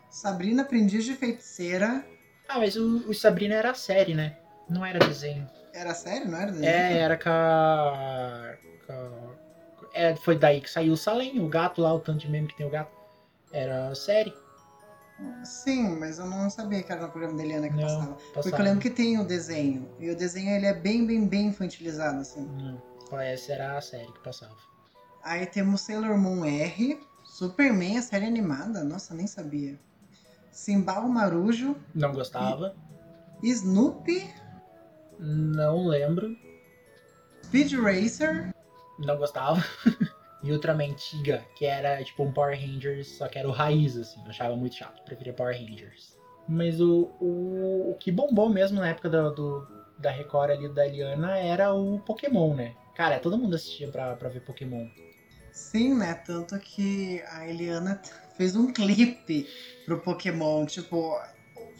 [0.10, 2.06] Sabrina Aprendiz de Feiticeira.
[2.50, 4.38] Ah, mas o, o Sabrina era a série, né?
[4.70, 5.48] Não era desenho.
[5.74, 6.70] Era sério, não era desenho?
[6.70, 8.54] É, era com a.
[8.86, 9.32] com
[9.94, 12.58] É, foi daí que saiu o Salem, o gato lá, o tanto de meme que
[12.58, 12.92] tem o gato.
[13.54, 14.34] Era série.
[15.44, 18.14] Sim, mas eu não sabia que era no programa da Eliana que Não, passava.
[18.14, 18.58] Porque passava.
[18.58, 19.90] eu lembro que tem o desenho.
[20.00, 22.48] E o desenho ele é bem, bem, bem infantilizado, assim.
[23.12, 24.56] Não, essa era a série que passava.
[25.24, 29.80] Aí temos Sailor Moon R, Superman, a série animada, nossa, nem sabia.
[30.52, 32.76] Simbal Marujo, Não gostava.
[33.44, 34.30] Snoopy,
[35.20, 36.36] Não lembro.
[37.44, 38.54] Speed Racer,
[39.00, 39.64] Não gostava.
[40.44, 44.20] e Ultraman Tiga, que era tipo um Power Rangers, só que era o raiz, assim.
[44.24, 45.04] Eu achava muito chato.
[45.04, 46.18] Preferia Power Rangers.
[46.48, 49.68] Mas o, o, o que bombou mesmo na época do, do-
[50.00, 52.74] da Record ali da Eliana era o Pokémon, né?
[52.96, 54.88] Cara, todo mundo assistia pra, pra ver Pokémon.
[55.52, 56.16] Sim, né?
[56.26, 58.02] Tanto que a Eliana
[58.36, 59.48] fez um clipe
[59.86, 61.16] pro Pokémon, tipo,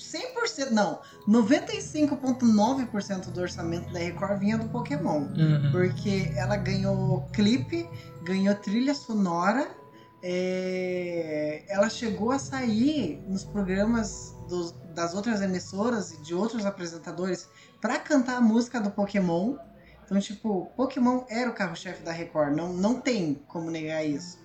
[0.02, 5.28] 100%, não, 95,9% do orçamento da Record vinha do Pokémon.
[5.38, 5.72] Uhum.
[5.72, 7.88] Porque ela ganhou clipe,
[8.24, 9.70] ganhou trilha sonora,
[10.24, 17.48] é, ela chegou a sair nos programas dos- das outras emissoras e de outros apresentadores
[17.80, 19.56] pra cantar a música do Pokémon.
[20.06, 24.38] Então, tipo, Pokémon era o carro-chefe da Record, não, não tem como negar isso.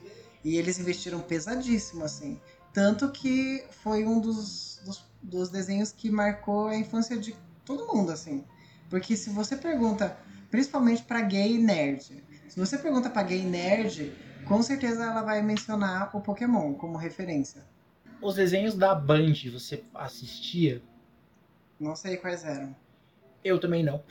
[0.44, 2.40] E eles investiram pesadíssimo, assim.
[2.72, 4.66] Tanto que foi um dos,
[5.27, 8.45] dos, desenhos que marcou a infância de todo mundo, assim.
[8.89, 10.16] Porque se você pergunta,
[10.51, 14.12] principalmente pra gay nerd, se você pergunta pra gay nerd,
[14.47, 17.64] com certeza ela vai mencionar o Pokémon como referência.
[18.22, 20.81] Os desenhos da Band, você assistia?
[21.79, 22.74] Não sei quais eram.
[23.45, 24.03] Eu também não.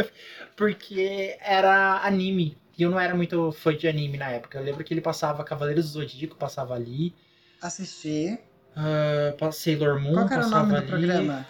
[0.56, 2.56] Porque era anime.
[2.78, 4.58] E eu não era muito fã de anime na época.
[4.58, 7.12] Eu lembro que ele passava Cavaleiros do Zodíaco, passava ali.
[7.60, 8.38] Assisti.
[8.78, 10.86] Ah, pa- Sailor Moon, Qual era o nome do ali.
[10.86, 11.46] programa?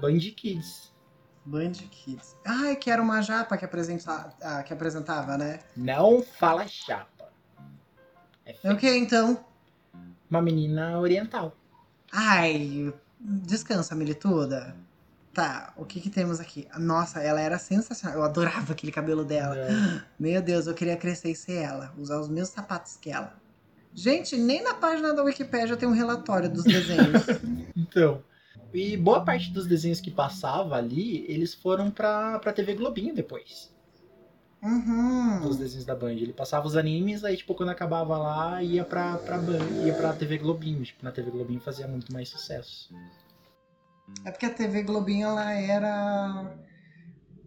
[0.00, 0.92] Band Kids.
[1.44, 2.36] Band Kids.
[2.46, 4.32] Ai, que era uma japa que, apresenta...
[4.42, 5.58] ah, que apresentava, né?
[5.76, 7.28] Não fala chapa.
[8.46, 9.44] É É o que então?
[10.30, 11.54] uma menina oriental.
[12.10, 14.74] Ai, descansa, milituda.
[15.34, 16.68] Tá, o que que temos aqui?
[16.78, 18.18] Nossa, ela era sensacional.
[18.18, 19.56] Eu adorava aquele cabelo dela.
[20.18, 21.92] Meu Deus, eu queria crescer e ser ela.
[21.98, 23.34] Usar os mesmos sapatos que ela.
[23.94, 27.22] Gente, nem na página da Wikipédia tem um relatório dos desenhos.
[27.76, 28.22] Então.
[28.72, 33.70] E boa parte dos desenhos que passava ali, eles foram pra, pra TV Globinho depois.
[34.62, 35.46] uhum.
[35.46, 36.12] Os desenhos da Band.
[36.12, 40.14] Ele passava os animes, aí, tipo, quando acabava lá, ia pra, pra Band, ia pra
[40.14, 40.82] TV Globinho.
[40.82, 42.94] Tipo, na TV Globinho fazia muito mais sucesso.
[44.24, 46.56] É porque a TV Globinho, ela era.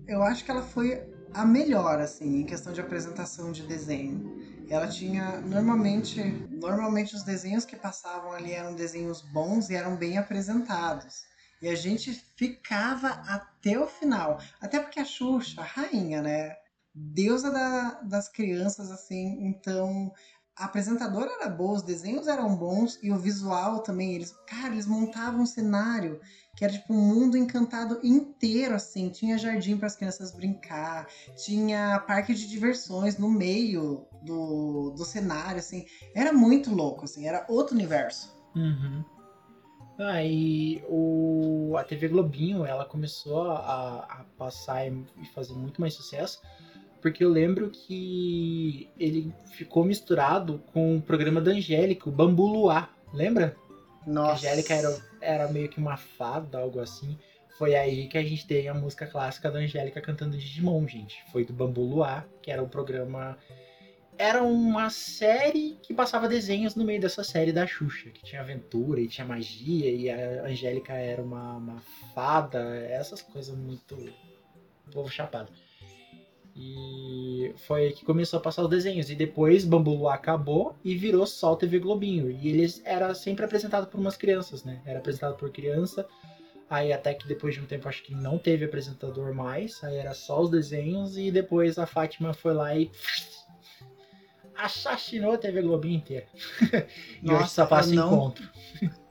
[0.07, 1.01] Eu acho que ela foi
[1.33, 4.44] a melhor, assim, em questão de apresentação de desenho.
[4.69, 5.39] Ela tinha.
[5.41, 6.21] Normalmente.
[6.51, 11.23] Normalmente os desenhos que passavam ali eram desenhos bons e eram bem apresentados.
[11.61, 14.39] E a gente ficava até o final.
[14.59, 16.55] Até porque a Xuxa, a rainha, né?
[16.93, 19.45] Deusa da- das crianças, assim.
[19.47, 20.11] Então,
[20.55, 24.15] a apresentadora era boa, os desenhos eram bons e o visual também.
[24.15, 26.19] Eles, cara, eles montavam um cenário
[26.55, 29.09] que era tipo um mundo encantado inteiro, assim.
[29.09, 35.59] Tinha jardim para as crianças brincar, tinha parque de diversões no meio do, do cenário,
[35.59, 35.85] assim.
[36.13, 38.35] Era muito louco, assim, era outro universo.
[38.55, 39.03] Uhum.
[39.97, 46.41] Aí o, a TV Globinho ela começou a, a passar e fazer muito mais sucesso,
[47.01, 52.93] porque eu lembro que ele ficou misturado com o programa da Angélica, o Bambu Luar,
[53.13, 53.55] lembra?
[54.05, 54.33] A Nossa.
[54.33, 57.17] Angélica era, era meio que uma fada, algo assim.
[57.57, 61.23] Foi aí que a gente tem a música clássica da Angélica cantando Digimon, gente.
[61.31, 63.37] Foi do Bambu Luar, que era o programa.
[64.17, 69.01] Era uma série que passava desenhos no meio dessa série da Xuxa, que tinha aventura
[69.01, 71.81] e tinha magia, e a Angélica era uma, uma
[72.13, 72.59] fada,
[72.89, 73.97] essas coisas muito.
[74.91, 75.51] povo chapado.
[76.55, 79.09] E foi que começou a passar os desenhos.
[79.09, 82.31] E depois Bambu acabou e virou só o TV Globinho.
[82.31, 84.81] E eles era sempre apresentado por umas crianças, né?
[84.85, 86.07] Era apresentado por criança.
[86.69, 89.83] Aí até que depois de um tempo acho que não teve apresentador mais.
[89.83, 91.17] Aí era só os desenhos.
[91.17, 92.89] E depois a Fátima foi lá e.
[94.57, 96.27] assassinou a TV Globinho inteira.
[97.21, 98.49] e hoje só passa eu não, encontro.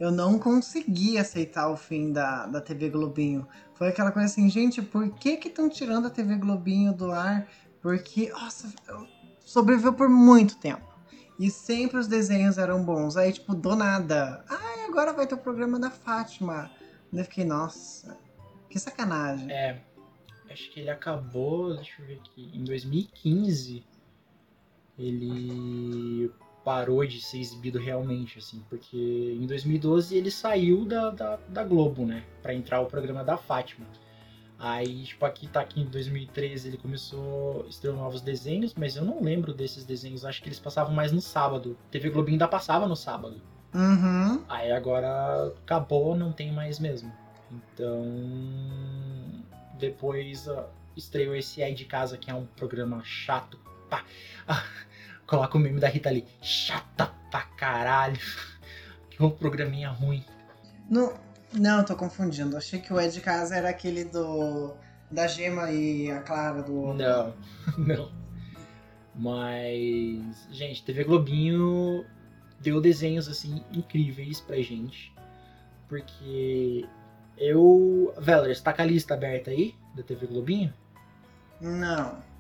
[0.01, 3.47] eu não consegui aceitar o fim da, da TV Globinho.
[3.75, 7.47] Foi aquela coisa assim, gente, por que que estão tirando a TV Globinho do ar?
[7.81, 9.07] Porque, nossa, eu-
[9.45, 10.95] sobreviveu por muito tempo.
[11.39, 13.17] E sempre os desenhos eram bons.
[13.17, 14.45] Aí, tipo, do nada.
[14.49, 16.71] Ai, agora vai ter o programa da Fátima.
[17.13, 18.17] Eu fiquei, nossa,
[18.71, 19.51] que sacanagem.
[19.51, 19.83] É.
[20.51, 23.85] Acho que ele acabou, deixa eu ver aqui, em 2015
[24.99, 26.31] ele
[26.65, 28.97] parou de ser exibido realmente, assim, porque
[29.39, 33.87] em 2012 ele saiu da, da, da Globo, né, Pra entrar o programa da Fátima.
[34.59, 39.23] Aí, tipo, aqui tá aqui em 2013 ele começou, estreou novos desenhos, mas eu não
[39.23, 41.77] lembro desses desenhos, acho que eles passavam mais no sábado.
[41.91, 43.43] TV Globinho ainda passava no sábado.
[43.75, 44.43] Uhum.
[44.49, 47.13] Aí agora acabou, não tem mais mesmo.
[47.51, 48.05] Então,
[49.79, 53.59] depois ó, estreou esse Aí de Casa, que é um programa chato.
[53.95, 54.05] Pá.
[54.49, 54.65] Ah,
[55.27, 56.27] coloca o meme da Rita ali.
[56.43, 58.19] Chata pra caralho.
[59.11, 60.25] Que um programinha ruim.
[60.91, 61.15] Não,
[61.53, 62.57] não, tô confundindo.
[62.57, 64.75] Achei que o Ed Casa era aquele do.
[65.11, 66.95] Da Gema e a Clara do.
[66.95, 67.35] Não,
[67.79, 68.11] não.
[69.15, 72.05] Mas, gente, TV Globinho
[72.61, 75.15] deu desenhos assim incríveis pra gente.
[75.89, 76.85] Porque
[77.39, 78.13] eu.
[78.19, 80.75] Veller, tá com a lista aberta aí da TV Globinho?
[81.61, 82.34] Não.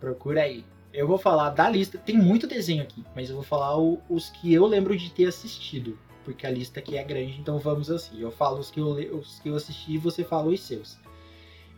[0.00, 0.64] Procura aí.
[0.92, 1.98] Eu vou falar da lista.
[1.98, 5.26] Tem muito desenho aqui, mas eu vou falar o- os que eu lembro de ter
[5.26, 5.96] assistido.
[6.24, 8.20] Porque a lista aqui é grande, então vamos assim.
[8.20, 8.88] Eu falo os que eu,
[9.18, 10.98] os que eu assisti e você fala os seus.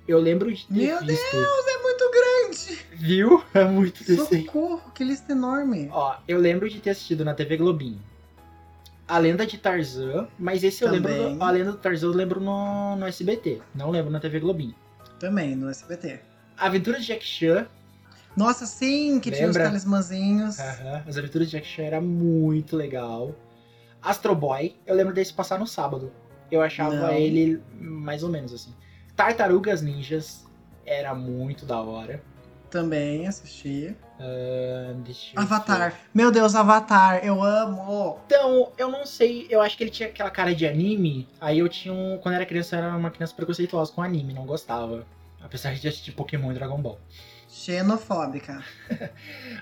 [0.08, 1.30] Eu lembro de ter Meu visto.
[1.32, 2.78] Deus, é muito grande!
[2.94, 3.42] Viu?
[3.54, 4.44] É muito desenho.
[4.46, 5.88] Socorro, que lista enorme.
[5.92, 8.00] Ó, eu lembro de ter assistido na TV Globinho.
[9.06, 11.18] A Lenda de Tarzan, mas esse eu Também.
[11.28, 11.44] lembro.
[11.44, 13.60] A Lenda do Tarzan eu lembro no, no SBT.
[13.74, 14.74] Não lembro na TV Globinho.
[15.20, 16.20] Também, no SBT.
[16.56, 17.66] Aventuras de Jack Chan.
[18.36, 20.58] Nossa, sim, que tinha os talismãzinhos.
[20.58, 23.34] Aham, As Aventuras de Jack Chan era muito legal.
[24.00, 26.12] Astro Boy, eu lembro desse passar no sábado.
[26.50, 27.12] Eu achava Não.
[27.12, 28.74] ele mais ou menos assim.
[29.14, 30.44] Tartarugas Ninjas
[30.84, 32.22] era muito da hora.
[32.70, 33.94] Também assisti.
[34.18, 35.90] Eu Avatar.
[35.90, 35.96] ver.
[36.14, 38.18] Meu Deus, Avatar, eu amo.
[38.26, 41.28] Então, eu não sei, eu acho que ele tinha aquela cara de anime.
[41.40, 42.18] Aí eu tinha um.
[42.18, 45.04] Quando eu era criança, eu era uma criança preconceituosa com anime, não gostava.
[45.42, 46.98] Apesar de assistir Pokémon e Dragon Ball.
[47.52, 48.64] Xenofóbica.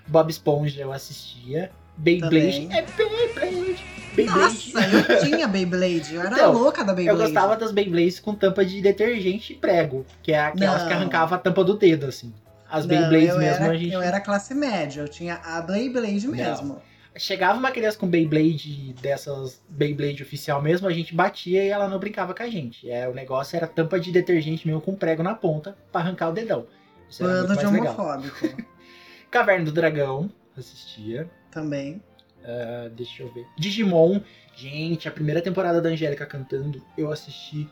[0.07, 1.71] Bob Esponja eu assistia.
[1.97, 2.63] Beyblade.
[2.69, 2.79] Também.
[2.79, 3.85] É Beyblade!
[4.15, 4.41] Beyblade.
[4.41, 4.81] Nossa,
[5.13, 6.15] eu tinha Beyblade.
[6.15, 7.21] Eu era Então, louca da Eu Beyblade.
[7.25, 10.07] gostava das Beyblades com tampa de detergente e prego.
[10.23, 10.89] Que é aquelas Não.
[10.89, 12.33] que arrancava a tampa do dedo, assim.
[12.71, 13.93] As Não, Beyblades eu mesmo era, a gente.
[13.93, 16.81] Eu era classe média, eu tinha a Beyblade mesmo.
[17.17, 21.99] Chegava uma criança com Beyblade dessas Beyblade oficial mesmo, a gente batia e ela não
[21.99, 22.89] brincava com a gente.
[22.89, 26.33] É, o negócio era tampa de detergente mesmo com prego na ponta pra arrancar o
[26.33, 26.67] dedão.
[27.11, 27.95] Isso Bando de mais legal.
[27.95, 28.67] homofóbico.
[29.31, 31.31] Caverna do Dragão, assistia.
[31.51, 32.03] Também.
[32.45, 33.47] Ah, deixa eu ver.
[33.59, 34.21] Digimon.
[34.55, 37.69] Gente, a primeira temporada da Angélica cantando, eu assisti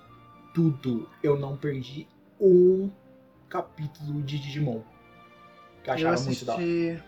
[0.54, 1.08] tudo.
[1.22, 2.06] Eu não perdi
[2.40, 2.90] um
[3.48, 4.82] capítulo de Digimon.
[5.82, 6.62] Que eu achava eu muito da hora.
[6.62, 7.02] assisti,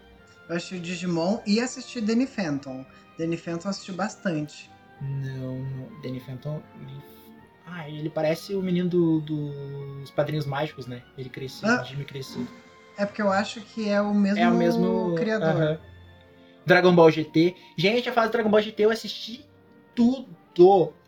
[0.49, 2.85] eu assisti Digimon e assisti Danny Phantom.
[3.19, 4.71] Danny Phantom assisti bastante.
[5.01, 6.03] Não, não.
[6.03, 6.63] Danny Phantom.
[7.71, 11.03] Ele- Ah, ele parece o menino do- dos Padrinhos Mágicos, né?
[11.17, 11.83] Ele crescido, Ah.
[11.85, 12.47] Jimmy crescido.
[12.99, 15.49] É porque eu acho que é o mesmo, É o mesmo criador.
[15.49, 15.79] aham.
[16.67, 17.55] Dragon Ball GT.
[17.77, 19.45] Gente, a fase do Dragon Ball GT eu assisti
[19.95, 20.29] tudo.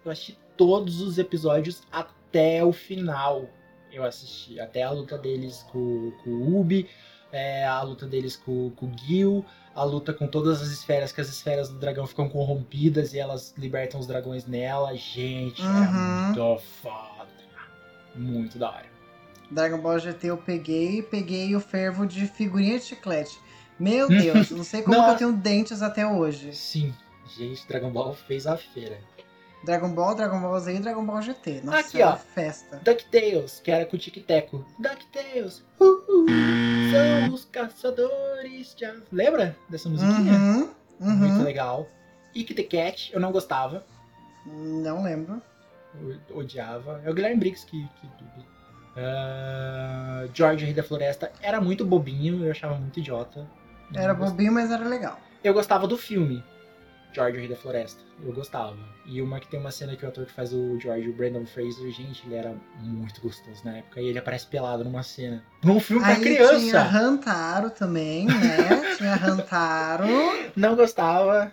[0.05, 3.47] Eu assisti todos os episódios até o final.
[3.93, 6.89] Eu assisti até a luta deles com, com o Ubi,
[7.31, 11.21] é, a luta deles com, com o Gil, a luta com todas as esferas, que
[11.21, 14.95] as esferas do dragão ficam corrompidas e elas libertam os dragões nela.
[14.97, 16.25] Gente, era Uhum.
[16.27, 17.29] muito foda.
[18.15, 18.93] Muito da hora.
[19.51, 23.39] Dragon Ball GT eu peguei, peguei o fervo de figurinha de chiclete.
[23.79, 25.13] Meu Deus, não sei como que Nossa.
[25.15, 26.55] eu tenho dentes até hoje.
[26.55, 26.95] Sim,
[27.37, 28.99] gente, Dragon Ball fez a feira.
[29.65, 31.61] Dragon Ball, Dragon Ball Z e Dragon Ball GT.
[31.63, 32.17] Nossa, Aqui, ó.
[32.17, 32.81] festa.
[32.85, 34.65] DuckTales, que era com o Tic-Teco.
[34.79, 36.27] DuckTales, uhul,
[36.93, 38.85] somos caçadores de...
[38.85, 40.33] av- Lembra dessa musiquinha?
[40.35, 40.71] Uhum,
[41.01, 41.43] Muito uhum.
[41.45, 41.89] legal.
[42.35, 43.85] Ick the Cat, eu não gostava.
[44.47, 45.41] Não lembro.
[46.29, 47.01] eu odiava.
[47.05, 47.83] É o Guilherme Briggs que...
[48.01, 48.09] que.
[48.97, 53.47] Ah, George, Rei da Floresta, era muito bobinho, eu achava muito idiota.
[53.95, 55.19] Era bobinho, mas era legal.
[55.43, 56.43] Eu gostava do filme.
[57.13, 58.01] George o Rei da Floresta.
[58.25, 58.77] Eu gostava.
[59.05, 61.45] E uma que tem uma cena que o ator que faz o George, o Brandon
[61.45, 64.01] Fraser, gente, ele era muito gostoso na época.
[64.01, 65.43] E ele aparece pelado numa cena.
[65.63, 66.59] Num filme pra Aí criança.
[66.59, 68.95] tinha Rantaro também, né?
[68.97, 70.07] tinha Rantaro.
[70.57, 71.53] Não gostava.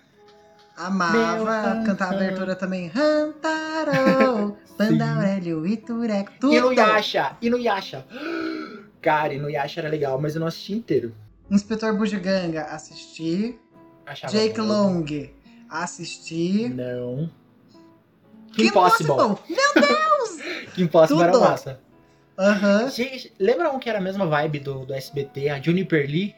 [0.76, 2.88] Amava Meu cantar a abertura também.
[2.88, 6.54] Rantaro, Banda Aurélio e Tureco, tudo.
[6.54, 8.06] E no Yasha, e no Yasha.
[9.02, 11.14] Cara, e no Yasha era legal, mas eu não assisti inteiro.
[11.50, 13.58] Inspetor Bugiganga, assisti.
[14.06, 14.66] Achava Jake bom.
[14.66, 15.04] Long,
[15.70, 16.68] assisti.
[16.68, 17.30] Não.
[18.52, 19.14] Que Impossible.
[19.48, 20.40] Meu Deus!
[20.74, 21.44] Que Impossible era Tudo.
[21.44, 21.80] massa.
[22.38, 26.34] Aham, Gente, lembra um que era a mesma vibe do, do SBT, a Juniper Lee?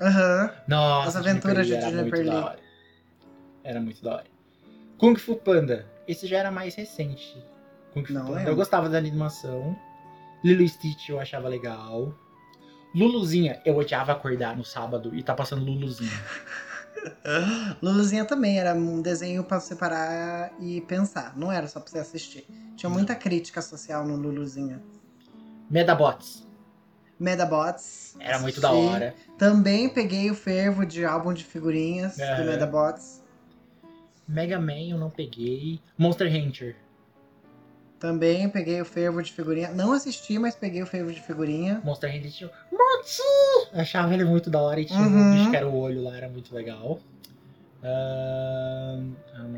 [0.00, 0.50] aham.
[0.68, 2.40] Nossa, As Aventuras Juniper de Lee era Juniper muito Lee.
[2.40, 2.58] da hora.
[3.64, 4.24] Era muito da hora.
[4.98, 5.86] Kung Fu Panda.
[6.08, 7.36] Esse já era mais recente.
[7.92, 8.36] Kung Fu Não Panda.
[8.38, 8.52] lembro.
[8.52, 9.76] Eu gostava da animação.
[10.44, 12.14] Lilo Stitch eu achava legal.
[12.94, 16.10] Luluzinha, eu odiava acordar no sábado e tá passando Luluzinha.
[17.82, 21.36] Luluzinha também era um desenho pra você parar e pensar.
[21.36, 22.46] Não era só pra você assistir.
[22.76, 24.80] Tinha muita crítica social no Luluzinha.
[25.70, 26.46] Medabots.
[27.18, 28.16] Medabots.
[28.18, 28.60] Era muito assisti.
[28.60, 29.14] da hora.
[29.38, 32.42] Também peguei o fervo de álbum de figurinhas Aham.
[32.42, 33.22] do Medabots.
[34.26, 35.80] Mega Man eu não peguei.
[35.98, 36.76] Monster Hunter.
[38.00, 39.70] Também peguei o fervo de figurinha.
[39.72, 41.80] Não assisti, mas peguei o fervo de figurinha.
[41.84, 42.50] Monster Hunter tinha.
[42.72, 43.20] Morty!
[43.74, 45.28] Eu achava ele muito da hora e tinha Uhum.
[45.28, 46.98] um bicho que era o olho lá, era muito legal.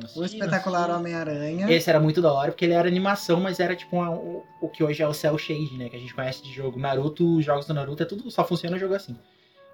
[0.05, 0.90] Assisti, O espetacular.
[0.90, 1.70] Homem-Aranha.
[1.70, 4.69] Esse era muito da hora, porque ele era animação, mas era tipo uma- o, o
[4.69, 5.89] que hoje é o Cell Shade, né?
[5.89, 6.78] Que a gente conhece de jogo.
[6.78, 9.16] Naruto, os jogos do Naruto, é tudo, só funciona jogo assim.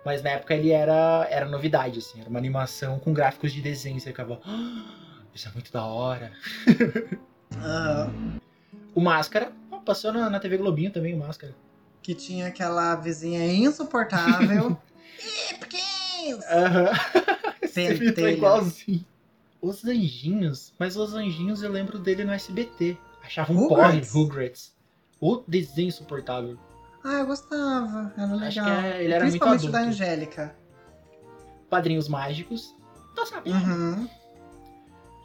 [0.05, 2.21] Mas na época ele era, era novidade, assim.
[2.21, 3.99] Era uma animação com gráficos de desenho.
[4.01, 6.33] Você ficava, "Ah, isso é muito da hora.
[7.57, 8.39] Aham.
[8.95, 11.55] O Máscara, ó, passou na, na TV Globinho também, o Máscara.
[12.03, 14.77] Que tinha aquela vizinha insuportável.
[15.61, 16.45] Pequenos!
[16.47, 16.91] Aham.
[17.63, 17.81] Esse
[18.21, 19.05] é igualzinho.
[19.61, 22.97] Os Anjinhos, mas os Anjinhos eu lembro dele no SBT.
[23.23, 24.73] Achava um porre, Rugrats.
[25.21, 26.57] O desenho insuportável.
[27.05, 28.13] Ah, eu gostava.
[28.17, 28.47] Era legal.
[28.49, 29.89] Acho que é- ele era muito Principalmente da adulto.
[29.89, 30.57] Angélica.
[31.69, 32.75] Padrinhos Mágicos.
[33.15, 33.57] Tô sabendo.
[33.57, 34.09] Uhum.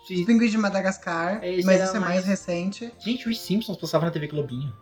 [0.03, 1.43] Os Pinguins de Madagascar.
[1.43, 2.93] Esse mas era esse é mais mais- recente.
[2.99, 4.73] Gente, os Simpsons passavam na TV Globinho.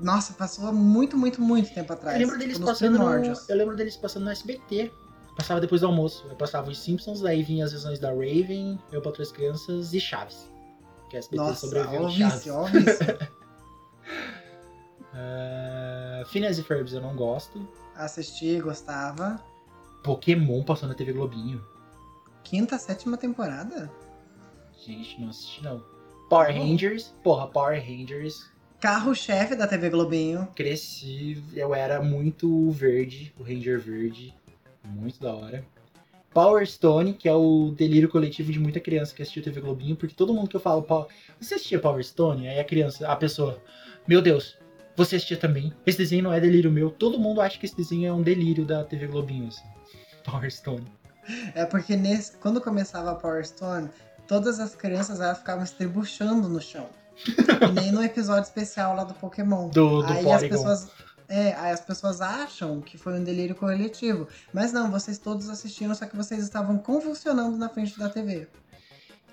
[0.00, 2.14] Nossa, passou há muito, muito, muito tempo atrás.
[2.18, 3.48] Eu lembro deles Tipo, nos passando no, primórdios.
[3.48, 4.90] Eu lembro deles passando no SBT.
[5.36, 6.26] Passava depois do almoço.
[6.28, 10.00] Eu passava os Simpsons, daí vinha as visões da Raven, Eu para Outras Crianças e
[10.00, 10.50] Chaves.
[11.10, 12.34] Que a SBT Nossa, sobreviveu ó o Chaves.
[12.34, 13.18] vício, ó o vício.
[15.14, 17.66] Ah, Phineas e Ferbs eu não gosto.
[17.94, 19.42] Assisti, gostava.
[20.02, 21.62] Pokémon passou na TV Globinho.
[22.42, 23.90] Quinta, sétima temporada?
[24.84, 25.82] Gente, não assisti não.
[26.28, 26.52] Power.
[26.54, 27.14] Rangers.
[27.22, 28.50] Porra, Power Rangers.
[28.80, 30.48] Carro-chefe da TV Globinho.
[30.56, 34.34] Cresci, eu era muito verde, o Ranger verde.
[34.84, 35.64] Muito da hora.
[36.34, 40.14] Power Stone, que é o delírio coletivo de muita criança que assistiu TV Globinho, porque
[40.14, 41.06] todo mundo que eu falo, "Pau-
[41.38, 42.48] você assistia Power Stone?
[42.48, 43.62] Aí a criança, a pessoa,
[44.08, 44.56] meu Deus,
[44.96, 45.72] você assistia também?
[45.86, 46.90] Esse desenho não é delírio meu.
[46.90, 49.64] Todo mundo acha que esse desenho é um delírio da TV Globinho, assim.
[50.24, 50.86] Power Stone.
[51.54, 53.88] É porque nesse, quando começava a Power Stone,
[54.32, 56.88] todas as crianças elas ficavam estribuchando no chão.
[57.74, 59.68] Nem no episódio especial lá do Pokémon.
[59.68, 60.88] Do, do aí as pessoas.
[61.28, 64.26] É, aí as pessoas acham que foi um delírio coletivo.
[64.50, 68.48] Mas não, vocês todos assistiram, só que vocês estavam convulsionando na frente da TV.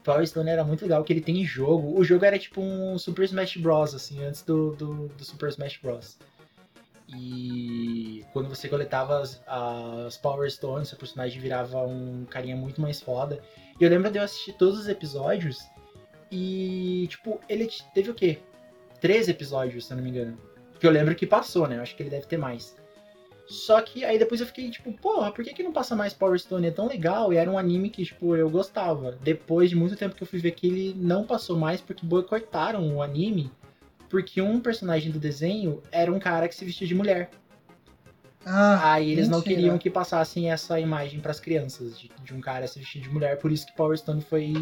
[0.03, 1.97] Power Stone era muito legal, que ele tem jogo.
[1.97, 5.79] O jogo era tipo um Super Smash Bros, assim, antes do, do, do Super Smash
[5.81, 6.17] Bros.
[7.07, 13.01] E quando você coletava as, as Power Stones, seu personagem virava um carinha muito mais
[13.01, 13.41] foda.
[13.79, 15.59] E eu lembro de eu assistir todos os episódios
[16.31, 18.39] e, tipo, ele teve o quê?
[18.99, 20.37] Três episódios, se eu não me engano.
[20.79, 21.77] Que eu lembro que passou, né?
[21.77, 22.75] Eu acho que ele deve ter mais.
[23.47, 26.37] Só que aí depois eu fiquei tipo, porra, por que, que não passa mais Power
[26.39, 26.67] Stone?
[26.67, 27.33] É tão legal.
[27.33, 29.17] E era um anime que, tipo, eu gostava.
[29.23, 32.95] Depois de muito tempo que eu fui ver que ele não passou mais porque boicotaram
[32.95, 33.51] o anime.
[34.09, 37.29] Porque um personagem do desenho era um cara que se vestia de mulher.
[38.45, 39.55] Ah, Aí eles não mentira.
[39.55, 43.37] queriam que passassem essa imagem pras crianças de, de um cara se vestir de mulher,
[43.37, 44.53] por isso que Power Stone foi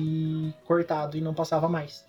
[0.65, 2.05] cortado e não passava mais.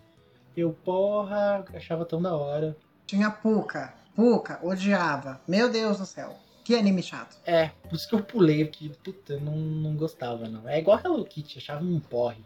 [0.57, 2.77] Eu, porra, achava tão da hora.
[3.07, 3.95] Tinha Puka.
[4.17, 5.41] Puka, odiava.
[5.47, 6.37] Meu Deus do céu.
[6.65, 7.37] Que anime chato.
[7.47, 10.69] É, por isso que eu pulei, porque, puta, eu não, não gostava, não.
[10.69, 12.45] É igual Hello Kitty, achava um porre.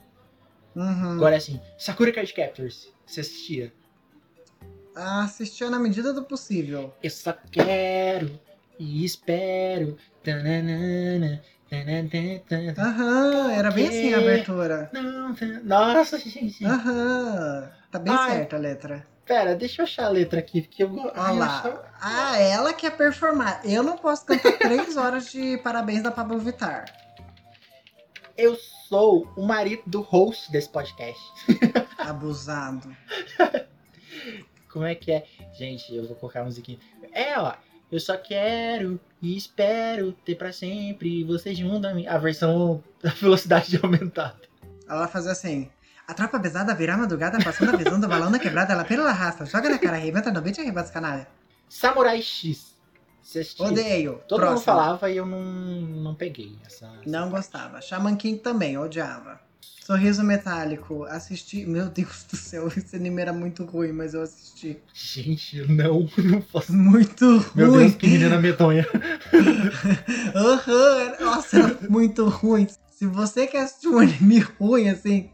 [0.76, 1.12] Uhum.
[1.12, 3.72] Agora, assim, Sakura Card Captors, você assistia?
[4.94, 6.92] Ah, Assistia na medida do possível.
[7.02, 8.38] Eu só quero
[8.82, 9.96] e espero.
[10.24, 14.90] Tananana, tananana, Aham, era bem assim a abertura.
[14.92, 16.64] Não, tan- Nossa, gente.
[16.64, 17.70] Aham.
[17.90, 18.30] Tá bem Ai.
[18.32, 19.06] certa a letra.
[19.24, 21.46] Pera, deixa eu achar a letra aqui, porque eu go- Olha Ai, eu lá.
[21.58, 23.60] achava- Ah, ela quer performar.
[23.64, 26.84] Eu não posso cantar três horas de parabéns da Pablo Vittar.
[28.36, 28.56] Eu
[28.88, 31.20] sou o marido do host desse podcast.
[31.98, 32.94] Abusado.
[34.72, 35.24] Como é que é?
[35.54, 36.78] Gente, eu vou colocar a musiquinha.
[37.12, 37.52] É, ó.
[37.92, 42.06] Eu só quero e espero ter pra sempre você junto a mim.
[42.06, 44.40] A versão da velocidade de aumentada.
[44.88, 45.70] Ela fazer assim.
[46.08, 49.46] A tropa pesada virá madrugada, passando a visão do balão na quebrada, ela pela raça,
[49.46, 51.28] joga na cara, arrebenta no beat e arrebenta os canalha.
[51.68, 52.72] Samurai X.
[53.58, 54.20] Odeio.
[54.26, 54.64] Todo mundo Próximo.
[54.64, 56.90] falava e eu não, não peguei essa.
[57.06, 57.80] Não gostava.
[57.80, 59.40] Shaman King também, odiava.
[59.84, 61.66] Sorriso Metálico, assisti.
[61.66, 64.78] Meu Deus do céu, esse anime era muito ruim, mas eu assisti.
[64.94, 66.72] Gente, não, não posso.
[66.72, 67.24] Muito
[67.54, 67.78] Meu ruim.
[67.88, 68.86] Deus, que menina medonha.
[70.34, 72.66] Aham, era- nossa, era muito ruim.
[72.90, 75.30] Se você quer assistir um anime ruim, assim,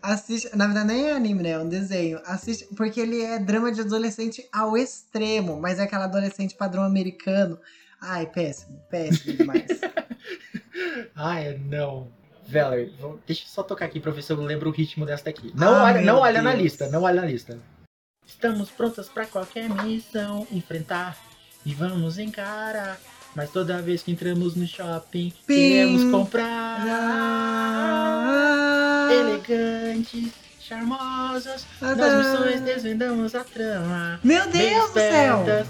[0.00, 0.48] assiste.
[0.56, 1.50] Na verdade, nem é anime, né?
[1.50, 2.18] É um desenho.
[2.24, 7.58] Assiste, porque ele é drama de adolescente ao extremo, mas é aquela adolescente padrão americano.
[8.00, 9.66] Ai, péssimo, péssimo demais.
[11.14, 12.08] Ai, não.
[12.46, 12.94] Valerie,
[13.26, 15.52] deixa eu só tocar aqui pra ver se eu lembro o ritmo dessa daqui.
[15.54, 17.58] Não, Ah, olha, não olha na lista, não olha na lista.
[18.26, 21.16] Estamos prontas pra qualquer missão enfrentar
[21.64, 22.98] e vamos encarar.
[23.34, 25.54] Mas toda vez que entramos no shopping, Pim.
[25.54, 26.80] queremos comprar
[29.10, 30.32] elegantes,
[30.66, 31.64] charmosas.
[31.80, 34.20] Nas missões desvendamos a trama.
[34.22, 35.40] Meu Deus do céu!
[35.40, 35.66] espertas,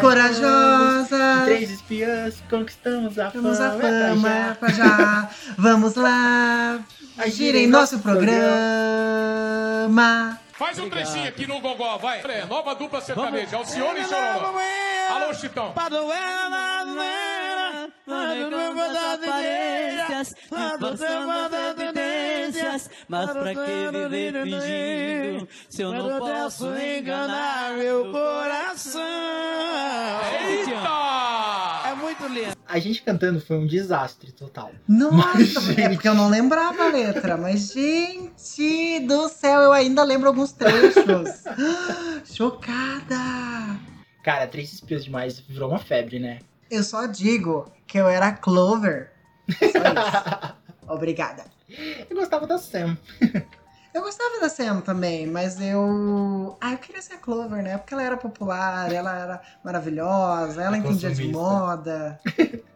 [0.00, 1.40] Corajosa!
[1.40, 3.88] E três espiãs conquistamos a Vamos a fama.
[3.88, 4.54] é pra fama, já.
[4.54, 5.30] pra já.
[5.56, 6.80] Vamos lá.
[7.18, 8.32] Agir em nosso programa.
[10.52, 12.20] Faz um trechinho aqui no Gogó, vai.
[12.20, 14.54] É, nova dupla sertaneja, Alcione e Chororó.
[15.10, 15.72] Alô, Chitão.
[23.08, 29.00] Mas pra que viver fingindo se eu não posso enganar meu coração?
[30.46, 31.88] Eita!
[31.88, 32.56] É muito lindo.
[32.66, 34.72] A gente cantando foi um desastre total.
[34.88, 40.02] Nossa, Mas, é porque eu não lembrava a letra, mas gente do céu, eu ainda
[40.02, 41.42] lembro alguns trechos.
[42.24, 43.78] Chocada!
[44.22, 46.38] Cara, Três Espiãs Demais virou uma febre, né?
[46.70, 49.12] Eu só digo que eu era Clover.
[49.50, 50.56] Só isso.
[50.88, 51.44] Obrigada.
[52.08, 52.96] Eu gostava da Sam.
[53.94, 56.56] Eu gostava da Sam também, mas eu.
[56.62, 57.76] Ah, eu queria ser a Clover, né?
[57.76, 62.18] Porque ela era popular, ela era maravilhosa, ela A entendia de moda.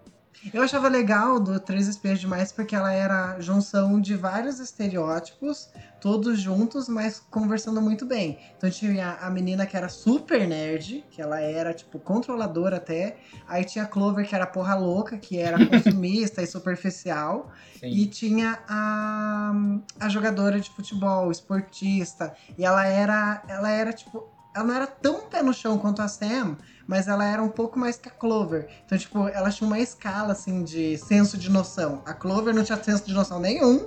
[0.52, 5.68] Eu achava legal do Três Espiãs Demais porque ela era junção de vários estereótipos,
[6.00, 8.38] todos juntos, mas conversando muito bem.
[8.56, 13.16] Então tinha a menina que era super nerd, que ela era, tipo, controladora até.
[13.48, 17.50] Aí tinha a Clover, que era porra louca, que era consumista e superficial.
[17.80, 17.88] Sim.
[17.88, 19.52] E tinha a,
[19.98, 22.34] a jogadora de futebol, esportista.
[22.56, 26.08] E ela era, ela era, tipo, ela não era tão pé no chão quanto a
[26.08, 26.56] Sam,
[26.86, 28.66] mas ela era um pouco mais que a Clover.
[28.86, 32.02] Então, tipo, ela tinha uma escala, assim, de senso de noção.
[32.06, 33.86] A Clover não tinha senso de noção nenhum.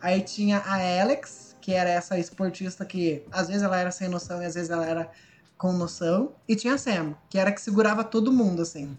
[0.00, 4.42] Aí tinha a Alex, que era essa esportista que, às vezes, ela era sem noção
[4.42, 5.08] e às vezes ela era
[5.56, 6.34] com noção.
[6.48, 8.98] E tinha a Sam, que era a que segurava todo mundo, assim.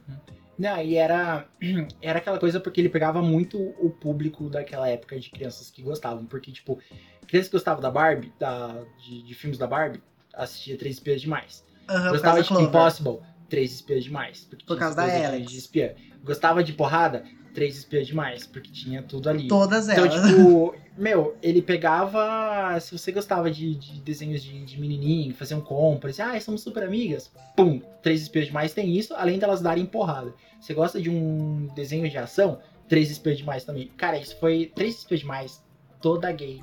[0.57, 1.45] Não, e era,
[2.01, 6.25] era aquela coisa porque ele pegava muito o público daquela época de crianças que gostavam.
[6.25, 6.79] Porque, tipo,
[7.27, 10.01] crianças que gostavam da Barbie, da, de, de filmes da Barbie,
[10.33, 11.63] assistia Três Espiãs Demais.
[11.87, 12.53] Por Gostava de.
[12.53, 13.17] Impossible,
[13.49, 14.45] Três Espiãs Demais.
[14.49, 15.49] Porque Por causa da Alex.
[15.51, 15.91] De espiã.
[16.23, 17.23] Gostava de porrada,
[17.53, 19.47] Três Espiãs Demais, porque tinha tudo ali.
[19.47, 20.29] Todas Então, elas.
[20.29, 22.79] tipo, meu, ele pegava.
[22.79, 27.31] Se você gostava de, de desenhos de, de menininho, faziam compras, ah, somos super amigas.
[27.55, 30.33] Pum, Três Espiãs Demais tem isso, além delas darem porrada.
[30.59, 32.59] Você gosta de um desenho de ação?
[32.87, 33.87] Três Espiãs Demais também.
[33.97, 34.71] Cara, isso foi.
[34.75, 35.63] Três Espiãs Demais,
[36.01, 36.61] toda gay.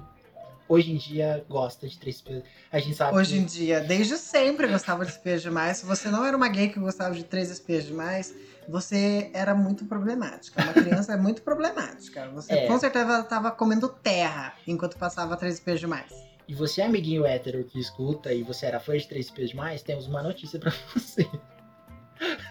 [0.68, 2.42] Hoje em dia gosta de Três Espiãs.
[2.72, 3.16] A gente sabe.
[3.16, 5.76] Hoje que- em dia, desde sempre gostava de espias demais.
[5.78, 8.34] Se você não era uma gay que gostava de três espias demais,
[8.68, 10.60] você era muito problemática.
[10.62, 12.28] Uma criança é muito problemática.
[12.30, 12.66] Você É.
[12.66, 16.12] com certeza estava comendo terra enquanto passava três espias demais.
[16.48, 20.06] E você, amiguinho hétero que escuta e você era fã de Três Espiãs Demais, temos
[20.06, 21.28] uma notícia pra você.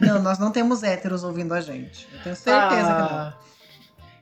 [0.01, 2.07] Não, nós não temos héteros ouvindo a gente.
[2.13, 3.54] Eu tenho certeza que não.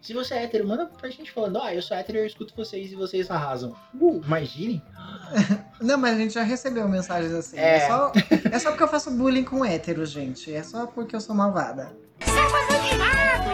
[0.04, 2.92] Se você é hétero, manda pra gente falando, ah, eu sou hétero, eu escuto vocês
[2.92, 3.74] e vocês arrasam.
[3.98, 4.84] Uh, imagine.
[5.80, 7.58] Não, mas a gente já recebeu mensagens assim.
[7.58, 7.78] É.
[7.78, 8.12] É, só,
[8.52, 10.54] é só porque eu faço bullying com héteros, gente.
[10.54, 11.96] É só porque eu sou malvada.
[12.20, 13.54] Sábado animado!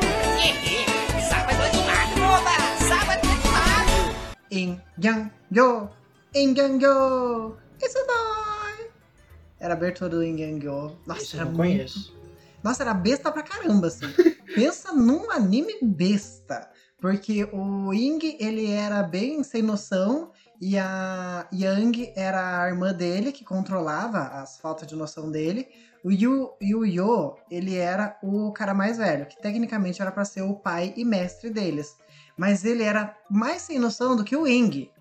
[1.29, 2.87] Sábado animado, oba!
[2.89, 4.15] Sábado animado!
[4.49, 5.89] In Yang Yo,
[6.33, 8.89] In Yang Yo, it's a boy.
[9.59, 10.97] Era a abertura do In Yang Yo.
[11.05, 12.18] Nossa, eu era não muito- conheço.
[12.63, 14.05] Nossa, era besta pra caramba, assim.
[14.55, 16.69] Pensa num anime besta.
[16.99, 20.31] Porque o Ying, ele era bem sem noção.
[20.61, 25.67] E a Yang era a irmã dele, que controlava as faltas de noção dele.
[26.03, 30.25] O Yu, e o Yo, ele era o cara mais velho, que tecnicamente era pra
[30.25, 31.95] ser o pai e mestre deles.
[32.37, 34.91] Mas ele era mais sem noção do que o Eng.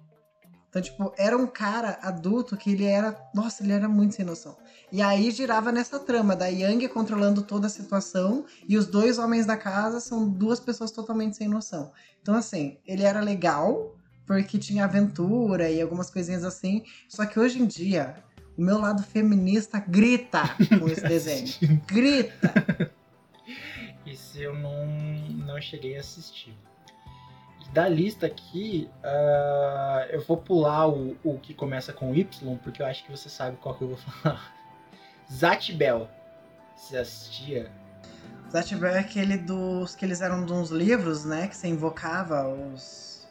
[0.69, 3.17] Então, tipo, era um cara adulto que ele era.
[3.35, 4.57] Nossa, ele era muito sem noção.
[4.91, 9.45] E aí girava nessa trama da Yang controlando toda a situação e os dois homens
[9.45, 11.93] da casa são duas pessoas totalmente sem noção.
[12.23, 13.95] Então, assim, ele era legal
[14.27, 16.85] porque tinha aventura e algumas coisinhas assim.
[17.09, 18.15] Só que hoje em dia,
[18.57, 20.43] o meu lado feminista grita
[20.79, 21.83] com esse desenho.
[21.87, 22.53] grita!
[24.07, 24.87] Esse eu não,
[25.47, 26.57] não cheguei a assistir.
[27.75, 32.87] Da lista aqui, ah, eu vou pular o, o que começa com Y, porque eu
[32.87, 34.58] acho que você sabe qual que eu vou falar.
[35.33, 36.09] Zatbel.
[36.77, 37.71] Você assistia?
[38.51, 39.95] Zatibel é aquele dos.
[39.95, 41.49] que eles eram de uns livros, né?
[41.49, 43.27] Que você invocava os.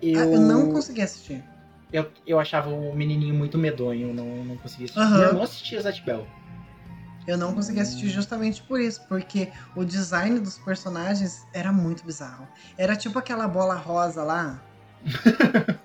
[0.00, 1.44] Eu, Ah, eu não consegui assistir.
[1.92, 5.00] Eu, eu achava o menininho muito medonho, não, não conseguia assistir.
[5.00, 5.18] Aham.
[5.18, 6.26] Meu irmão assistia Zatbel.
[7.26, 12.48] Eu não consegui assistir justamente por isso, porque o design dos personagens era muito bizarro.
[12.76, 14.62] Era tipo aquela bola rosa lá.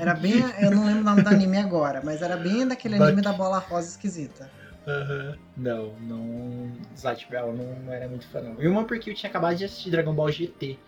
[0.00, 0.42] Era bem.
[0.60, 3.58] Eu não lembro o nome do anime agora, mas era bem daquele anime da bola
[3.58, 4.50] rosa esquisita.
[4.86, 5.36] Aham.
[5.56, 6.72] Não, não.
[6.96, 8.62] Zatbel não, não era muito fã, não.
[8.62, 10.78] E uma porque eu tinha acabado de assistir Dragon Ball GT.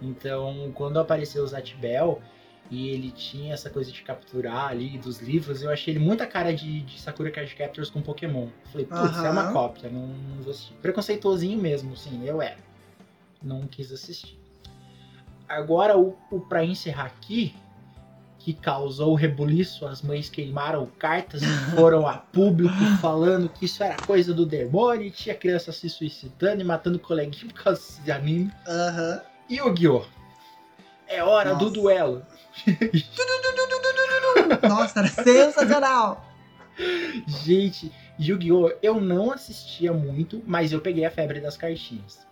[0.00, 2.22] Então, quando apareceu o Zatbel
[2.70, 6.54] e ele tinha essa coisa de capturar ali dos livros, eu achei ele muita cara
[6.54, 8.48] de, de Sakura Card Captors com Pokémon.
[8.70, 10.74] Falei, putz, é uma cópia, não, não vou assistir.
[10.74, 12.58] Preconceituosinho mesmo, sim, eu era.
[13.42, 14.38] Não quis assistir.
[15.48, 17.54] Agora, o, o para encerrar aqui,
[18.48, 21.46] que causou o rebuliço, as mães queimaram cartas e
[21.76, 26.62] foram a público falando que isso era coisa do demônio e tinha criança se suicidando
[26.62, 28.50] e matando coleguinha por causa desse anime.
[28.66, 29.20] Aham.
[29.50, 30.02] Yu-Gi-Oh!
[31.06, 31.74] É hora do Nossa.
[31.74, 32.22] duelo.
[34.66, 36.26] Nossa, era sensacional!
[37.26, 38.72] Gente, Yu-Gi-Oh!
[38.82, 42.26] eu não assistia muito, mas eu peguei a febre das cartinhas.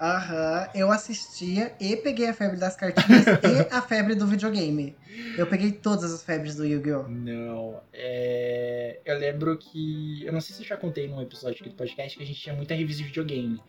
[0.00, 4.96] Aham, eu assistia e peguei a febre das cartinhas e a febre do videogame.
[5.36, 7.06] Eu peguei todas as febres do Yu-Gi-Oh!
[7.06, 8.98] Não, é...
[9.04, 10.24] eu lembro que.
[10.24, 12.40] Eu não sei se eu já contei num episódio aqui do podcast que a gente
[12.40, 13.60] tinha muita revista de videogame.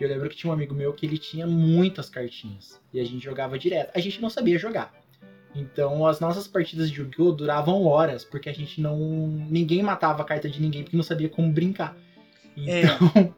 [0.00, 2.80] E eu lembro que tinha um amigo meu que ele tinha muitas cartinhas.
[2.90, 3.90] E a gente jogava direto.
[3.94, 4.90] A gente não sabia jogar.
[5.54, 7.32] Então as nossas partidas de Yu-Gi-Oh!
[7.32, 8.96] duravam horas, porque a gente não.
[9.50, 11.94] Ninguém matava a carta de ninguém porque não sabia como brincar.
[12.56, 13.34] Então.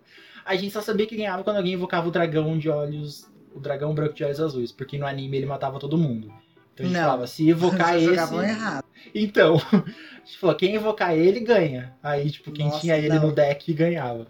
[0.46, 3.28] A gente só sabia que ganhava quando alguém invocava o dragão de olhos.
[3.54, 4.70] O dragão branco de olhos azuis.
[4.72, 6.32] Porque no anime ele matava todo mundo.
[6.72, 7.00] Então a gente Não.
[7.04, 8.08] falava, se evocar esse.
[8.10, 8.84] errado.
[9.14, 11.94] Então, a gente falou, quem invocar ele ganha.
[12.02, 13.26] Aí, tipo, quem Nossa, tinha ele não.
[13.28, 14.26] no deck ganhava.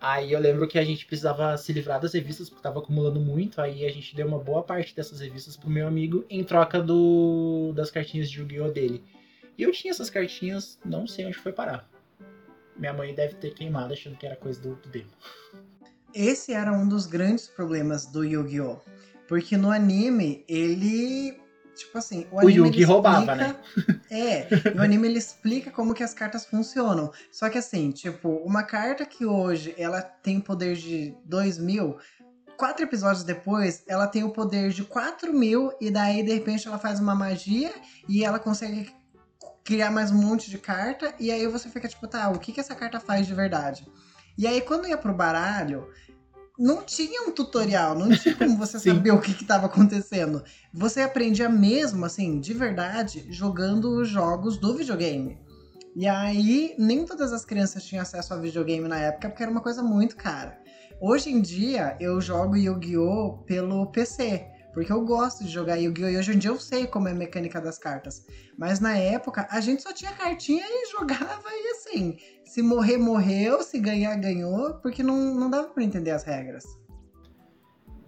[0.00, 3.60] Aí eu lembro que a gente precisava se livrar das revistas, porque tava acumulando muito.
[3.60, 7.72] Aí a gente deu uma boa parte dessas revistas pro meu amigo em troca do
[7.76, 8.70] das cartinhas de Yu-Gi-Oh!
[8.70, 9.04] dele.
[9.58, 11.86] E eu tinha essas cartinhas, não sei onde foi parar.
[12.80, 15.10] Minha mãe deve ter queimado achando que era coisa do, do demo.
[16.14, 18.78] Esse era um dos grandes problemas do Yu-Gi-Oh!
[19.28, 21.38] Porque no anime, ele.
[21.76, 22.50] Tipo assim, o O.
[22.50, 23.56] Yugi roubava, explica- né?
[24.10, 27.12] É, e o anime ele explica como que as cartas funcionam.
[27.30, 31.96] Só que assim, tipo, uma carta que hoje ela tem poder de 2 mil,
[32.56, 36.78] quatro episódios depois, ela tem o poder de 4 mil, e daí de repente ela
[36.78, 37.72] faz uma magia
[38.08, 38.90] e ela consegue
[39.64, 42.60] criar mais um monte de carta, e aí você fica tipo, tá, o que, que
[42.60, 43.86] essa carta faz de verdade?
[44.36, 45.88] E aí quando ia pro baralho,
[46.58, 50.44] não tinha um tutorial, não tinha como você saber o que estava acontecendo.
[50.74, 55.38] Você aprendia mesmo, assim, de verdade, jogando os jogos do videogame.
[55.96, 59.62] E aí, nem todas as crianças tinham acesso a videogame na época, porque era uma
[59.62, 60.60] coisa muito cara.
[61.00, 63.38] Hoje em dia, eu jogo Yu-Gi-Oh!
[63.46, 64.46] pelo PC.
[64.72, 66.08] Porque eu gosto de jogar Yu-Gi-Oh!
[66.08, 68.26] E hoje em dia eu sei como é a mecânica das cartas.
[68.56, 72.16] Mas na época, a gente só tinha cartinha e jogava e assim.
[72.44, 73.62] Se morrer, morreu.
[73.62, 74.74] Se ganhar, ganhou.
[74.74, 76.64] Porque não, não dava pra entender as regras.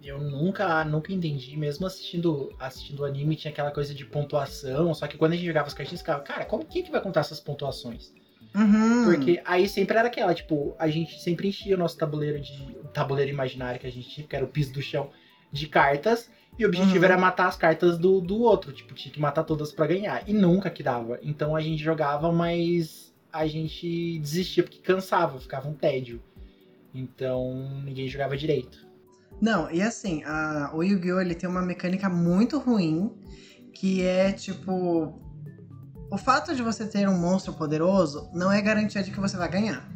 [0.03, 5.07] Eu nunca, nunca entendi, mesmo assistindo assistindo o anime, tinha aquela coisa de pontuação, só
[5.07, 7.39] que quando a gente jogava as cartinhas, ficava, cara, como quem que vai contar essas
[7.39, 8.11] pontuações?
[8.53, 9.05] Uhum.
[9.05, 12.77] Porque aí sempre era aquela, tipo, a gente sempre enchia o nosso tabuleiro de.
[12.83, 15.09] O tabuleiro imaginário que a gente tinha, que era o piso do chão,
[15.51, 16.29] de cartas.
[16.57, 17.03] E o objetivo Uhum.
[17.05, 18.71] era matar as cartas do, do outro.
[18.71, 20.27] Tipo, tinha que matar todas pra ganhar.
[20.27, 21.19] E nunca que dava.
[21.23, 26.21] Então a gente jogava, mas a gente desistia porque cansava, ficava um tédio.
[26.93, 28.85] Então ninguém jogava direito.
[29.41, 31.19] Não, e assim, a, o Yu-Gi-Oh!
[31.19, 33.11] ele tem uma mecânica muito ruim,
[33.73, 35.19] que é tipo.
[36.11, 39.49] O fato de você ter um monstro poderoso não é garantia de que você vai
[39.49, 39.89] ganhar.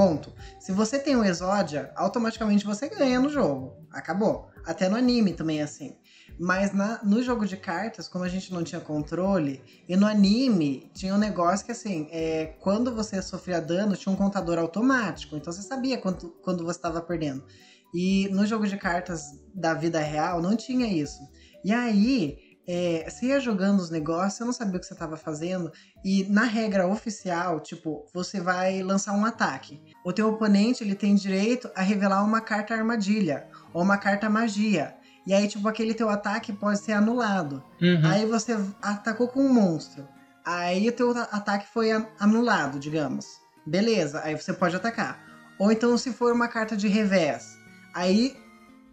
[0.00, 0.32] Ponto.
[0.58, 3.86] Se você tem o Exódia, automaticamente você ganha no jogo.
[3.92, 4.48] Acabou.
[4.64, 5.94] Até no anime também é assim.
[6.38, 10.90] Mas na- no jogo de cartas, como a gente não tinha controle, e no anime
[10.94, 15.36] tinha um negócio que assim, é, quando você sofria dano, tinha um contador automático.
[15.36, 17.44] Então você sabia quanto, quando você estava perdendo.
[17.92, 21.20] E no jogo de cartas da vida real não tinha isso.
[21.62, 22.38] E aí,
[22.70, 25.72] é, você ia jogando os negócios, você não sabia o que você estava fazendo.
[26.04, 29.80] E na regra oficial, tipo, você vai lançar um ataque.
[30.04, 34.94] O teu oponente ele tem direito a revelar uma carta armadilha ou uma carta magia.
[35.26, 37.62] E aí, tipo, aquele teu ataque pode ser anulado.
[37.82, 38.00] Uhum.
[38.04, 40.06] Aí você atacou com um monstro.
[40.44, 43.26] Aí o teu ataque foi an- anulado, digamos.
[43.66, 45.22] Beleza, aí você pode atacar.
[45.58, 47.58] Ou então se for uma carta de revés.
[47.94, 48.34] Aí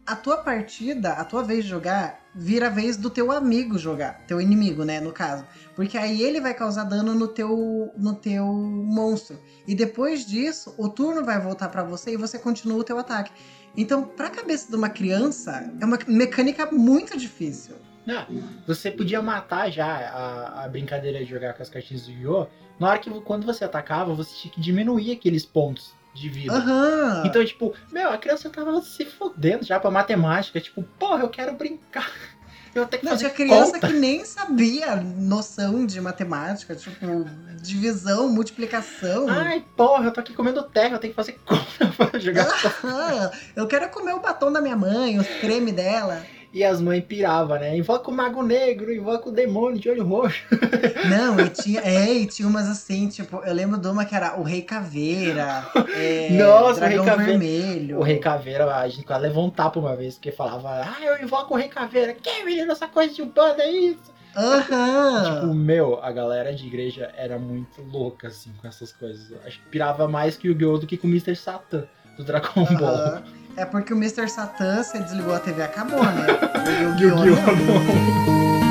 [0.07, 4.23] a tua partida, a tua vez de jogar, vira a vez do teu amigo jogar.
[4.25, 5.45] Teu inimigo, né, no caso.
[5.75, 9.37] Porque aí ele vai causar dano no teu, no teu monstro.
[9.67, 13.31] E depois disso, o turno vai voltar pra você e você continua o teu ataque.
[13.75, 17.75] Então, pra cabeça de uma criança, é uma mecânica muito difícil.
[18.05, 18.25] Não,
[18.65, 22.47] você podia matar já a, a brincadeira de jogar com as cartinhas do Yu-Gi-Oh!
[22.79, 26.53] Na hora que quando você atacava, você tinha que diminuir aqueles pontos de vida.
[26.53, 27.23] Aham.
[27.25, 30.59] Então, tipo, meu, a criança tava se fodendo já pra matemática.
[30.59, 32.09] Tipo, porra, eu quero brincar.
[32.75, 33.87] Eu ter que Não, tinha criança conta.
[33.87, 37.25] que nem sabia noção de matemática, tipo,
[37.59, 39.25] divisão, multiplicação.
[39.27, 42.47] Ai, porra, eu tô aqui comendo terra, eu tenho que fazer conta pra jogar.
[42.83, 46.21] Ah, eu quero comer o batom da minha mãe, os creme dela.
[46.53, 47.77] E as mães piravam, né?
[47.77, 50.43] Invoca o Mago Negro, invoca o demônio de olho roxo.
[51.09, 54.39] Não, e tinha, é, e tinha umas assim, tipo, eu lembro de uma que era
[54.39, 55.65] o Rei Caveira,
[55.95, 57.39] é, Nossa, Dragão o Rei Caveira.
[57.39, 57.99] Vermelho.
[57.99, 61.21] O Rei Caveira, a gente quase levou um tapa uma vez, porque falava, ah, eu
[61.21, 62.13] invoco o Rei Caveira.
[62.13, 64.17] Que menino, essa coisa de Umbanda é isso?
[64.35, 65.41] Aham.
[65.41, 69.31] Tipo, meu, a galera de igreja era muito louca, assim, com essas coisas.
[69.31, 70.77] Eu Acho que pirava mais que o Yu-Gi-Oh!
[70.77, 71.35] do que com o Mr.
[71.35, 73.21] Satan, do Dragon Ball.
[73.57, 74.29] É porque o Mr.
[74.29, 76.27] Satan, você desligou a TV, acabou, né?
[76.67, 78.66] O Yu-Gi-Oh!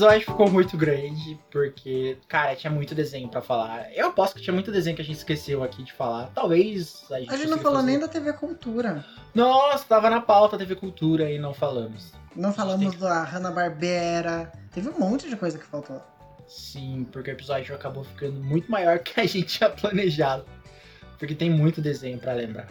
[0.00, 3.92] Episódio ficou muito grande, porque, cara, tinha muito desenho pra falar.
[3.94, 6.30] Eu aposto que tinha muito desenho que a gente esqueceu aqui de falar.
[6.34, 7.90] Talvez a gente A gente não falou fazer.
[7.90, 9.04] nem da TV Cultura.
[9.34, 12.12] Nossa, tava na pauta TV Cultura e não falamos.
[12.34, 14.50] Não falamos da Hanna-Barbera.
[14.72, 16.00] Teve um monte de coisa que faltou.
[16.46, 20.46] Sim, porque o episódio acabou ficando muito maior que a gente tinha planejado.
[21.18, 22.68] Porque tem muito desenho pra lembrar.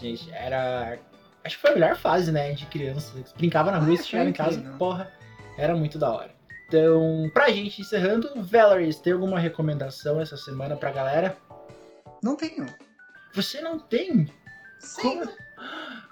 [0.00, 0.96] Gente, era.
[1.42, 2.52] Acho que foi a melhor fase, né?
[2.52, 3.12] De criança.
[3.36, 4.60] Brincava na rua Ah, chegava em casa.
[4.78, 5.10] Porra,
[5.56, 6.37] era muito da hora.
[6.68, 11.34] Então, pra gente encerrando, Valerie, tem alguma recomendação essa semana pra galera?
[12.22, 12.66] Não tenho.
[13.32, 14.30] Você não tem?
[14.78, 15.02] Sim.
[15.02, 15.32] Como?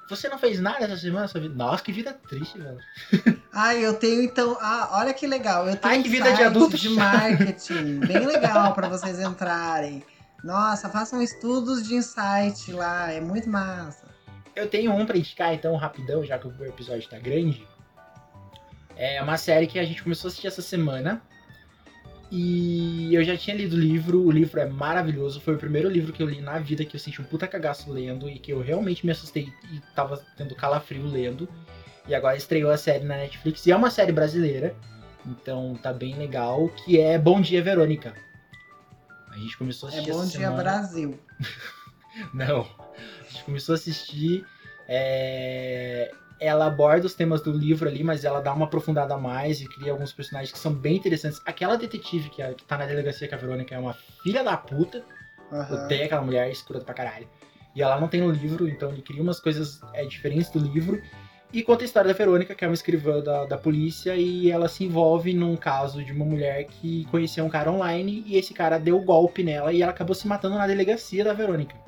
[0.09, 1.55] Você não fez nada essa semana na sua vida?
[1.55, 2.78] Nossa, que vida triste, velho.
[3.53, 4.57] Ai, eu tenho então.
[4.61, 5.69] Ah, olha que legal.
[5.69, 8.01] Eu tenho Ai, que vida de adulto de marketing.
[8.01, 10.03] Bem legal pra vocês entrarem.
[10.43, 13.11] Nossa, façam estudos de insight lá.
[13.12, 14.07] É muito massa.
[14.55, 17.66] Eu tenho um pra indicar, então, rapidão, já que o episódio tá grande.
[18.97, 21.23] É uma série que a gente começou a assistir essa semana.
[22.31, 25.40] E eu já tinha lido o livro, o livro é maravilhoso.
[25.40, 27.93] Foi o primeiro livro que eu li na vida que eu senti um puta cagaço
[27.93, 31.48] lendo e que eu realmente me assustei e tava tendo calafrio lendo.
[32.09, 33.64] E agora estreou a série na Netflix.
[33.66, 34.74] E é uma série brasileira,
[35.24, 36.68] então tá bem legal.
[36.70, 38.12] Que é Bom Dia Verônica.
[39.31, 40.62] A gente começou a É assistir bom essa dia semana.
[40.62, 41.20] Brasil.
[42.35, 42.60] Não.
[42.60, 44.44] A gente começou a assistir.
[44.89, 49.60] é, Ela aborda os temas do livro ali, mas ela dá uma aprofundada a mais
[49.60, 51.40] e cria alguns personagens que são bem interessantes.
[51.44, 55.04] Aquela detetive que, que tá na delegacia com a Verônica é uma filha da puta.
[55.50, 55.84] Aham.
[55.84, 57.28] Odeia aquela mulher escrota pra caralho.
[57.74, 61.00] E ela não tem no livro, então ele cria umas coisas é, diferentes do livro.
[61.52, 64.68] E conta a história da Verônica, que é uma escrivã da, da polícia, e ela
[64.68, 68.78] se envolve num caso de uma mulher que conheceu um cara online e esse cara
[68.78, 71.85] deu golpe nela e ela acabou se matando na delegacia da Verônica.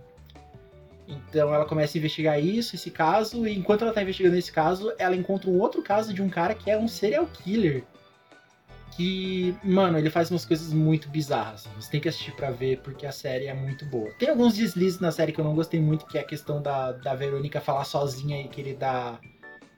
[1.08, 4.92] Então ela começa a investigar isso, esse caso, e enquanto ela tá investigando esse caso,
[4.98, 7.82] ela encontra um outro caso de um cara que é um serial killer.
[8.94, 11.68] Que, mano, ele faz umas coisas muito bizarras.
[11.76, 14.10] Você tem que assistir pra ver, porque a série é muito boa.
[14.18, 16.92] Tem alguns deslizes na série que eu não gostei muito, que é a questão da,
[16.92, 19.20] da Verônica falar sozinha e querer dar.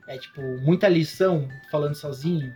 [0.09, 2.53] É tipo, muita lição falando sozinho.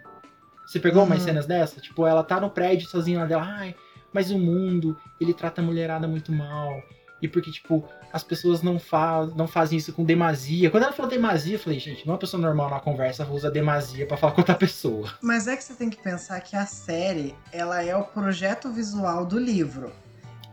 [0.67, 1.07] Você pegou Uhum.
[1.09, 1.81] umas cenas dessa?
[1.81, 3.75] Tipo, ela tá no prédio sozinha lá dela, ai,
[4.13, 6.83] mas o mundo, ele trata a mulherada muito mal.
[7.21, 10.71] E porque, tipo, as pessoas não, fa não fazem isso com demasia.
[10.71, 14.17] Quando ela falou demasia, eu falei, gente, uma pessoa normal na conversa usa demasia pra
[14.17, 15.13] falar com outra pessoa.
[15.21, 19.27] Mas é que você tem que pensar que a série, ela é o projeto visual
[19.27, 19.93] do livro.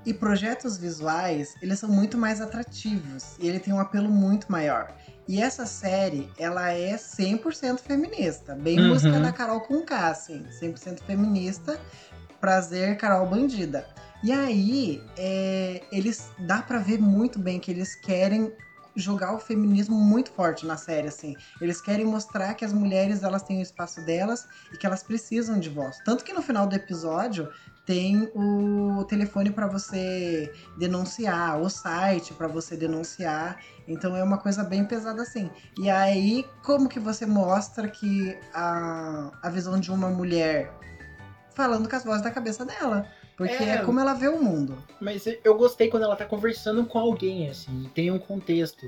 [0.03, 3.35] E projetos visuais, eles são muito mais atrativos.
[3.39, 4.91] E ele tem um apelo muito maior.
[5.27, 8.55] E essa série, ela é 100% feminista.
[8.55, 8.87] Bem Uhum.
[8.87, 10.43] música da Carol com assim.
[10.59, 11.79] 100% feminista.
[12.39, 13.85] Prazer, Carol Bandida.
[14.23, 18.53] E aí, é, eles dá pra ver muito bem que eles querem
[18.95, 21.35] jogar o feminismo muito forte na série, assim.
[21.59, 25.59] Eles querem mostrar que as mulheres elas têm o espaço delas e que elas precisam
[25.59, 25.97] de voz.
[26.03, 27.49] Tanto que no final do episódio
[27.85, 33.59] tem o telefone para você denunciar, o site para você denunciar.
[33.87, 35.49] Então é uma coisa bem pesada assim.
[35.79, 40.71] E aí, como que você mostra que a, a visão de uma mulher
[41.55, 43.07] falando com as vozes da cabeça dela?
[43.47, 43.77] Porque é, É.
[43.79, 44.77] como ela vê o mundo.
[44.99, 48.85] Mas eu gostei quando ela tá conversando com alguém, assim, e tem um contexto.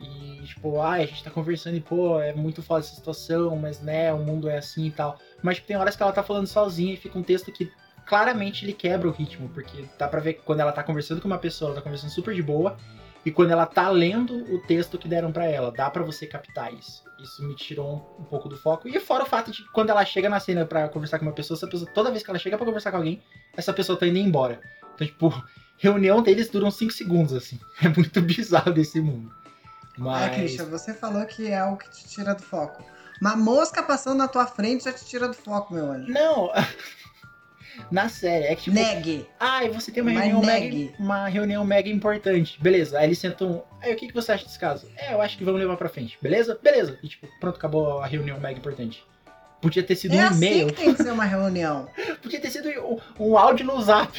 [0.00, 3.80] E, tipo, ah, a gente tá conversando e, pô, é muito foda essa situação, mas,
[3.82, 5.18] né, o mundo é assim e tal.
[5.42, 7.70] Mas tipo, tem horas que ela tá falando sozinha e fica um texto que
[8.06, 11.28] claramente ele quebra o ritmo, porque dá pra ver que quando ela tá conversando com
[11.28, 12.76] uma pessoa, ela tá conversando super de boa,
[13.24, 16.72] e quando ela tá lendo o texto que deram pra ela, dá pra você captar
[16.72, 17.04] isso.
[17.22, 18.88] Isso me tirou um, um pouco do foco.
[18.88, 21.34] E fora o fato de que quando ela chega na cena pra conversar com uma
[21.34, 23.22] pessoa, essa pessoa, toda vez que ela chega pra conversar com alguém,
[23.56, 24.60] essa pessoa tá indo embora.
[24.94, 25.44] Então, tipo,
[25.76, 27.58] reunião deles duram 5 segundos, assim.
[27.82, 29.30] É muito bizarro desse mundo.
[29.96, 30.34] Ah, Mas.
[30.36, 32.82] Christian, você falou que é algo que te tira do foco.
[33.20, 36.10] Uma mosca passando na tua frente já te tira do foco, meu anjo.
[36.10, 36.50] Não!
[37.90, 38.76] Na série, é que tipo.
[38.76, 39.26] Negue.
[39.38, 40.76] Ah, e você tem uma Mas reunião, negue.
[40.86, 42.60] mega, uma reunião mega importante.
[42.60, 43.62] Beleza, aí eles sentam.
[43.80, 44.88] Aí o que, que você acha desse caso?
[44.96, 46.18] É, eu acho que vamos levar pra frente.
[46.20, 46.58] Beleza?
[46.62, 46.98] Beleza.
[47.02, 49.04] E tipo, pronto, acabou a reunião mega importante.
[49.60, 50.66] Podia ter sido É um assim e-mail.
[50.68, 51.86] que tem que ser uma reunião.
[52.22, 54.18] Podia ter sido um, um áudio no zap.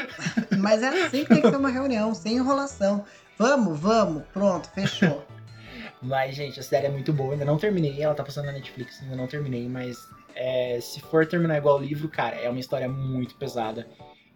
[0.58, 3.04] Mas é assim que tem que ser uma reunião, sem enrolação.
[3.36, 5.24] Vamos, vamos, pronto, fechou.
[6.00, 7.32] Mas, gente, a série é muito boa.
[7.32, 8.00] Ainda não terminei.
[8.02, 9.68] Ela tá passando na Netflix, ainda não terminei.
[9.68, 13.88] Mas é, se for terminar igual o livro, cara, é uma história muito pesada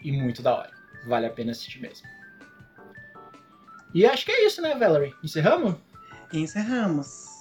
[0.02, 0.70] e muito da hora.
[1.06, 2.06] Vale a pena assistir mesmo.
[3.94, 5.14] E acho que é isso, né, Valerie?
[5.22, 5.76] Encerramos?
[6.32, 7.31] Encerramos.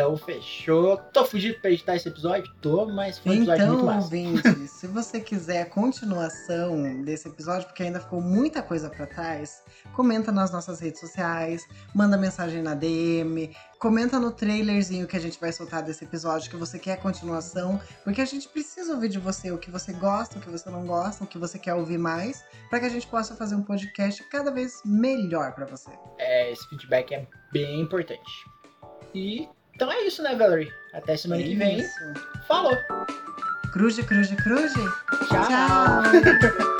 [0.00, 0.96] Então, fechou.
[0.96, 2.50] Tô fugido pra editar esse episódio?
[2.62, 4.04] Tô, mas foi um episódio muito Então, massa.
[4.06, 9.62] ouvinte, se você quiser a continuação desse episódio, porque ainda ficou muita coisa pra trás,
[9.92, 15.38] comenta nas nossas redes sociais, manda mensagem na DM, comenta no trailerzinho que a gente
[15.38, 19.18] vai soltar desse episódio que você quer a continuação, porque a gente precisa ouvir de
[19.18, 21.98] você o que você gosta, o que você não gosta, o que você quer ouvir
[21.98, 25.90] mais, pra que a gente possa fazer um podcast cada vez melhor pra você.
[26.16, 28.30] É, esse feedback é bem importante.
[29.14, 29.48] E
[29.80, 30.70] então é isso, né, Valerie?
[30.92, 31.78] Até semana que vem.
[31.78, 31.98] Isso.
[32.46, 32.76] Falou!
[33.72, 34.74] Cruze, cruze, cruze.
[35.26, 35.48] Tchau.
[35.48, 36.70] Tchau.